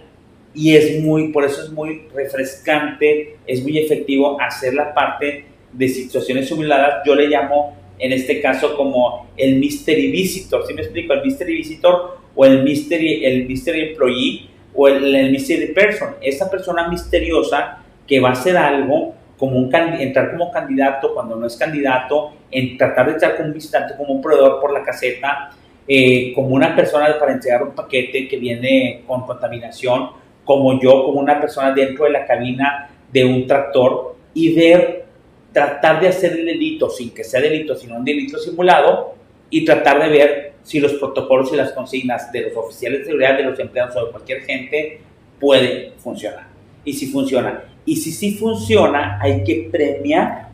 Y 0.54 0.76
es 0.76 1.02
muy, 1.02 1.30
por 1.30 1.46
eso 1.46 1.64
es 1.64 1.70
muy 1.72 2.08
refrescante, 2.14 3.38
es 3.48 3.64
muy 3.64 3.78
efectivo 3.78 4.40
hacer 4.40 4.74
la 4.74 4.94
parte 4.94 5.46
de 5.72 5.88
situaciones 5.88 6.50
simuladas, 6.50 7.02
yo 7.06 7.16
le 7.16 7.28
llamo 7.28 7.78
en 7.98 8.12
este 8.12 8.42
caso 8.42 8.76
como 8.76 9.30
el 9.38 9.58
mystery 9.58 10.12
visitor, 10.12 10.66
¿sí 10.68 10.74
me 10.74 10.82
explico? 10.82 11.14
El 11.14 11.24
mystery 11.24 11.54
visitor 11.54 12.18
o 12.36 12.46
el 12.46 12.64
mystery, 12.64 13.24
el 13.24 13.46
mystery 13.46 13.90
employee 13.90 14.50
o 14.74 14.88
el, 14.88 15.32
mystery 15.32 15.74
person, 15.74 16.16
esa 16.22 16.50
persona 16.50 16.88
misteriosa 16.88 17.80
que 18.08 18.20
va 18.20 18.30
a 18.30 18.32
hacer 18.34 18.58
algo 18.58 19.14
como 19.38 19.58
un 19.58 19.74
entrar 19.74 20.32
como 20.32 20.52
candidato 20.52 21.14
cuando 21.14 21.36
no 21.36 21.48
es 21.48 21.56
candidato, 21.58 22.34
en 22.52 22.78
tratar 22.78 23.08
de 23.08 23.14
entrar 23.14 23.36
como 23.36 23.48
un 23.48 23.54
visitante, 23.54 23.96
como 23.98 24.14
un 24.14 24.22
proveedor 24.22 24.62
por 24.62 24.72
la 24.72 24.84
caseta, 24.84 25.50
eh, 25.88 26.32
como 26.36 26.50
una 26.50 26.76
persona 26.76 27.18
para 27.20 27.34
entregar 27.34 27.64
un 27.64 27.72
paquete 27.72 28.28
que 28.28 28.38
viene 28.38 29.04
con 29.08 29.22
contaminación, 29.22 30.12
como 30.46 30.80
yo, 30.80 31.04
como 31.06 31.20
una 31.20 31.40
persona 31.40 31.72
dentro 31.72 32.06
de 32.06 32.12
la 32.12 32.26
cabina 32.26 32.90
de 33.12 33.26
un 33.26 33.48
tractor 33.48 34.16
y 34.34 34.54
ver, 34.54 35.06
tratar 35.52 36.00
de 36.00 36.08
hacer 36.08 36.34
el 36.34 36.46
delito 36.46 36.90
sin 36.90 37.14
que 37.14 37.24
sea 37.24 37.42
delito, 37.42 37.76
sino 37.76 37.98
un 37.98 38.06
delito 38.06 38.38
simulado 38.38 39.16
y 39.52 39.64
tratar 39.66 40.02
de 40.02 40.10
ver 40.10 40.54
si 40.64 40.80
los 40.80 40.94
protocolos 40.94 41.54
y 41.54 41.58
las 41.58 41.74
consignas 41.74 42.32
de 42.32 42.42
los 42.44 42.56
oficiales 42.56 43.00
de 43.00 43.06
seguridad, 43.06 43.38
de 43.38 43.44
los 43.44 43.60
empleados 43.60 43.96
o 43.98 44.06
de 44.06 44.12
cualquier 44.12 44.42
gente 44.42 45.02
pueden 45.40 45.94
funcionar. 45.98 46.48
Y 46.84 46.94
si 46.94 47.08
funciona. 47.08 47.64
Y 47.86 47.98
si 47.98 48.12
sí 48.12 48.34
funciona, 48.36 49.20
hay 49.22 49.44
que 49.44 49.70
premiar, 49.72 50.50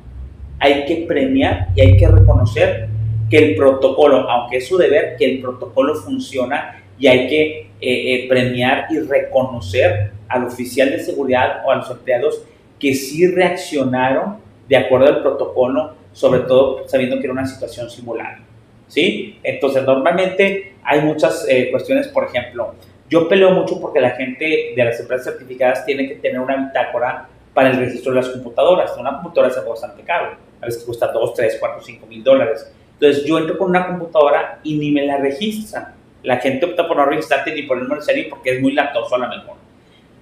hay 0.59 0.85
que 0.85 1.05
premiar 1.07 1.69
y 1.75 1.81
hay 1.81 1.97
que 1.97 2.07
reconocer 2.07 2.89
que 3.29 3.37
el 3.37 3.55
protocolo, 3.55 4.29
aunque 4.29 4.57
es 4.57 4.67
su 4.67 4.77
deber, 4.77 5.15
que 5.17 5.25
el 5.25 5.41
protocolo 5.41 5.95
funciona 5.95 6.83
y 6.97 7.07
hay 7.07 7.27
que 7.27 7.59
eh, 7.59 7.69
eh, 7.81 8.25
premiar 8.27 8.87
y 8.89 8.99
reconocer 8.99 10.11
al 10.27 10.45
oficial 10.45 10.89
de 10.89 10.99
seguridad 10.99 11.63
o 11.65 11.71
a 11.71 11.75
los 11.75 11.91
empleados 11.91 12.41
que 12.79 12.93
sí 12.93 13.27
reaccionaron 13.27 14.37
de 14.67 14.77
acuerdo 14.77 15.07
al 15.07 15.21
protocolo, 15.21 15.93
sobre 16.13 16.41
todo 16.41 16.87
sabiendo 16.87 17.17
que 17.17 17.23
era 17.23 17.33
una 17.33 17.45
situación 17.45 17.89
simulada. 17.89 18.46
¿Sí? 18.87 19.39
Entonces, 19.43 19.83
normalmente 19.83 20.75
hay 20.83 21.01
muchas 21.01 21.45
eh, 21.49 21.69
cuestiones, 21.71 22.07
por 22.07 22.25
ejemplo, 22.25 22.73
yo 23.09 23.27
peleo 23.27 23.51
mucho 23.51 23.79
porque 23.79 23.99
la 24.01 24.11
gente 24.11 24.73
de 24.75 24.83
las 24.83 24.99
empresas 24.99 25.33
certificadas 25.33 25.85
tiene 25.85 26.07
que 26.07 26.15
tener 26.15 26.39
una 26.39 26.55
bitácora 26.57 27.27
para 27.53 27.69
el 27.69 27.77
registro 27.77 28.13
de 28.13 28.21
las 28.21 28.29
computadoras. 28.29 28.95
Una 28.97 29.13
computadora 29.13 29.53
es 29.53 29.65
bastante 29.65 30.03
caro, 30.03 30.37
a 30.61 30.65
veces 30.65 30.83
cuesta 30.83 31.07
2, 31.07 31.33
3, 31.33 31.57
4, 31.59 31.81
5 31.83 32.05
mil 32.07 32.23
dólares. 32.23 32.71
Entonces, 32.93 33.25
yo 33.25 33.37
entro 33.37 33.57
con 33.57 33.69
una 33.69 33.87
computadora 33.87 34.59
y 34.63 34.77
ni 34.77 34.91
me 34.91 35.05
la 35.05 35.17
registran 35.17 35.97
la 36.23 36.37
gente 36.37 36.65
opta 36.65 36.87
por 36.87 36.97
no 36.97 37.05
registrarte 37.05 37.53
ni 37.53 37.63
ponerme 37.63 37.95
en 37.95 38.01
serie 38.01 38.27
porque 38.29 38.55
es 38.55 38.61
muy 38.61 38.73
latoso 38.73 39.15
a 39.15 39.19
lo 39.19 39.29
mejor. 39.29 39.55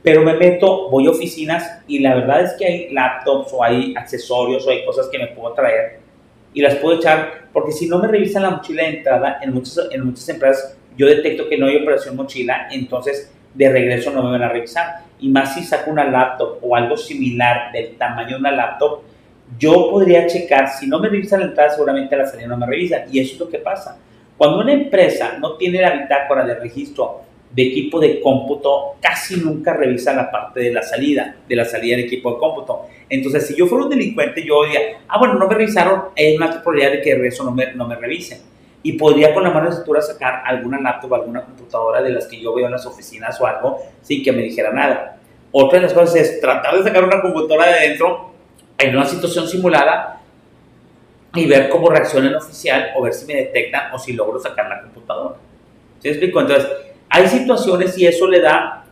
Pero 0.03 0.21
me 0.21 0.35
meto, 0.35 0.87
voy 0.89 1.07
a 1.07 1.09
oficinas 1.09 1.81
y 1.87 1.97
la 1.99 2.13
verdad 2.13 2.41
es 2.41 2.53
que 2.53 2.65
hay 2.65 2.89
laptops 2.91 3.51
o 3.53 3.63
hay 3.63 3.93
accesorios 3.97 4.67
o 4.67 4.69
hay 4.69 4.85
cosas 4.85 5.07
que 5.07 5.17
me 5.17 5.27
puedo 5.27 5.53
traer 5.55 5.99
y 6.55 6.61
las 6.61 6.75
puedo 6.75 6.97
echar 6.97 7.49
porque 7.53 7.71
si 7.71 7.87
no 7.87 7.99
me 7.99 8.07
revisan 8.07 8.41
la 8.41 8.49
mochila 8.49 8.83
de 8.83 8.97
entrada, 8.97 9.39
en 9.41 9.53
muchas, 9.53 9.87
en 9.91 10.03
muchas 10.03 10.27
empresas 10.29 10.77
yo 10.97 11.05
detecto 11.05 11.47
que 11.47 11.57
no 11.57 11.67
hay 11.67 11.75
operación 11.75 12.15
mochila, 12.15 12.67
entonces 12.71 13.31
de 13.53 13.69
regreso 13.69 14.11
no 14.11 14.23
me 14.23 14.31
van 14.31 14.43
a 14.43 14.49
revisar. 14.49 15.03
Y 15.19 15.29
más 15.29 15.53
si 15.53 15.63
saco 15.63 15.91
una 15.91 16.05
laptop 16.05 16.57
o 16.61 16.75
algo 16.75 16.97
similar 16.97 17.71
del 17.73 17.97
tamaño 17.97 18.31
de 18.31 18.39
una 18.39 18.51
laptop, 18.51 19.01
yo 19.59 19.89
podría 19.91 20.25
checar, 20.27 20.69
si 20.69 20.87
no 20.87 20.99
me 20.99 21.09
revisan 21.09 21.41
la 21.41 21.47
entrada, 21.47 21.71
seguramente 21.71 22.15
la 22.15 22.25
salida 22.25 22.47
no 22.47 22.57
me 22.57 22.65
revisan. 22.65 23.03
Y 23.11 23.19
eso 23.19 23.33
es 23.33 23.39
lo 23.39 23.49
que 23.49 23.59
pasa. 23.59 23.97
Cuando 24.37 24.61
una 24.61 24.73
empresa 24.73 25.37
no 25.39 25.55
tiene 25.55 25.81
la 25.81 25.91
bitácora 25.91 26.45
de 26.45 26.55
registro 26.55 27.21
de 27.55 27.63
equipo 27.63 28.01
de 28.01 28.19
cómputo, 28.19 28.95
casi 28.99 29.37
nunca 29.37 29.73
revisa 29.73 30.13
la 30.13 30.29
parte 30.29 30.59
de 30.59 30.73
la 30.73 30.83
salida, 30.83 31.37
de 31.47 31.55
la 31.55 31.63
salida 31.63 31.95
del 31.95 32.05
equipo 32.05 32.33
de 32.33 32.37
cómputo. 32.37 32.87
Entonces, 33.07 33.47
si 33.47 33.55
yo 33.55 33.65
fuera 33.65 33.85
un 33.85 33.89
delincuente, 33.89 34.45
yo 34.45 34.65
diría, 34.65 34.81
ah, 35.07 35.17
bueno, 35.17 35.35
no 35.35 35.47
me 35.47 35.55
revisaron, 35.55 36.09
hay 36.17 36.35
una 36.35 36.51
probabilidad 36.61 36.91
de 36.91 37.01
que 37.01 37.27
eso 37.27 37.45
no 37.45 37.51
me, 37.51 37.73
no 37.73 37.87
me 37.87 37.95
revisen. 37.95 38.39
Y 38.83 38.93
podría 38.93 39.33
con 39.33 39.43
la 39.43 39.51
mano 39.51 39.69
de 39.69 39.77
cintura 39.77 40.01
sacar 40.01 40.43
alguna 40.45 40.81
laptop, 40.81 41.13
alguna 41.13 41.45
computadora 41.45 42.01
de 42.01 42.09
las 42.09 42.27
que 42.27 42.41
yo 42.41 42.53
veo 42.53 42.65
en 42.65 42.73
las 42.73 42.85
oficinas 42.85 43.39
o 43.39 43.47
algo, 43.47 43.79
sin 44.01 44.21
que 44.21 44.33
me 44.33 44.41
dijera 44.41 44.73
nada. 44.73 45.17
Otra 45.51 45.79
de 45.79 45.85
las 45.85 45.93
cosas 45.93 46.15
es 46.17 46.41
tratar 46.41 46.77
de 46.77 46.83
sacar 46.83 47.05
una 47.05 47.21
computadora 47.21 47.67
de 47.67 47.87
dentro 47.87 48.31
en 48.77 48.95
una 48.97 49.05
situación 49.05 49.47
simulada 49.47 50.21
y 51.33 51.47
ver 51.47 51.69
cómo 51.69 51.89
reacciona 51.89 52.27
el 52.27 52.35
oficial 52.35 52.89
o 52.97 53.03
ver 53.03 53.13
si 53.13 53.25
me 53.25 53.35
detectan 53.35 53.93
o 53.93 53.97
si 53.97 54.11
logro 54.11 54.39
sacar 54.39 54.67
la 54.67 54.81
computadora. 54.81 55.37
¿Sí 55.99 56.09
explico? 56.09 56.41
Entonces, 56.41 56.67
hay 57.09 57.27
situaciones 57.27 57.97
y 57.97 58.05
eso 58.05 58.27
le 58.27 58.41
da 58.41 58.85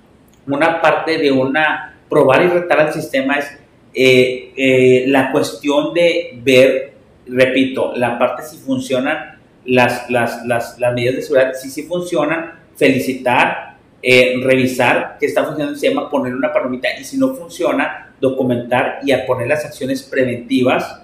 una 0.47 0.81
parte 0.81 1.17
de 1.17 1.31
una 1.31 1.95
probar 2.09 2.43
y 2.43 2.47
retar 2.47 2.79
al 2.79 2.93
sistema 2.93 3.35
es 3.35 3.57
eh, 3.93 4.53
eh, 4.55 5.05
la 5.07 5.31
cuestión 5.31 5.93
de 5.93 6.39
ver, 6.41 6.93
repito, 7.27 7.93
la 7.95 8.17
parte 8.17 8.43
si 8.43 8.57
funcionan 8.57 9.39
las, 9.65 10.09
las, 10.09 10.45
las, 10.45 10.79
las 10.79 10.93
medidas 10.93 11.15
de 11.15 11.21
seguridad, 11.21 11.53
si 11.53 11.69
sí 11.69 11.83
funcionan, 11.83 12.53
felicitar, 12.75 13.77
eh, 14.01 14.35
revisar 14.43 15.17
que 15.19 15.27
está 15.27 15.43
funcionando 15.43 15.73
el 15.73 15.79
sistema, 15.79 16.09
poner 16.09 16.35
una 16.35 16.51
palomita 16.51 16.89
y 16.99 17.03
si 17.03 17.17
no 17.17 17.33
funciona, 17.33 18.13
documentar 18.19 18.99
y 19.03 19.11
a 19.11 19.25
poner 19.25 19.47
las 19.47 19.63
acciones 19.65 20.03
preventivas 20.03 21.01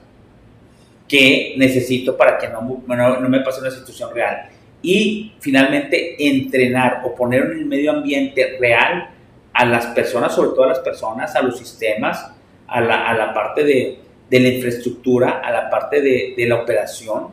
que 1.07 1.55
necesito 1.57 2.15
para 2.17 2.37
que 2.37 2.47
no, 2.49 2.83
no, 2.87 3.29
me 3.29 3.39
pase 3.39 3.61
una 3.61 3.71
situación 3.71 4.13
real. 4.13 4.49
Y 4.81 5.33
finalmente, 5.39 6.15
entrenar 6.27 7.01
o 7.05 7.13
poner 7.13 7.43
en 7.43 7.59
el 7.59 7.65
medio 7.65 7.91
ambiente 7.91 8.57
real 8.59 9.09
a 9.53 9.65
las 9.65 9.87
personas, 9.87 10.33
sobre 10.33 10.49
todo 10.51 10.63
a 10.63 10.67
las 10.69 10.79
personas, 10.79 11.35
a 11.35 11.41
los 11.41 11.57
sistemas, 11.57 12.31
a 12.67 12.81
la, 12.81 13.09
a 13.09 13.17
la 13.17 13.33
parte 13.33 13.63
de, 13.63 13.99
de, 14.29 14.39
la 14.39 14.47
infraestructura, 14.49 15.41
a 15.43 15.51
la 15.51 15.69
parte 15.69 16.01
de, 16.01 16.33
de, 16.37 16.47
la 16.47 16.55
operación, 16.55 17.27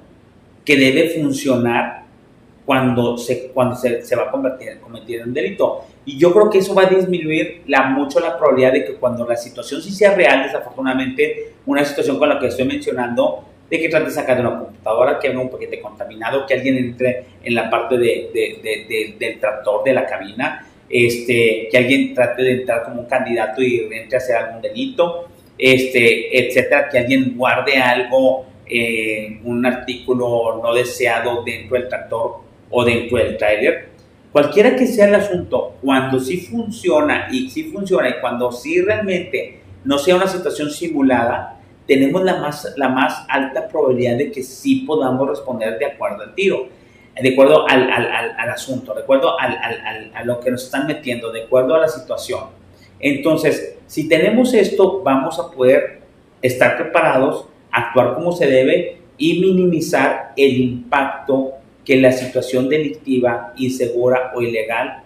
que 0.64 0.76
debe 0.76 1.10
funcionar 1.10 2.04
cuando 2.64 3.16
se, 3.16 3.48
cuando 3.48 3.76
se, 3.76 4.02
se 4.02 4.16
va 4.16 4.24
a 4.24 4.30
convertir, 4.30 4.80
convertir 4.80 5.20
en 5.20 5.32
delito. 5.32 5.84
Y 6.04 6.18
yo 6.18 6.32
creo 6.32 6.50
que 6.50 6.58
eso 6.58 6.74
va 6.74 6.82
a 6.82 6.86
disminuir 6.86 7.62
la, 7.66 7.84
mucho 7.90 8.18
la 8.18 8.36
probabilidad 8.36 8.72
de 8.72 8.84
que 8.84 8.94
cuando 8.94 9.26
la 9.26 9.36
situación 9.36 9.80
sí 9.80 9.92
sea 9.92 10.14
real, 10.14 10.42
desafortunadamente, 10.42 11.54
una 11.66 11.84
situación 11.84 12.18
con 12.18 12.28
la 12.28 12.40
que 12.40 12.48
estoy 12.48 12.64
mencionando, 12.64 13.44
de 13.70 13.80
que 13.80 13.88
trate 13.88 14.06
de 14.06 14.10
sacar 14.12 14.36
de 14.36 14.46
una 14.46 14.58
computadora, 14.58 15.18
que 15.18 15.28
haga 15.28 15.40
un 15.40 15.50
paquete 15.50 15.80
contaminado, 15.80 16.46
que 16.46 16.54
alguien 16.54 16.76
entre 16.76 17.24
en 17.42 17.54
la 17.54 17.68
parte 17.68 17.96
de, 17.98 18.30
de, 18.32 19.16
del 19.18 19.40
tractor 19.40 19.82
de 19.84 19.92
la 19.92 20.06
cabina, 20.06 20.66
este, 20.88 21.68
que 21.70 21.76
alguien 21.76 22.14
trate 22.14 22.42
de 22.42 22.52
entrar 22.60 22.84
como 22.84 23.00
un 23.00 23.06
candidato 23.06 23.62
y 23.62 23.88
entre 23.92 24.16
a 24.16 24.18
hacer 24.18 24.36
algún 24.36 24.62
delito, 24.62 25.28
este, 25.58 26.46
etcétera, 26.46 26.88
que 26.88 26.98
alguien 26.98 27.34
guarde 27.36 27.76
algo, 27.76 28.46
eh, 28.68 29.40
un 29.44 29.64
artículo 29.64 30.60
no 30.62 30.74
deseado 30.74 31.42
dentro 31.44 31.78
del 31.78 31.88
tractor 31.88 32.36
o 32.70 32.84
dentro 32.84 33.18
del 33.18 33.36
trailer. 33.36 33.88
Cualquiera 34.32 34.76
que 34.76 34.86
sea 34.86 35.06
el 35.06 35.14
asunto, 35.14 35.76
cuando 35.80 36.20
sí 36.20 36.38
funciona 36.38 37.28
y 37.32 37.48
sí 37.48 37.64
funciona 37.64 38.08
y 38.10 38.20
cuando 38.20 38.52
sí 38.52 38.80
realmente 38.80 39.60
no 39.84 39.98
sea 39.98 40.16
una 40.16 40.26
situación 40.26 40.70
simulada, 40.70 41.55
tenemos 41.86 42.22
la 42.24 42.36
más, 42.36 42.74
la 42.76 42.88
más 42.88 43.24
alta 43.28 43.68
probabilidad 43.68 44.16
de 44.16 44.30
que 44.30 44.42
sí 44.42 44.84
podamos 44.86 45.28
responder 45.28 45.78
de 45.78 45.86
acuerdo 45.86 46.22
al 46.22 46.34
tiro, 46.34 46.68
de 47.20 47.28
acuerdo 47.30 47.66
al, 47.68 47.90
al, 47.90 48.34
al, 48.36 48.50
asunto, 48.50 48.92
de 48.92 49.02
acuerdo 49.02 49.36
a 49.38 50.24
lo 50.24 50.40
que 50.40 50.50
nos 50.50 50.64
están 50.64 50.86
metiendo, 50.86 51.32
de 51.32 51.44
acuerdo 51.44 51.74
a 51.74 51.78
la 51.78 51.88
situación. 51.88 52.40
Entonces, 53.00 53.78
si 53.86 54.08
tenemos 54.08 54.52
esto, 54.52 55.02
vamos 55.02 55.38
a 55.38 55.50
poder 55.50 56.00
estar 56.42 56.76
preparados, 56.76 57.46
actuar 57.70 58.14
como 58.14 58.32
se 58.32 58.46
debe 58.46 58.98
y 59.16 59.40
minimizar 59.40 60.32
el 60.36 60.60
impacto 60.60 61.52
que 61.84 61.96
la 61.96 62.12
situación 62.12 62.68
delictiva, 62.68 63.54
insegura 63.56 64.32
o 64.34 64.42
ilegal 64.42 65.04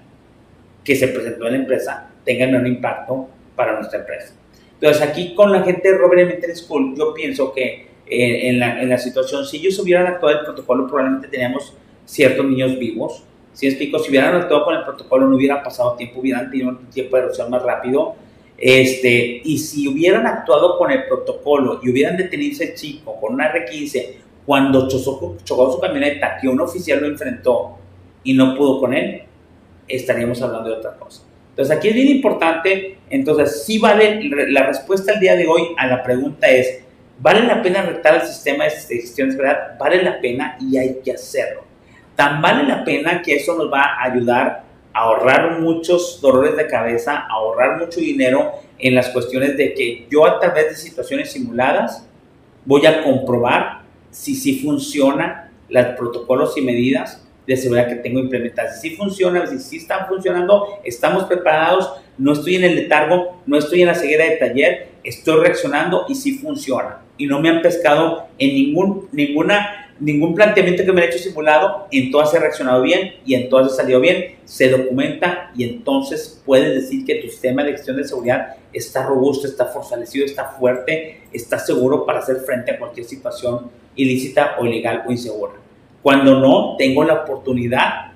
que 0.83 0.97
se 0.97 1.09
presentó 1.09 1.47
en 1.47 1.53
la 1.53 1.59
empresa 1.59 2.11
tenga 2.25 2.59
un 2.59 2.67
impacto 2.67 3.29
para 3.55 3.75
nuestra 3.75 4.01
empresa. 4.01 4.40
Entonces 4.81 5.03
aquí 5.03 5.35
con 5.35 5.53
la 5.53 5.63
gente 5.63 5.93
de 5.93 5.99
Robert 5.99 6.21
Elementary 6.23 6.57
School 6.57 6.95
yo 6.97 7.13
pienso 7.13 7.53
que 7.53 7.91
eh, 8.07 8.49
en, 8.49 8.59
la, 8.59 8.81
en, 8.81 8.99
situación, 8.99 9.45
si 9.45 9.59
ellos 9.59 9.79
hubieran 9.79 10.07
actuado 10.07 10.39
el 10.39 10.45
protocolo 10.45 10.87
probablemente 10.87 11.29
teníamos 11.29 11.75
ciertos 12.07 12.47
niños 12.47 12.79
vivos. 12.79 13.23
Si 13.53 13.67
explico, 13.67 13.99
si 13.99 14.09
hubieran 14.09 14.35
actuado 14.35 14.65
con 14.65 14.75
el 14.75 14.85
protocolo 14.85 15.29
no 15.29 15.37
hubiera 15.37 15.63
pasado 15.63 15.97
tiempo, 15.97 16.21
hubieran 16.21 16.51
tenido 16.51 16.71
un 16.71 16.87
tiempo 16.87 17.17
de 17.17 17.23
erupción 17.25 17.51
más 17.51 17.63
rápido. 17.63 18.15
Este, 18.57 19.43
y 19.45 19.59
si 19.59 19.87
hubieran 19.87 20.27
actuado 20.27 20.79
con 20.79 20.91
el 20.91 21.05
protocolo 21.05 21.81
y 21.83 21.91
hubieran 21.91 22.17
detenido 22.17 22.53
ese 22.53 22.75
chico 22.75 23.21
con 23.21 23.35
una 23.35 23.53
R15 23.53 24.15
cuando 24.47 24.89
chocó, 24.89 25.37
chocó 25.45 25.73
su 25.73 25.79
camioneta, 25.79 26.39
que 26.41 26.49
un 26.49 26.61
oficial 26.61 27.01
lo 27.01 27.07
enfrentó 27.07 27.77
y 28.25 28.33
no 28.33 28.57
pudo 28.57 28.81
con 28.81 28.95
él, 28.95 29.25
estaríamos 29.87 30.41
hablando 30.41 30.71
de 30.71 30.77
otra 30.77 30.97
cosa. 30.97 31.30
Entonces 31.61 31.77
aquí 31.77 31.89
es 31.89 31.95
bien 31.95 32.09
importante, 32.09 32.97
entonces 33.11 33.67
sí 33.67 33.79
vale, 33.79 34.19
la 34.49 34.63
respuesta 34.63 35.13
al 35.13 35.21
día 35.21 35.37
de 35.37 35.47
hoy 35.47 35.75
a 35.77 35.87
la 35.89 36.03
pregunta 36.03 36.49
es, 36.49 36.85
¿vale 37.19 37.43
la 37.43 37.61
pena 37.61 37.83
retar 37.83 38.15
el 38.15 38.23
sistema 38.23 38.65
de 38.65 38.71
gestión 38.71 39.29
de 39.29 39.33
seguridad? 39.33 39.77
Vale 39.79 40.03
la 40.03 40.19
pena 40.23 40.57
y 40.59 40.79
hay 40.79 41.01
que 41.05 41.13
hacerlo. 41.13 41.65
Tan 42.17 42.41
vale 42.41 42.67
la 42.67 42.83
pena 42.83 43.21
que 43.21 43.37
eso 43.37 43.59
nos 43.59 43.71
va 43.71 43.83
a 43.83 44.05
ayudar 44.05 44.65
a 44.95 45.01
ahorrar 45.01 45.61
muchos 45.61 46.19
dolores 46.23 46.57
de 46.57 46.67
cabeza, 46.67 47.27
a 47.29 47.35
ahorrar 47.35 47.79
mucho 47.79 48.01
dinero 48.01 48.53
en 48.79 48.95
las 48.95 49.11
cuestiones 49.11 49.55
de 49.59 49.75
que 49.75 50.07
yo 50.11 50.25
a 50.25 50.41
través 50.41 50.71
de 50.71 50.77
situaciones 50.77 51.31
simuladas 51.31 52.09
voy 52.65 52.87
a 52.87 53.03
comprobar 53.03 53.83
si 54.11 54.35
sí 54.35 54.61
funcionan 54.61 55.51
los 55.69 55.85
protocolos 55.89 56.57
y 56.57 56.63
medidas 56.63 57.23
de 57.47 57.57
seguridad 57.57 57.89
que 57.89 57.97
tengo 57.97 58.21
implementadas. 58.21 58.81
Si 58.81 58.91
sí 58.91 58.97
funciona, 58.97 59.47
si 59.47 59.77
están 59.77 60.07
funcionando, 60.09 60.81
estamos 60.85 61.25
preparados, 61.25 61.93
no 62.19 62.33
estoy 62.33 62.57
en 62.57 62.65
el 62.65 62.77
letargo, 62.77 63.43
no 63.47 63.59
estoy 63.59 63.83
en 63.83 63.89
la 63.89 63.95
ceguera 63.95 64.25
de 64.25 64.37
taller, 64.37 64.89
estoy 65.03 65.41
reaccionando 65.41 66.07
y 66.09 66.15
sí 66.15 66.39
funciona. 66.39 67.01
Y 67.17 67.27
no 67.27 67.41
me 67.41 67.49
han 67.49 67.63
pescado 67.63 68.29
en 68.39 68.55
ningún, 68.55 69.09
ninguna, 69.13 69.95
ningún 69.99 70.35
planteamiento 70.35 70.85
que 70.85 70.93
me 70.93 71.03
haya 71.03 71.11
hecho 71.11 71.19
simulado, 71.19 71.87
en 71.91 72.11
todas 72.11 72.33
he 72.35 72.39
reaccionado 72.39 72.83
bien 72.83 73.15
y 73.25 73.35
en 73.35 73.49
todas 73.49 73.73
he 73.73 73.77
salido 73.77 74.01
bien, 74.01 74.37
se 74.45 74.69
documenta 74.69 75.51
y 75.55 75.65
entonces 75.65 76.43
puedes 76.45 76.75
decir 76.75 77.05
que 77.05 77.17
tu 77.17 77.29
sistema 77.29 77.65
de 77.65 77.73
gestión 77.73 77.97
de 77.97 78.05
seguridad 78.05 78.57
está 78.73 79.05
robusto, 79.05 79.47
está 79.47 79.67
fortalecido, 79.67 80.25
está 80.25 80.45
fuerte, 80.59 81.23
está 81.33 81.59
seguro 81.59 82.07
para 82.07 82.21
hacer 82.21 82.37
frente 82.37 82.73
a 82.73 82.79
cualquier 82.79 83.07
situación 83.07 83.71
ilícita 83.97 84.57
o 84.59 84.67
ilegal 84.67 85.05
o 85.07 85.11
insegura. 85.11 85.55
Cuando 86.03 86.41
no, 86.41 86.77
tengo 86.77 87.05
la 87.05 87.15
oportunidad 87.15 88.13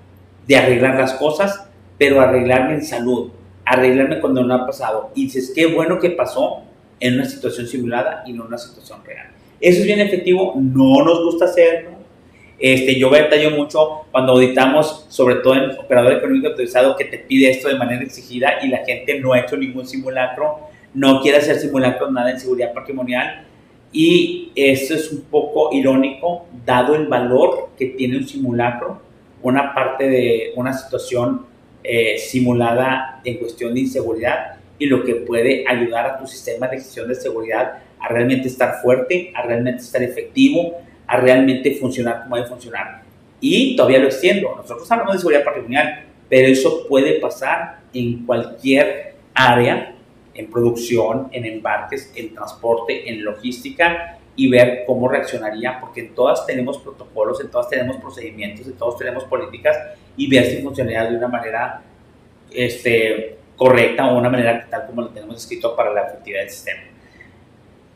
de 0.46 0.56
arreglar 0.56 0.98
las 0.98 1.14
cosas, 1.14 1.68
pero 1.98 2.20
arreglarme 2.20 2.74
en 2.74 2.84
salud, 2.84 3.30
arreglarme 3.64 4.20
cuando 4.20 4.42
no 4.42 4.54
ha 4.54 4.66
pasado. 4.66 5.10
Y 5.14 5.24
dices, 5.24 5.52
qué 5.54 5.66
bueno 5.66 5.98
que 5.98 6.10
pasó 6.10 6.62
en 7.00 7.14
una 7.14 7.24
situación 7.24 7.66
simulada 7.66 8.24
y 8.26 8.32
no 8.32 8.42
en 8.42 8.48
una 8.48 8.58
situación 8.58 9.00
real. 9.04 9.28
Eso 9.60 9.80
es 9.80 9.86
bien 9.86 10.00
efectivo, 10.00 10.54
no 10.56 11.04
nos 11.04 11.24
gusta 11.24 11.46
hacerlo. 11.46 11.90
Este, 12.58 12.98
yo 12.98 13.10
detallo 13.10 13.50
mucho 13.50 14.06
cuando 14.10 14.32
auditamos, 14.32 15.06
sobre 15.08 15.36
todo 15.36 15.54
en 15.54 15.70
operador 15.78 16.12
económico 16.12 16.48
autorizado, 16.48 16.96
que 16.96 17.04
te 17.04 17.18
pide 17.18 17.50
esto 17.50 17.68
de 17.68 17.76
manera 17.76 18.02
exigida 18.02 18.58
y 18.62 18.68
la 18.68 18.84
gente 18.84 19.20
no 19.20 19.32
ha 19.32 19.40
hecho 19.40 19.56
ningún 19.56 19.86
simulacro, 19.86 20.60
no 20.94 21.20
quiere 21.20 21.38
hacer 21.38 21.56
simulacros 21.56 22.12
nada 22.12 22.30
en 22.30 22.38
seguridad 22.38 22.72
patrimonial 22.72 23.44
y 23.96 24.50
eso 24.56 24.94
es 24.94 25.12
un 25.12 25.20
poco 25.22 25.70
irónico, 25.72 26.46
dado 26.66 26.96
el 26.96 27.06
valor 27.06 27.70
que 27.78 27.86
tiene 27.86 28.16
un 28.16 28.26
simulacro, 28.26 29.00
una 29.40 29.72
parte 29.72 30.08
de 30.10 30.52
una 30.56 30.72
situación 30.72 31.46
eh, 31.84 32.18
simulada 32.18 33.20
en 33.24 33.38
cuestión 33.38 33.72
de 33.72 33.80
inseguridad 33.80 34.56
y 34.80 34.86
lo 34.86 35.04
que 35.04 35.14
puede 35.14 35.64
ayudar 35.68 36.06
a 36.06 36.18
tu 36.18 36.26
sistema 36.26 36.66
de 36.66 36.78
gestión 36.78 37.06
de 37.06 37.14
seguridad 37.14 37.84
a 38.00 38.08
realmente 38.08 38.48
estar 38.48 38.82
fuerte, 38.82 39.30
a 39.32 39.42
realmente 39.42 39.82
estar 39.82 40.02
efectivo, 40.02 40.72
a 41.06 41.18
realmente 41.18 41.76
funcionar 41.76 42.24
como 42.24 42.34
debe 42.34 42.48
funcionar. 42.48 43.02
Y 43.40 43.76
todavía 43.76 44.00
lo 44.00 44.06
extiendo, 44.06 44.56
nosotros 44.56 44.90
hablamos 44.90 45.14
de 45.14 45.18
seguridad 45.20 45.44
patrimonial, 45.44 46.04
pero 46.28 46.48
eso 46.48 46.88
puede 46.88 47.20
pasar 47.20 47.78
en 47.92 48.26
cualquier 48.26 49.14
área 49.34 49.93
en 50.34 50.50
producción, 50.50 51.28
en 51.32 51.44
embarques, 51.44 52.12
en 52.14 52.34
transporte, 52.34 53.08
en 53.08 53.24
logística 53.24 54.18
y 54.36 54.50
ver 54.50 54.84
cómo 54.86 55.08
reaccionaría, 55.08 55.78
porque 55.80 56.00
en 56.00 56.14
todas 56.14 56.44
tenemos 56.46 56.78
protocolos, 56.78 57.40
en 57.40 57.50
todas 57.50 57.68
tenemos 57.68 57.96
procedimientos, 57.98 58.66
en 58.66 58.74
todas 58.74 58.98
tenemos 58.98 59.24
políticas 59.24 59.76
y 60.16 60.28
ver 60.28 60.44
si 60.46 60.62
funcionaría 60.62 61.04
de 61.10 61.16
una 61.16 61.28
manera 61.28 61.82
este, 62.50 63.36
correcta 63.56 64.06
o 64.06 64.18
una 64.18 64.30
manera 64.30 64.66
tal 64.68 64.86
como 64.86 65.02
lo 65.02 65.08
tenemos 65.10 65.36
escrito 65.36 65.76
para 65.76 65.92
la 65.92 66.08
efectividad 66.08 66.40
del 66.40 66.50
sistema. 66.50 66.82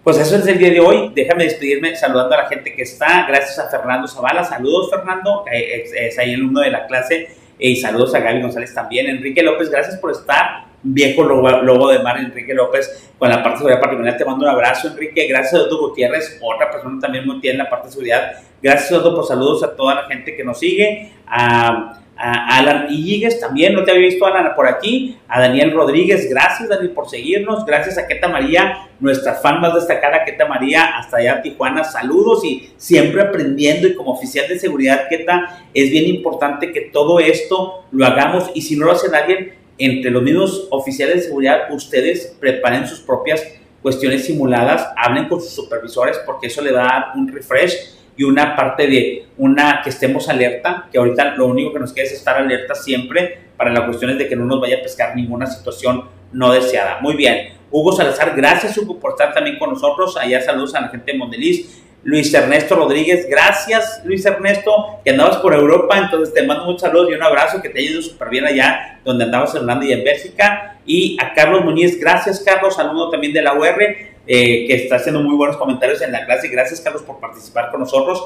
Pues 0.05 0.16
eso 0.18 0.36
es 0.36 0.47
el 0.47 0.59
día 0.59 0.70
de 0.70 0.80
hoy. 0.80 1.12
Déjame 1.14 1.45
despedirme 1.45 1.95
saludando 1.95 2.34
a 2.34 2.45
la 2.45 2.49
gente 2.49 2.72
que 2.74 2.82
está. 2.82 3.26
Gracias 3.28 3.59
a 3.59 3.68
Fernando 3.68 4.09
Zavala. 4.09 4.43
Saludos, 4.43 4.89
Fernando. 4.91 5.45
Es, 5.53 6.18
ahí 6.18 6.32
el 6.32 6.45
uno 6.45 6.61
de 6.61 6.70
la 6.70 6.86
clase. 6.86 7.28
Y 7.59 7.76
saludos 7.76 8.14
a 8.14 8.20
Gaby 8.20 8.41
González 8.41 8.72
también. 8.72 9.07
Enrique 9.07 9.43
López, 9.43 9.68
gracias 9.68 9.99
por 9.99 10.12
estar 10.12 10.68
viejo 10.83 11.24
lobo, 11.24 11.91
de 11.91 11.99
mar, 12.01 12.18
Enrique 12.18 12.55
López, 12.55 13.11
con 13.18 13.29
la 13.29 13.37
parte 13.37 13.51
de 13.51 13.57
seguridad 13.59 13.81
patrimonial. 13.81 14.16
Te 14.16 14.24
mando 14.24 14.45
un 14.45 14.51
abrazo, 14.51 14.89
Enrique. 14.89 15.26
Gracias 15.26 15.55
a 15.55 15.64
Otto 15.64 15.79
Gutiérrez, 15.79 16.39
otra 16.43 16.70
persona 16.70 17.01
también 17.01 17.26
muy 17.26 17.41
bien 17.41 17.55
en 17.55 17.59
la 17.59 17.70
parte 17.70 17.87
de 17.87 17.93
seguridad. 17.93 18.33
Gracias, 18.62 18.93
Otto, 18.93 19.14
por 19.14 19.26
saludos 19.26 19.62
a 19.62 19.74
toda 19.74 19.95
la 19.95 20.05
gente 20.05 20.37
que 20.37 20.45
nos 20.45 20.59
sigue. 20.59 21.12
A, 21.26 21.95
Alan 22.20 22.89
Illigues 22.91 23.39
también, 23.39 23.74
no 23.74 23.85
te 23.85 23.93
había 23.93 24.09
visto, 24.09 24.26
Alan, 24.26 24.53
por 24.57 24.66
aquí. 24.66 25.16
A 25.29 25.41
Daniel 25.41 25.70
Rodríguez, 25.70 26.29
gracias, 26.29 26.68
Daniel, 26.68 26.91
por 26.91 27.09
seguirnos. 27.09 27.64
Gracias 27.64 27.97
a 27.97 28.09
Queta 28.09 28.26
María, 28.26 28.89
nuestra 28.99 29.35
fan 29.35 29.61
más 29.61 29.72
destacada, 29.72 30.24
Queta 30.24 30.47
María, 30.47 30.99
hasta 30.99 31.18
allá 31.18 31.41
Tijuana. 31.43 31.85
Saludos 31.85 32.45
y 32.45 32.72
siempre 32.76 33.22
aprendiendo. 33.22 33.87
Y 33.87 33.95
como 33.95 34.11
oficial 34.11 34.49
de 34.49 34.59
seguridad, 34.59 35.07
Queta, 35.09 35.61
es 35.72 35.91
bien 35.91 36.07
importante 36.07 36.72
que 36.72 36.81
todo 36.81 37.20
esto 37.20 37.85
lo 37.93 38.05
hagamos. 38.05 38.51
Y 38.53 38.62
si 38.62 38.74
no 38.74 38.87
lo 38.87 38.93
hace 38.93 39.09
nadie, 39.11 39.57
entre 39.79 40.11
los 40.11 40.22
mismos 40.22 40.66
oficiales 40.70 41.16
de 41.16 41.22
seguridad, 41.22 41.72
ustedes 41.72 42.37
preparen 42.41 42.87
sus 42.87 43.01
propias 43.01 43.43
cuestiones 43.83 44.26
simuladas, 44.26 44.89
hablen 44.97 45.29
con 45.29 45.41
sus 45.41 45.51
supervisores 45.51 46.18
porque 46.26 46.49
eso 46.49 46.61
le 46.62 46.72
va 46.72 46.83
a 46.83 46.85
dar 46.85 47.05
un 47.14 47.29
refresh 47.29 47.95
y 48.16 48.24
una 48.24 48.57
parte 48.57 48.89
de 48.89 49.26
una 49.37 49.81
que 49.83 49.91
estemos 49.91 50.29
alerta, 50.29 50.89
que 50.91 50.99
ahorita 50.99 51.37
lo 51.37 51.47
único 51.47 51.72
que 51.72 51.79
nos 51.79 51.93
queda 51.93 52.05
es 52.05 52.12
estar 52.12 52.37
alerta 52.37 52.74
siempre 52.74 53.39
para 53.57 53.72
las 53.72 53.85
cuestiones 53.85 54.18
de 54.18 54.29
que 54.29 54.35
no 54.35 54.45
nos 54.45 54.61
vaya 54.61 54.79
a 54.79 54.83
pescar 54.83 55.14
ninguna 55.14 55.47
situación 55.47 56.05
no 56.33 56.53
deseada. 56.53 57.01
Muy 57.01 57.14
bien. 57.14 57.51
Hugo 57.70 57.93
Salazar, 57.93 58.35
gracias 58.35 58.76
Hugo 58.76 58.99
por 58.99 59.12
estar 59.12 59.33
también 59.33 59.59
con 59.59 59.70
nosotros. 59.70 60.16
Allá 60.16 60.41
saludos 60.41 60.74
a 60.74 60.81
la 60.81 60.89
gente 60.89 61.12
de 61.12 61.18
Mondeliz. 61.18 61.83
Luis 62.05 62.32
Ernesto 62.32 62.76
Rodríguez, 62.76 63.26
gracias 63.28 64.03
Luis 64.05 64.24
Ernesto, 64.24 65.01
que 65.05 65.11
andabas 65.11 65.38
por 65.38 65.53
Europa, 65.53 65.99
entonces 65.99 66.32
te 66.32 66.42
mando 66.44 66.64
muchos 66.64 66.82
saludos 66.82 67.11
y 67.11 67.14
un 67.14 67.22
abrazo, 67.22 67.61
que 67.61 67.68
te 67.68 67.80
haya 67.80 67.90
ido 67.90 68.03
súper 68.03 68.28
bien 68.28 68.44
allá 68.44 69.01
donde 69.05 69.24
andabas 69.24 69.55
en 69.55 69.62
Holanda 69.62 69.84
y 69.84 69.92
en 69.92 70.05
Bélgica. 70.05 70.78
Y 70.86 71.16
a 71.20 71.34
Carlos 71.34 71.64
Muñiz, 71.64 71.99
gracias 72.01 72.40
Carlos, 72.40 72.76
saludo 72.76 73.11
también 73.11 73.32
de 73.32 73.42
la 73.42 73.55
UR, 73.55 73.82
eh, 73.82 74.66
que 74.66 74.74
está 74.74 74.96
haciendo 74.96 75.22
muy 75.22 75.34
buenos 75.36 75.57
comentarios 75.57 76.01
en 76.01 76.12
la 76.12 76.24
clase, 76.24 76.49
gracias 76.49 76.80
Carlos 76.80 77.03
por 77.03 77.18
participar 77.18 77.70
con 77.70 77.80
nosotros. 77.80 78.22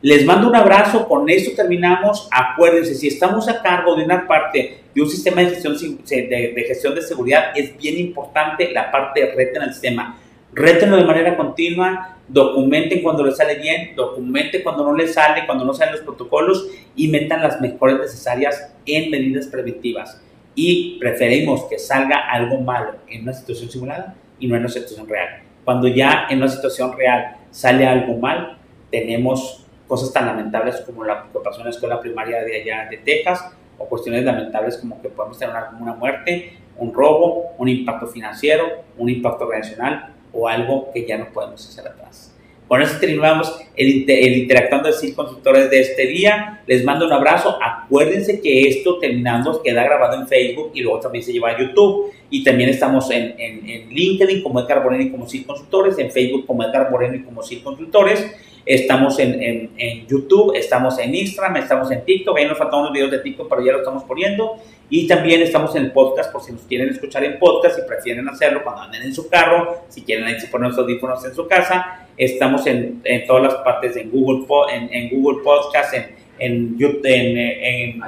Les 0.00 0.24
mando 0.24 0.48
un 0.48 0.54
abrazo, 0.54 1.08
con 1.08 1.28
esto 1.28 1.56
terminamos. 1.56 2.28
Acuérdense, 2.30 2.94
si 2.94 3.08
estamos 3.08 3.48
a 3.48 3.60
cargo 3.60 3.96
de 3.96 4.04
una 4.04 4.28
parte 4.28 4.78
de 4.94 5.02
un 5.02 5.10
sistema 5.10 5.42
de 5.42 5.50
gestión 5.50 6.94
de, 6.94 7.02
seguridad, 7.02 7.50
es 7.56 7.76
bien 7.76 7.98
importante 7.98 8.70
la 8.70 8.92
parte 8.92 9.20
de 9.20 9.32
red 9.32 9.56
el 9.56 9.72
sistema. 9.72 10.16
Rétenlo 10.52 10.96
de 10.98 11.04
manera 11.04 11.36
continua, 11.36 12.17
documenten 12.28 13.02
cuando 13.02 13.24
les 13.24 13.36
sale 13.36 13.56
bien, 13.56 13.94
documenten 13.96 14.62
cuando 14.62 14.84
no 14.84 14.94
les 14.94 15.14
sale, 15.14 15.46
cuando 15.46 15.64
no 15.64 15.72
salen 15.72 15.94
los 15.94 16.02
protocolos 16.02 16.68
y 16.94 17.08
metan 17.08 17.42
las 17.42 17.60
mejores 17.60 17.98
necesarias 17.98 18.74
en 18.86 19.10
medidas 19.10 19.46
preventivas. 19.46 20.22
Y 20.54 20.98
preferimos 20.98 21.64
que 21.64 21.78
salga 21.78 22.30
algo 22.30 22.60
malo 22.60 22.96
en 23.08 23.22
una 23.22 23.32
situación 23.32 23.70
simulada 23.70 24.14
y 24.38 24.46
no 24.46 24.56
en 24.56 24.62
una 24.62 24.68
situación 24.68 25.08
real. 25.08 25.42
Cuando 25.64 25.88
ya 25.88 26.26
en 26.30 26.38
una 26.38 26.48
situación 26.48 26.96
real 26.96 27.36
sale 27.50 27.86
algo 27.86 28.16
mal, 28.16 28.58
tenemos 28.90 29.64
cosas 29.86 30.12
tan 30.12 30.26
lamentables 30.26 30.76
como 30.82 31.04
la 31.04 31.26
que 31.32 31.38
pasó 31.38 31.62
la 31.64 31.70
escuela 31.70 32.00
primaria 32.00 32.42
de 32.42 32.60
allá 32.60 32.88
de 32.90 32.98
Texas, 32.98 33.52
o 33.78 33.86
cuestiones 33.86 34.24
lamentables 34.24 34.76
como 34.78 35.00
que 35.00 35.08
podemos 35.08 35.38
tener 35.38 35.54
una, 35.54 35.78
una 35.80 35.94
muerte, 35.94 36.58
un 36.76 36.92
robo, 36.92 37.52
un 37.58 37.68
impacto 37.68 38.06
financiero, 38.08 38.82
un 38.96 39.08
impacto 39.08 39.44
organizacional, 39.44 40.14
o 40.32 40.48
algo 40.48 40.90
que 40.92 41.06
ya 41.06 41.18
no 41.18 41.32
podemos 41.32 41.66
hacer 41.66 41.86
atrás. 41.86 42.28
Con 42.68 42.82
eso 42.82 42.98
terminamos 43.00 43.58
el, 43.76 44.04
el 44.06 44.36
Interactuando 44.36 44.90
de 44.90 45.14
Consultores 45.14 45.70
de 45.70 45.80
este 45.80 46.06
día. 46.06 46.60
Les 46.66 46.84
mando 46.84 47.06
un 47.06 47.12
abrazo. 47.12 47.58
Acuérdense 47.62 48.42
que 48.42 48.68
esto 48.68 48.98
terminando 48.98 49.62
queda 49.62 49.84
grabado 49.84 50.20
en 50.20 50.28
Facebook 50.28 50.72
y 50.74 50.82
luego 50.82 51.00
también 51.00 51.24
se 51.24 51.32
lleva 51.32 51.48
a 51.48 51.58
YouTube. 51.58 52.12
Y 52.28 52.44
también 52.44 52.68
estamos 52.68 53.10
en, 53.10 53.34
en, 53.38 53.66
en 53.66 53.88
LinkedIn 53.88 54.42
como 54.42 54.60
Edgar 54.60 54.84
Moreno 54.84 55.02
y 55.02 55.10
como 55.10 55.26
CIR 55.26 55.46
Consultores, 55.46 55.98
en 55.98 56.10
Facebook 56.10 56.44
como 56.44 56.62
Edgar 56.62 56.90
Moreno 56.90 57.14
y 57.14 57.22
como 57.22 57.42
CIR 57.42 57.62
Consultores. 57.62 58.36
estamos 58.66 59.18
en, 59.18 59.70
en, 59.78 60.06
YouTube, 60.06 60.54
estamos 60.54 60.98
en 60.98 61.14
Instagram, 61.14 61.56
estamos 61.56 61.90
en 61.90 62.04
TikTok, 62.04 62.36
ahí 62.36 62.46
nos 62.46 62.58
faltan 62.58 62.80
unos 62.80 62.92
videos 62.92 63.10
de 63.10 63.20
TikTok, 63.20 63.48
pero 63.48 63.64
ya 63.64 63.72
lo 63.72 63.78
estamos 63.78 64.04
poniendo. 64.04 64.58
Y 64.90 65.06
también 65.06 65.42
estamos 65.42 65.76
en 65.76 65.84
el 65.84 65.92
podcast, 65.92 66.32
por 66.32 66.42
si 66.42 66.52
nos 66.52 66.62
quieren 66.62 66.88
escuchar 66.88 67.22
en 67.24 67.38
podcast 67.38 67.78
y 67.78 67.86
prefieren 67.86 68.26
hacerlo 68.28 68.62
cuando 68.64 68.82
anden 68.82 69.02
en 69.02 69.14
su 69.14 69.28
carro, 69.28 69.82
si 69.88 70.02
quieren 70.02 70.24
ahí 70.24 70.40
se 70.40 70.46
ponen 70.46 70.70
los 70.70 70.78
audífonos 70.78 71.22
en 71.26 71.34
su 71.34 71.46
casa. 71.46 72.06
Estamos 72.16 72.66
en, 72.66 73.02
en 73.04 73.26
todas 73.26 73.42
las 73.42 73.54
partes, 73.56 73.96
en 73.96 74.10
Google, 74.10 74.46
en, 74.72 74.92
en 74.92 75.10
Google 75.10 75.42
Podcast, 75.44 75.92
en, 75.94 76.16
en, 76.38 76.76
en, 77.04 77.38
en, 77.38 78.02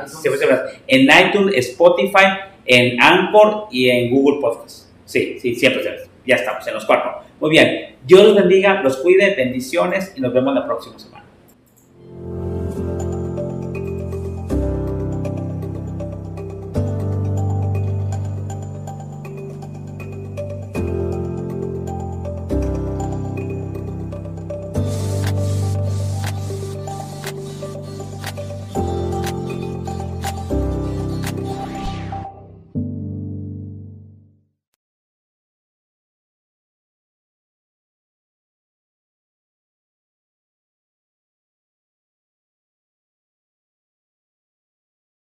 en 0.86 1.08
iTunes, 1.28 1.54
Spotify, 1.56 2.26
en 2.64 3.02
Anchor 3.02 3.66
y 3.70 3.90
en 3.90 4.10
Google 4.10 4.40
Podcast. 4.40 4.88
Sí, 5.04 5.38
sí, 5.38 5.54
siempre, 5.54 5.82
ya 6.26 6.36
estamos 6.36 6.66
en 6.66 6.74
los 6.74 6.86
cuatro. 6.86 7.20
Muy 7.40 7.50
bien, 7.50 7.96
Dios 8.06 8.24
los 8.24 8.34
bendiga, 8.34 8.82
los 8.82 8.96
cuide, 8.98 9.34
bendiciones 9.34 10.14
y 10.16 10.20
nos 10.20 10.32
vemos 10.32 10.54
la 10.54 10.64
próxima 10.64 10.98
semana. 10.98 11.19